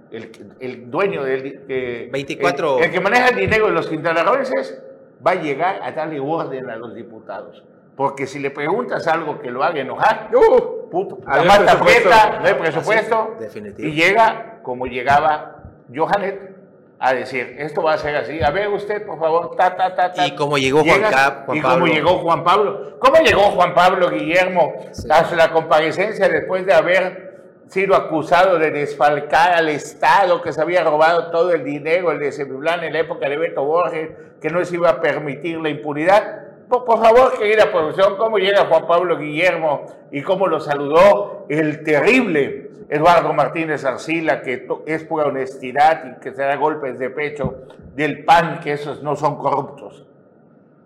el, 0.09 0.31
el, 0.59 0.89
dueño 0.89 1.23
del. 1.23 2.09
24. 2.11 2.79
El, 2.79 2.91
que 2.91 2.99
maneja 3.01 3.27
el 3.29 3.35
dinero 3.35 3.67
de 3.67 3.73
los 3.73 3.87
quintanarroenses, 3.87 4.81
va 5.25 5.31
a 5.31 5.35
llegar 5.35 5.81
a 5.83 5.91
darle 5.91 6.19
orden 6.19 6.69
a 6.69 6.77
los 6.77 6.95
diputados. 6.95 7.63
Porque 7.97 8.25
si 8.25 8.39
le 8.39 8.51
preguntas 8.51 9.07
algo 9.07 9.39
que 9.39 9.51
lo 9.51 9.63
haga 9.63 9.81
enojar, 9.81 10.29
¡uh! 10.33 10.76
Puto, 10.89 11.19
la 11.25 11.43
mata 11.43 11.75
no 11.75 12.47
hay 12.47 12.53
presupuesto. 12.53 13.37
y 13.77 13.91
llega 13.91 14.59
como 14.63 14.85
llegaba 14.85 15.63
Johanet 15.93 16.57
a 16.99 17.13
decir, 17.13 17.55
esto 17.59 17.83
va 17.83 17.93
a 17.93 17.97
ser 17.97 18.15
así. 18.15 18.41
A 18.41 18.49
ver 18.49 18.69
usted, 18.69 19.05
por 19.05 19.19
favor, 19.19 19.55
ta, 19.55 19.75
ta, 19.75 19.95
ta, 19.95 20.11
ta. 20.11 20.27
Y 20.27 20.35
como 20.35 20.57
llegó 20.57 20.83
Juan, 20.83 21.03
Juan 21.45 21.57
y 21.57 21.61
como 21.61 21.87
llegó 21.87 22.17
Juan 22.19 22.43
Pablo. 22.43 22.97
¿Cómo 22.99 23.17
llegó 23.23 23.41
Juan 23.51 23.73
Pablo 23.73 24.09
Guillermo 24.09 24.73
a 25.09 25.35
la 25.35 25.51
comparecencia 25.51 26.27
después 26.27 26.65
de 26.65 26.73
haber 26.73 27.27
sido 27.67 27.95
acusado 27.95 28.57
de 28.57 28.71
desfalcar 28.71 29.53
al 29.53 29.69
Estado, 29.69 30.41
que 30.41 30.53
se 30.53 30.61
había 30.61 30.83
robado 30.83 31.29
todo 31.31 31.51
el 31.51 31.63
dinero, 31.63 32.11
el 32.11 32.19
de 32.19 32.31
Semblán 32.31 32.83
en 32.83 32.93
la 32.93 32.99
época 32.99 33.29
de 33.29 33.37
Beto 33.37 33.63
Borges, 33.63 34.09
que 34.41 34.49
no 34.49 34.63
se 34.63 34.75
iba 34.75 34.89
a 34.89 35.01
permitir 35.01 35.59
la 35.59 35.69
impunidad? 35.69 36.46
Por, 36.67 36.85
favor, 36.85 37.37
querida 37.37 37.71
producción, 37.71 38.17
¿cómo 38.17 38.37
llega 38.37 38.65
Juan 38.65 38.87
Pablo 38.87 39.17
Guillermo 39.17 39.85
y 40.11 40.21
cómo 40.21 40.47
lo 40.47 40.59
saludó 40.59 41.45
el 41.47 41.83
terrible 41.83 42.71
Eduardo 42.89 43.31
Martínez 43.33 43.85
Arcila, 43.85 44.41
que 44.41 44.67
es 44.85 45.03
pura 45.05 45.27
honestidad 45.27 46.03
y 46.05 46.19
que 46.19 46.33
se 46.33 46.41
da 46.41 46.57
golpes 46.57 46.99
de 46.99 47.09
pecho 47.09 47.67
del 47.95 48.25
PAN, 48.25 48.59
que 48.59 48.73
esos 48.73 49.01
no 49.01 49.15
son 49.15 49.37
corruptos? 49.37 50.05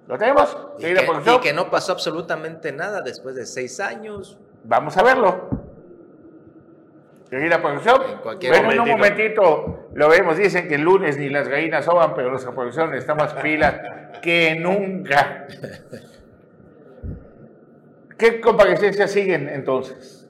¿Lo 0.08 0.18
tenemos? 0.20 0.56
Y 0.78 0.84
que, 0.84 1.08
y 1.36 1.40
que 1.40 1.54
no 1.54 1.72
pasó 1.72 1.94
absolutamente 1.94 2.72
nada 2.72 3.02
después 3.02 3.36
de 3.36 3.46
seis 3.48 3.80
años. 3.80 4.38
Vamos 4.64 4.98
a 4.98 5.04
verlo. 5.04 5.50
Querida 7.32 7.62
producción, 7.62 8.02
en 8.12 8.18
cualquier 8.18 8.52
bueno, 8.52 8.72
en 8.74 8.80
un 8.82 8.90
momentito 8.90 9.88
lo 9.94 10.10
vemos. 10.10 10.36
Dicen 10.36 10.68
que 10.68 10.76
el 10.76 10.82
lunes 10.82 11.18
ni 11.18 11.30
las 11.30 11.48
gallinas 11.48 11.86
soban, 11.86 12.14
pero 12.14 12.30
nuestra 12.30 12.52
producción 12.52 12.94
está 12.94 13.16
más 13.16 13.34
pila 13.36 14.12
que 14.22 14.58
nunca. 14.60 15.48
¿Qué 18.18 18.42
comparecencias 18.42 19.12
siguen 19.12 19.48
entonces? 19.48 20.21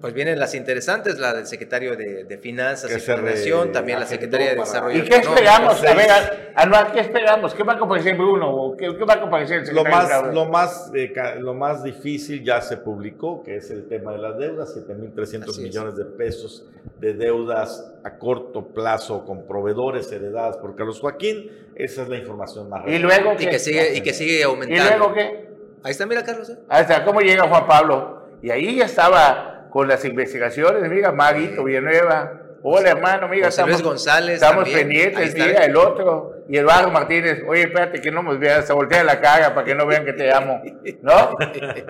Pues 0.00 0.14
vienen 0.14 0.38
las 0.38 0.54
interesantes, 0.54 1.18
la 1.18 1.34
del 1.34 1.46
secretario 1.46 1.96
de, 1.96 2.38
Finanzas 2.40 2.96
y 2.96 3.00
Planeación, 3.00 3.72
también 3.72 3.98
la 3.98 4.06
secretaria 4.06 4.50
de 4.50 4.56
Desarrollo 4.56 4.96
¿Y 4.96 5.02
qué 5.02 5.16
esperamos? 5.16 5.84
A 5.84 5.94
ver, 5.94 6.52
Anual, 6.54 6.92
¿qué 6.92 7.00
esperamos? 7.00 7.52
¿Qué 7.52 7.64
va 7.64 7.72
a 7.72 7.78
comparecer 7.78 8.16
Bruno? 8.16 8.76
¿Qué, 8.78 8.96
qué 8.96 9.04
va 9.04 9.14
a 9.14 9.20
comparecer 9.20 9.58
el 9.58 9.66
secretario? 9.66 10.32
Lo 10.32 10.44
más, 10.46 10.90
lo, 10.92 10.92
más, 10.92 10.92
eh, 10.94 11.12
lo 11.40 11.54
más 11.54 11.82
difícil 11.82 12.44
ya 12.44 12.60
se 12.60 12.76
publicó, 12.76 13.42
que 13.42 13.56
es 13.56 13.72
el 13.72 13.88
tema 13.88 14.12
de 14.12 14.18
las 14.18 14.38
deudas, 14.38 14.76
7.300 14.76 15.60
millones 15.60 15.96
de 15.96 16.04
pesos 16.04 16.64
de 17.00 17.14
deudas 17.14 17.92
a 18.04 18.18
corto 18.18 18.68
plazo 18.68 19.24
con 19.24 19.48
proveedores 19.48 20.12
heredadas 20.12 20.58
por 20.58 20.76
Carlos 20.76 21.00
Joaquín. 21.00 21.50
Esa 21.74 22.02
es 22.02 22.08
la 22.08 22.18
información 22.18 22.68
más 22.68 22.82
¿Y 22.86 22.98
luego 22.98 23.36
qué? 23.36 23.44
Y 23.44 23.46
que 23.48 23.58
sigue, 23.58 23.96
y 23.96 24.00
que 24.00 24.12
sigue 24.12 24.44
aumentando. 24.44 24.94
¿Y 24.94 24.98
luego 24.98 25.14
qué? 25.14 25.48
Ahí 25.82 25.90
está, 25.90 26.06
mira, 26.06 26.22
Carlos. 26.22 26.50
¿eh? 26.50 26.58
Ahí 26.68 26.82
está, 26.82 27.04
¿cómo 27.04 27.20
llega 27.20 27.48
Juan 27.48 27.66
Pablo? 27.66 28.28
Y 28.42 28.50
ahí 28.50 28.76
ya 28.76 28.84
estaba 28.84 29.47
con 29.70 29.88
las 29.88 30.04
investigaciones, 30.04 30.90
mira, 30.90 31.12
Maguito 31.12 31.64
Villanueva. 31.64 32.42
Hola, 32.62 32.90
hermano, 32.90 33.28
mira, 33.28 33.48
estamos, 33.48 33.82
González 33.82 34.42
estamos 34.42 34.68
pendientes, 34.68 35.34
mira, 35.34 35.64
el 35.64 35.76
otro. 35.76 36.42
Y 36.48 36.56
Eduardo 36.56 36.90
Martínez, 36.90 37.42
oye, 37.46 37.62
espérate 37.62 38.00
que 38.00 38.10
no 38.10 38.22
me 38.22 38.36
veas, 38.36 38.68
voltea 38.70 39.04
la 39.04 39.20
cara 39.20 39.54
para 39.54 39.64
que 39.64 39.74
no 39.74 39.86
vean 39.86 40.04
que 40.04 40.12
te 40.12 40.32
amo. 40.32 40.60
¿No? 41.02 41.36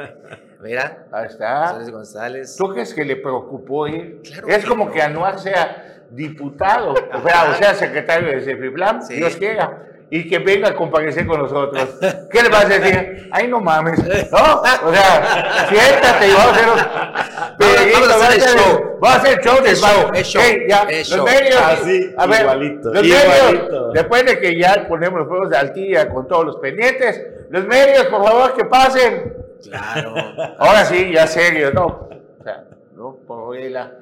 mira, 0.60 1.06
ahí 1.10 1.26
está. 1.26 1.60
González 1.60 1.90
González. 1.90 2.56
¿Tú 2.56 2.68
crees 2.68 2.92
que 2.92 3.04
le 3.04 3.16
preocupó 3.16 3.88
ir? 3.88 4.20
es 4.46 4.66
como 4.66 4.90
que 4.90 5.00
Anuar 5.00 5.38
sea 5.38 6.04
diputado, 6.10 6.92
o 6.92 7.28
sea, 7.28 7.50
o 7.50 7.54
sea 7.54 7.74
secretario 7.74 8.28
de 8.28 8.40
Cefiplan, 8.40 9.02
sí. 9.02 9.14
Dios 9.14 9.36
quiera 9.36 9.88
y 10.10 10.28
que 10.28 10.38
venga 10.38 10.68
a 10.68 10.74
comparecer 10.74 11.26
con 11.26 11.40
nosotros. 11.40 11.88
¿Qué 12.30 12.42
le 12.42 12.48
vas 12.48 12.64
a 12.64 12.68
decir? 12.68 13.28
Ay, 13.30 13.48
no 13.48 13.60
mames, 13.60 13.98
¿no? 14.30 14.60
O 14.84 14.92
sea, 14.92 15.66
siéntate 15.68 16.28
y 16.28 16.32
vamos 16.32 16.46
a 16.46 16.50
hacer 16.50 17.92
vamos, 17.92 18.08
a 18.08 18.14
hacer 18.16 18.34
el 18.34 18.58
show. 18.58 18.98
Vamos 19.00 19.16
a 19.16 19.20
hacer 19.20 19.38
el 19.38 19.44
show 19.44 19.62
de 19.62 19.74
show, 19.74 20.10
es 20.14 20.26
show, 20.26 20.42
ya, 20.68 20.82
es 20.88 21.10
los 21.10 21.24
medios, 21.24 21.60
Así, 21.60 22.14
a 22.16 22.26
ver, 22.26 22.40
igualito, 22.40 22.94
los 22.94 23.02
medios, 23.02 23.92
después 23.92 24.24
de 24.24 24.38
que 24.40 24.58
ya 24.58 24.86
ponemos 24.88 25.20
los 25.20 25.28
juegos 25.28 25.50
de 25.50 25.56
altilla 25.56 26.08
con 26.08 26.26
todos 26.26 26.46
los 26.46 26.56
pendientes, 26.56 27.22
los 27.50 27.66
medios, 27.66 28.06
por 28.06 28.24
favor, 28.24 28.54
que 28.54 28.64
pasen. 28.64 29.34
Claro. 29.62 30.14
Ahora 30.58 30.84
sí, 30.84 31.12
ya 31.12 31.26
serio, 31.26 31.72
¿no? 31.72 31.86
O 31.86 32.42
sea, 32.44 32.64
¿no? 32.94 33.18
Por 33.26 33.56
la 33.56 33.92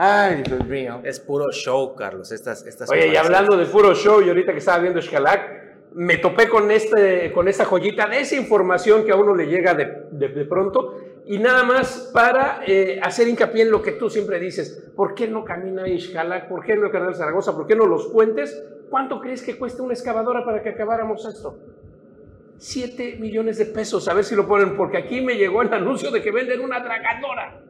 Ay, 0.00 0.42
Dios 0.46 0.64
mío. 0.64 1.00
Es 1.02 1.18
puro 1.18 1.50
show, 1.50 1.96
Carlos. 1.96 2.30
Estas, 2.30 2.64
estas 2.64 2.88
Oye, 2.88 3.08
y 3.08 3.16
hablando 3.16 3.56
de 3.56 3.66
puro 3.66 3.94
show, 3.94 4.22
y 4.22 4.28
ahorita 4.28 4.52
que 4.52 4.58
estaba 4.58 4.78
viendo 4.78 5.02
Xcalac, 5.02 5.90
me 5.94 6.18
topé 6.18 6.48
con, 6.48 6.70
este, 6.70 7.32
con 7.32 7.48
esa 7.48 7.64
joyita 7.64 8.06
de 8.06 8.20
esa 8.20 8.36
información 8.36 9.04
que 9.04 9.10
a 9.10 9.16
uno 9.16 9.34
le 9.34 9.46
llega 9.46 9.74
de, 9.74 10.04
de- 10.12 10.28
de 10.28 10.44
pronto. 10.44 10.94
Y 11.26 11.38
nada 11.38 11.64
más 11.64 12.10
para 12.14 12.60
eh, 12.64 13.00
hacer 13.02 13.26
hincapié 13.26 13.62
en 13.62 13.72
lo 13.72 13.82
que 13.82 13.92
tú 13.92 14.08
siempre 14.08 14.38
dices. 14.38 14.84
¿Por 14.94 15.14
qué 15.16 15.26
no 15.26 15.44
camina 15.44 15.82
Xcalac? 15.84 16.48
¿Por 16.48 16.64
qué 16.64 16.76
no 16.76 16.86
el 16.86 16.92
Canal 16.92 17.16
Zaragoza? 17.16 17.56
¿Por 17.56 17.66
qué 17.66 17.74
no 17.74 17.84
los 17.86 18.06
puentes? 18.06 18.62
¿Cuánto 18.88 19.20
crees 19.20 19.42
que 19.42 19.58
cuesta 19.58 19.82
una 19.82 19.94
excavadora 19.94 20.44
para 20.44 20.62
que 20.62 20.68
acabáramos 20.68 21.26
esto? 21.26 21.58
7 22.58 23.16
millones 23.18 23.58
de 23.58 23.66
pesos. 23.66 24.06
A 24.08 24.14
ver 24.14 24.22
si 24.24 24.36
lo 24.36 24.46
ponen, 24.46 24.76
porque 24.76 24.96
aquí 24.98 25.20
me 25.20 25.34
llegó 25.36 25.60
el 25.62 25.74
anuncio 25.74 26.12
de 26.12 26.22
que 26.22 26.30
venden 26.30 26.60
una 26.60 26.78
dragadora 26.80 27.62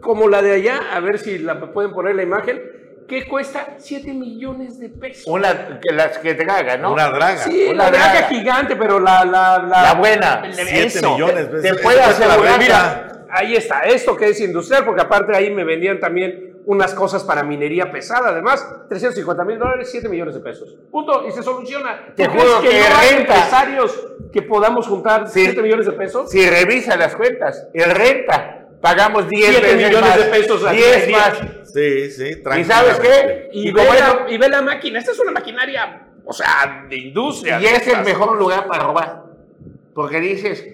como 0.00 0.28
la 0.28 0.42
de 0.42 0.52
allá, 0.52 0.80
a 0.92 1.00
ver 1.00 1.18
si 1.18 1.38
la 1.38 1.60
pueden 1.72 1.92
poner 1.92 2.14
la 2.14 2.22
imagen, 2.22 2.60
que 3.08 3.26
cuesta 3.26 3.74
7 3.78 4.12
millones 4.12 4.78
de 4.78 4.90
pesos. 4.90 5.26
Una, 5.26 5.80
que 5.80 5.92
las 5.94 6.18
que 6.18 6.34
tragan, 6.34 6.82
¿no? 6.82 6.92
Una 6.92 7.08
draga. 7.08 7.38
Sí, 7.38 7.68
una 7.70 7.84
la 7.84 7.90
draga 7.90 8.12
draga. 8.12 8.28
gigante, 8.28 8.76
pero 8.76 9.00
la, 9.00 9.24
la, 9.24 9.58
la, 9.66 9.82
La 9.82 9.94
buena. 9.94 10.42
el- 10.44 10.52
Siete 10.54 10.86
eso. 10.98 11.12
millones. 11.14 11.48
Te 11.62 11.74
puede 11.76 12.00
asegurar. 12.02 12.58
Mira, 12.58 13.24
ahí 13.30 13.54
está, 13.56 13.80
esto 13.80 14.14
que 14.14 14.28
es 14.28 14.40
industrial, 14.42 14.84
porque 14.84 15.00
aparte 15.02 15.34
ahí 15.34 15.50
me 15.50 15.64
vendían 15.64 15.98
también 16.00 16.58
unas 16.66 16.92
cosas 16.92 17.24
para 17.24 17.42
minería 17.42 17.90
pesada, 17.90 18.28
además, 18.28 18.62
350 18.90 19.42
mil 19.44 19.58
dólares, 19.58 19.88
7 19.90 20.06
millones 20.10 20.34
de 20.34 20.40
pesos. 20.40 20.76
Punto, 20.90 21.26
y 21.26 21.32
se 21.32 21.42
soluciona. 21.42 22.12
Te 22.14 22.26
¿Tú 22.26 22.32
crees 22.32 22.44
juro 22.46 22.60
que, 22.60 22.68
que 22.68 22.80
no 22.90 22.96
hay 22.98 23.08
renta. 23.16 23.20
empresarios 23.36 24.06
que 24.30 24.42
podamos 24.42 24.86
juntar 24.86 25.28
Sí. 25.30 25.44
7 25.46 25.62
millones 25.62 25.86
de 25.86 25.92
pesos? 25.92 26.30
Si 26.30 26.46
revisa 26.46 26.94
las 26.98 27.16
cuentas, 27.16 27.68
el 27.72 27.90
renta, 27.90 28.57
pagamos 28.80 29.28
10 29.28 29.46
Siete 29.50 29.60
veces 29.62 29.76
millones 29.88 30.00
más, 30.10 30.16
de 30.18 30.24
pesos 30.24 30.64
al 30.64 30.76
10 30.76 31.06
día. 31.06 31.16
más. 31.18 31.38
Sí, 31.72 32.10
sí, 32.10 32.24
¿Y 32.28 32.42
tranquilo. 32.42 32.74
sabes 32.74 33.00
qué? 33.00 33.50
Y, 33.52 33.68
Y, 33.68 33.72
ve 33.72 33.80
como 33.84 33.92
la, 33.94 34.06
eso- 34.06 34.20
y 34.28 34.38
ve 34.38 34.48
la 34.48 34.62
máquina, 34.62 34.98
esta 34.98 35.12
es 35.12 35.18
una 35.18 35.32
maquinaria, 35.32 36.06
o 36.24 36.32
sea, 36.32 36.86
de 36.88 36.96
industria. 36.96 37.60
y 37.60 37.66
es 37.66 37.86
el 37.88 38.04
mejor 38.04 38.36
lugar 38.38 38.66
para 38.66 38.84
robar. 38.84 39.22
Porque 39.94 40.20
dices, 40.20 40.64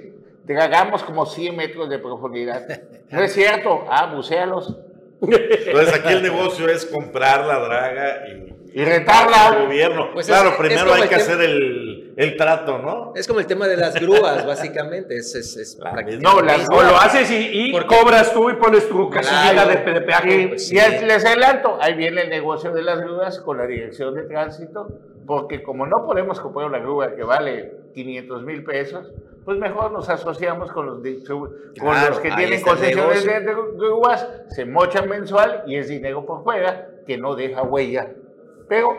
te 0.47 0.57
hagamos 0.61 1.03
como 1.03 1.25
100 1.27 1.57
metros 1.57 1.89
de 1.89 1.99
profundidad. 1.99 2.63
No 3.11 3.23
es 3.23 3.33
cierto. 3.33 3.87
Ah, 3.89 4.13
bucealos. 4.15 4.77
Entonces 5.21 5.95
aquí 5.95 6.13
el 6.13 6.23
negocio 6.23 6.69
es 6.69 6.85
comprar 6.87 7.47
la 7.47 7.59
draga 7.61 8.29
y 8.29 8.64
Y 8.75 8.81
al 8.83 8.87
rentarla. 8.87 9.65
gobierno. 9.65 10.11
Pues 10.13 10.27
claro, 10.27 10.49
es- 10.49 10.55
es 10.55 10.59
primero 10.61 10.81
como 10.83 10.95
hay 10.95 11.03
el 11.03 11.09
que 11.09 11.15
hacer 11.15 11.41
el, 11.41 12.13
el 12.17 12.37
trato, 12.37 12.79
¿no? 12.79 13.13
Es 13.15 13.27
como 13.29 13.39
el 13.41 13.47
tema 13.47 13.69
de 13.69 13.77
las 13.77 13.95
grúas, 13.95 14.45
básicamente. 14.45 15.17
Es, 15.17 15.35
es, 15.35 15.57
es 15.57 15.77
prácticamente 15.77 16.23
No, 16.25 16.41
las. 16.43 16.69
O 16.69 16.83
lo 16.83 16.97
haces 16.97 17.31
y, 17.31 17.71
y 17.71 17.73
cobras 17.87 18.33
tú 18.33 18.51
y 18.51 18.55
pones 18.55 18.89
tu 18.89 19.09
casillita 19.11 19.65
de, 19.67 19.93
de 19.93 20.01
peaje. 20.01 20.35
Y, 20.43 20.47
pues 20.49 20.73
y 20.73 20.77
sí. 20.79 21.05
les 21.05 21.25
adelanto, 21.25 21.79
ahí 21.81 21.95
viene 21.95 22.23
el 22.23 22.31
negocio 22.31 22.73
de 22.73 22.83
las 22.83 23.01
grúas 23.01 23.39
con 23.41 23.59
la 23.59 23.67
dirección 23.67 24.15
de 24.15 24.23
tránsito, 24.25 24.89
porque 25.27 25.63
como 25.63 25.87
no 25.87 26.05
podemos 26.05 26.41
comprar 26.41 26.67
una 26.67 26.79
grúa 26.81 27.15
que 27.15 27.23
vale 27.23 27.75
500 27.95 28.43
mil 28.43 28.65
pesos, 28.65 29.07
pues 29.45 29.57
mejor 29.59 29.93
nos 29.93 30.09
asociamos 30.09 30.73
con 30.73 30.87
los, 30.87 31.03
de- 31.03 31.23
con 31.25 31.49
Claro, 31.75 32.09
los 32.11 32.19
que 32.19 32.31
tienen 32.33 32.55
el 32.55 32.63
concesiones 32.63 33.25
de 33.25 33.41
grúas, 33.77 34.27
se 34.49 34.65
mochan 34.65 35.09
mensual 35.09 35.63
y 35.69 35.77
es 35.77 35.89
dinero 35.89 36.27
por 36.27 36.43
fuera 36.43 36.89
que 37.07 37.17
no 37.19 37.37
deja 37.37 37.63
huella. 37.63 38.09
Pero 38.69 38.97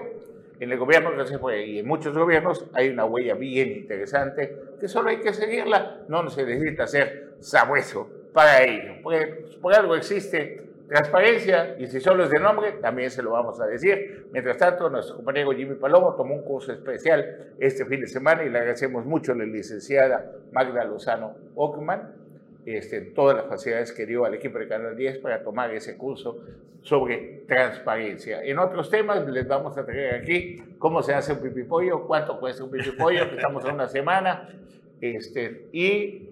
en 0.59 0.71
el 0.71 0.77
gobierno 0.77 1.15
que 1.15 1.25
se 1.25 1.37
fue 1.37 1.65
y 1.65 1.79
en 1.79 1.87
muchos 1.87 2.17
gobiernos 2.17 2.65
hay 2.73 2.89
una 2.89 3.05
huella 3.05 3.35
bien 3.35 3.69
interesante 3.69 4.55
que 4.79 4.87
solo 4.87 5.09
hay 5.09 5.17
que 5.17 5.33
seguirla, 5.33 6.01
no 6.07 6.29
se 6.29 6.45
necesita 6.45 6.87
ser 6.87 7.35
sabueso 7.39 8.09
para 8.33 8.63
ello, 8.63 8.95
porque 9.03 9.45
por 9.61 9.73
algo 9.73 9.95
existe 9.95 10.61
transparencia 10.87 11.75
y 11.79 11.87
si 11.87 11.99
solo 11.99 12.25
es 12.25 12.29
de 12.29 12.39
nombre 12.39 12.73
también 12.73 13.09
se 13.09 13.23
lo 13.23 13.31
vamos 13.31 13.59
a 13.59 13.65
decir. 13.65 14.27
Mientras 14.31 14.57
tanto, 14.57 14.89
nuestro 14.89 15.15
compañero 15.15 15.51
Jimmy 15.51 15.75
Palomo 15.75 16.13
tomó 16.15 16.35
un 16.35 16.43
curso 16.43 16.71
especial 16.71 17.53
este 17.59 17.85
fin 17.85 18.01
de 18.01 18.07
semana 18.07 18.43
y 18.43 18.49
le 18.49 18.59
agradecemos 18.59 19.05
mucho 19.05 19.31
a 19.31 19.35
la 19.35 19.45
licenciada 19.45 20.31
Magda 20.51 20.83
Lozano 20.83 21.35
Ockman 21.55 22.24
este, 22.65 23.01
todas 23.01 23.37
las 23.37 23.45
facilidades 23.45 23.91
que 23.91 24.05
dio 24.05 24.25
al 24.25 24.33
equipo 24.33 24.57
de 24.57 24.67
Canal 24.67 24.95
10 24.95 25.19
para 25.19 25.43
tomar 25.43 25.71
ese 25.73 25.97
curso 25.97 26.39
sobre 26.81 27.43
transparencia. 27.47 28.43
En 28.43 28.59
otros 28.59 28.89
temas 28.89 29.27
les 29.27 29.47
vamos 29.47 29.77
a 29.77 29.85
traer 29.85 30.21
aquí 30.21 30.57
cómo 30.77 31.01
se 31.01 31.13
hace 31.13 31.33
un 31.33 31.39
pipipollo, 31.39 32.05
cuánto 32.05 32.39
cuesta 32.39 32.63
un 32.63 32.71
pipipollo, 32.71 33.29
que 33.29 33.35
estamos 33.37 33.65
a 33.65 33.73
una 33.73 33.87
semana, 33.87 34.49
este, 35.01 35.67
y 35.71 36.29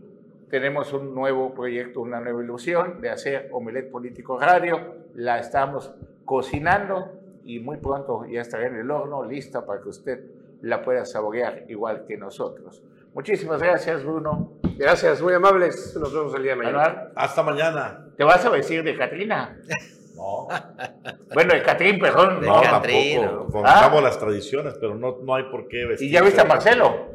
tenemos 0.50 0.94
un 0.94 1.16
nuevo 1.16 1.54
proyecto, 1.54 2.02
una 2.02 2.20
nueva 2.20 2.44
ilusión 2.44 3.02
de 3.02 3.10
hacer 3.10 3.50
Omelet 3.52 3.90
Político 3.90 4.40
Radio, 4.40 4.96
la 5.16 5.40
estamos 5.40 5.92
cocinando 6.26 7.12
y 7.44 7.60
muy 7.60 7.78
pronto 7.78 8.26
ya 8.26 8.42
estará 8.42 8.68
en 8.68 8.76
el 8.76 8.90
horno, 8.92 9.26
lista 9.26 9.66
para 9.66 9.82
que 9.82 9.90
usted 9.90 10.24
la 10.62 10.82
pueda 10.82 11.06
saborear 11.06 11.66
igual 11.68 12.06
que 12.06 12.18
nosotros. 12.18 12.84
Muchísimas 13.14 13.61
gracias, 13.61 14.03
Bruno. 14.03 14.53
Gracias, 14.78 15.22
muy 15.22 15.34
amables. 15.34 15.95
Nos 15.99 16.14
vemos 16.14 16.34
el 16.36 16.43
día 16.43 16.55
de 16.55 16.64
mañana. 16.64 17.09
Hasta 17.16 17.43
mañana. 17.43 18.07
¿Te 18.18 18.24
vas 18.24 18.43
a 18.45 18.49
vestir 18.49 18.84
de 18.84 18.95
Catrina? 18.97 19.57
No, 20.16 20.47
Bueno, 21.34 21.55
de 21.55 21.64
Catrín, 21.64 21.99
perdón. 21.99 22.39
De 22.39 22.45
no 22.47 22.61
Catrina. 22.61 23.30
tampoco. 23.30 23.64
Ah. 23.66 23.89
las 24.01 24.20
tradiciones, 24.20 24.76
pero 24.80 24.93
no, 24.93 25.18
no 25.24 25.34
hay 25.36 25.43
por 25.45 25.68
qué 25.68 25.86
vestir. 25.88 26.07
¿Y 26.07 26.11
ya 26.11 26.22
viste 26.22 26.39
a 26.39 26.45
Marcelo? 26.45 27.07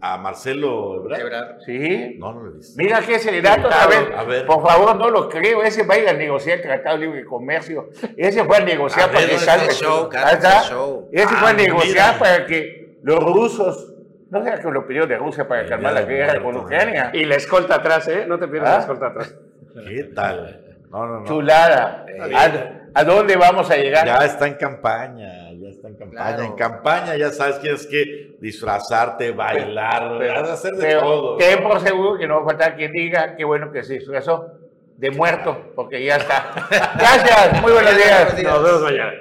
A 0.00 0.16
Marcelo 0.18 0.94
Ebrard. 1.00 1.18
Quebrar. 1.18 1.58
Sí. 1.66 2.14
No, 2.16 2.32
no 2.32 2.44
lo 2.44 2.50
he 2.52 2.54
visto. 2.58 2.74
Mira 2.80 3.00
que 3.00 3.16
ese 3.16 3.42
dato, 3.42 3.68
a 3.70 3.86
ver, 3.88 4.14
A 4.16 4.22
ver. 4.22 4.46
por 4.46 4.62
favor, 4.62 4.94
no 4.96 5.10
lo 5.10 5.28
creo. 5.28 5.62
Ese 5.64 5.82
va 5.84 5.94
a 5.94 5.98
ir 5.98 6.08
a 6.08 6.12
negociar 6.12 6.58
el 6.58 6.62
Tratado 6.62 6.96
de 6.96 7.06
Libre 7.06 7.24
Comercio. 7.24 7.90
Ese 8.16 8.44
fue 8.44 8.56
a 8.56 8.60
negociar 8.60 9.08
A 9.08 9.12
para 9.12 9.20
ver, 9.26 9.30
que 9.30 9.34
¿dónde 9.34 9.52
está 9.52 9.58
salga. 9.58 10.70
show, 10.70 10.70
show. 10.70 11.08
Ese 11.12 11.26
fue 11.26 11.48
a 11.48 11.50
Ah, 11.50 11.54
negociar 11.54 12.14
mira. 12.14 12.18
para 12.20 12.46
que 12.46 12.98
los 13.02 13.18
rusos, 13.18 13.93
no 14.30 14.42
sé 14.44 14.54
que 14.60 14.70
lo 14.70 14.86
pidió 14.86 15.06
de 15.06 15.16
Rusia 15.16 15.46
para 15.46 15.66
calmar 15.66 15.92
la 15.92 16.02
guerra 16.02 16.42
con 16.42 16.56
Ucrania. 16.56 17.10
Y 17.12 17.24
la 17.24 17.36
escolta 17.36 17.76
atrás, 17.76 18.08
¿eh? 18.08 18.24
No 18.26 18.38
te 18.38 18.48
pierdas 18.48 18.70
¿Ah? 18.70 18.74
la 18.76 18.80
escolta 18.80 19.06
atrás. 19.08 19.34
¿Qué 19.88 20.04
tal? 20.14 20.60
No, 20.90 21.06
no, 21.06 21.20
no. 21.20 21.26
Chulada. 21.26 22.06
¿A, 22.94 23.00
a 23.00 23.04
dónde 23.04 23.36
vamos 23.36 23.68
a 23.70 23.76
llegar? 23.76 24.06
Ya 24.06 24.18
está 24.24 24.46
en 24.46 24.54
campaña, 24.54 25.50
ya 25.52 25.68
está 25.68 25.88
en 25.88 25.96
campaña. 25.96 26.26
Claro. 26.36 26.42
En 26.44 26.52
campaña 26.54 27.16
ya 27.16 27.30
sabes 27.30 27.56
que 27.56 27.62
tienes 27.62 27.86
que 27.88 28.36
disfrazarte, 28.40 29.32
bailar, 29.32 30.16
Pero- 30.18 30.34
vas 30.40 30.50
a 30.50 30.52
hacer 30.52 30.72
de 30.74 30.86
pero 30.86 31.00
todo. 31.00 31.36
ten 31.36 31.62
por 31.62 31.80
seguro 31.80 32.16
que 32.18 32.28
no 32.28 32.36
va 32.36 32.42
a 32.42 32.44
faltar 32.44 32.76
quien 32.76 32.92
diga 32.92 33.34
qué 33.36 33.44
bueno 33.44 33.72
que 33.72 33.82
se 33.82 33.94
disfrazó 33.94 34.52
de 34.96 35.10
muerto, 35.10 35.72
porque 35.74 36.04
ya 36.04 36.16
está. 36.16 36.44
Gracias, 36.70 37.60
muy 37.60 37.72
buenos 37.72 37.96
días. 37.96 38.20
Buenos 38.22 38.36
días. 38.36 38.52
Nos 38.52 38.62
vemos 38.64 38.82
mañana. 38.82 39.12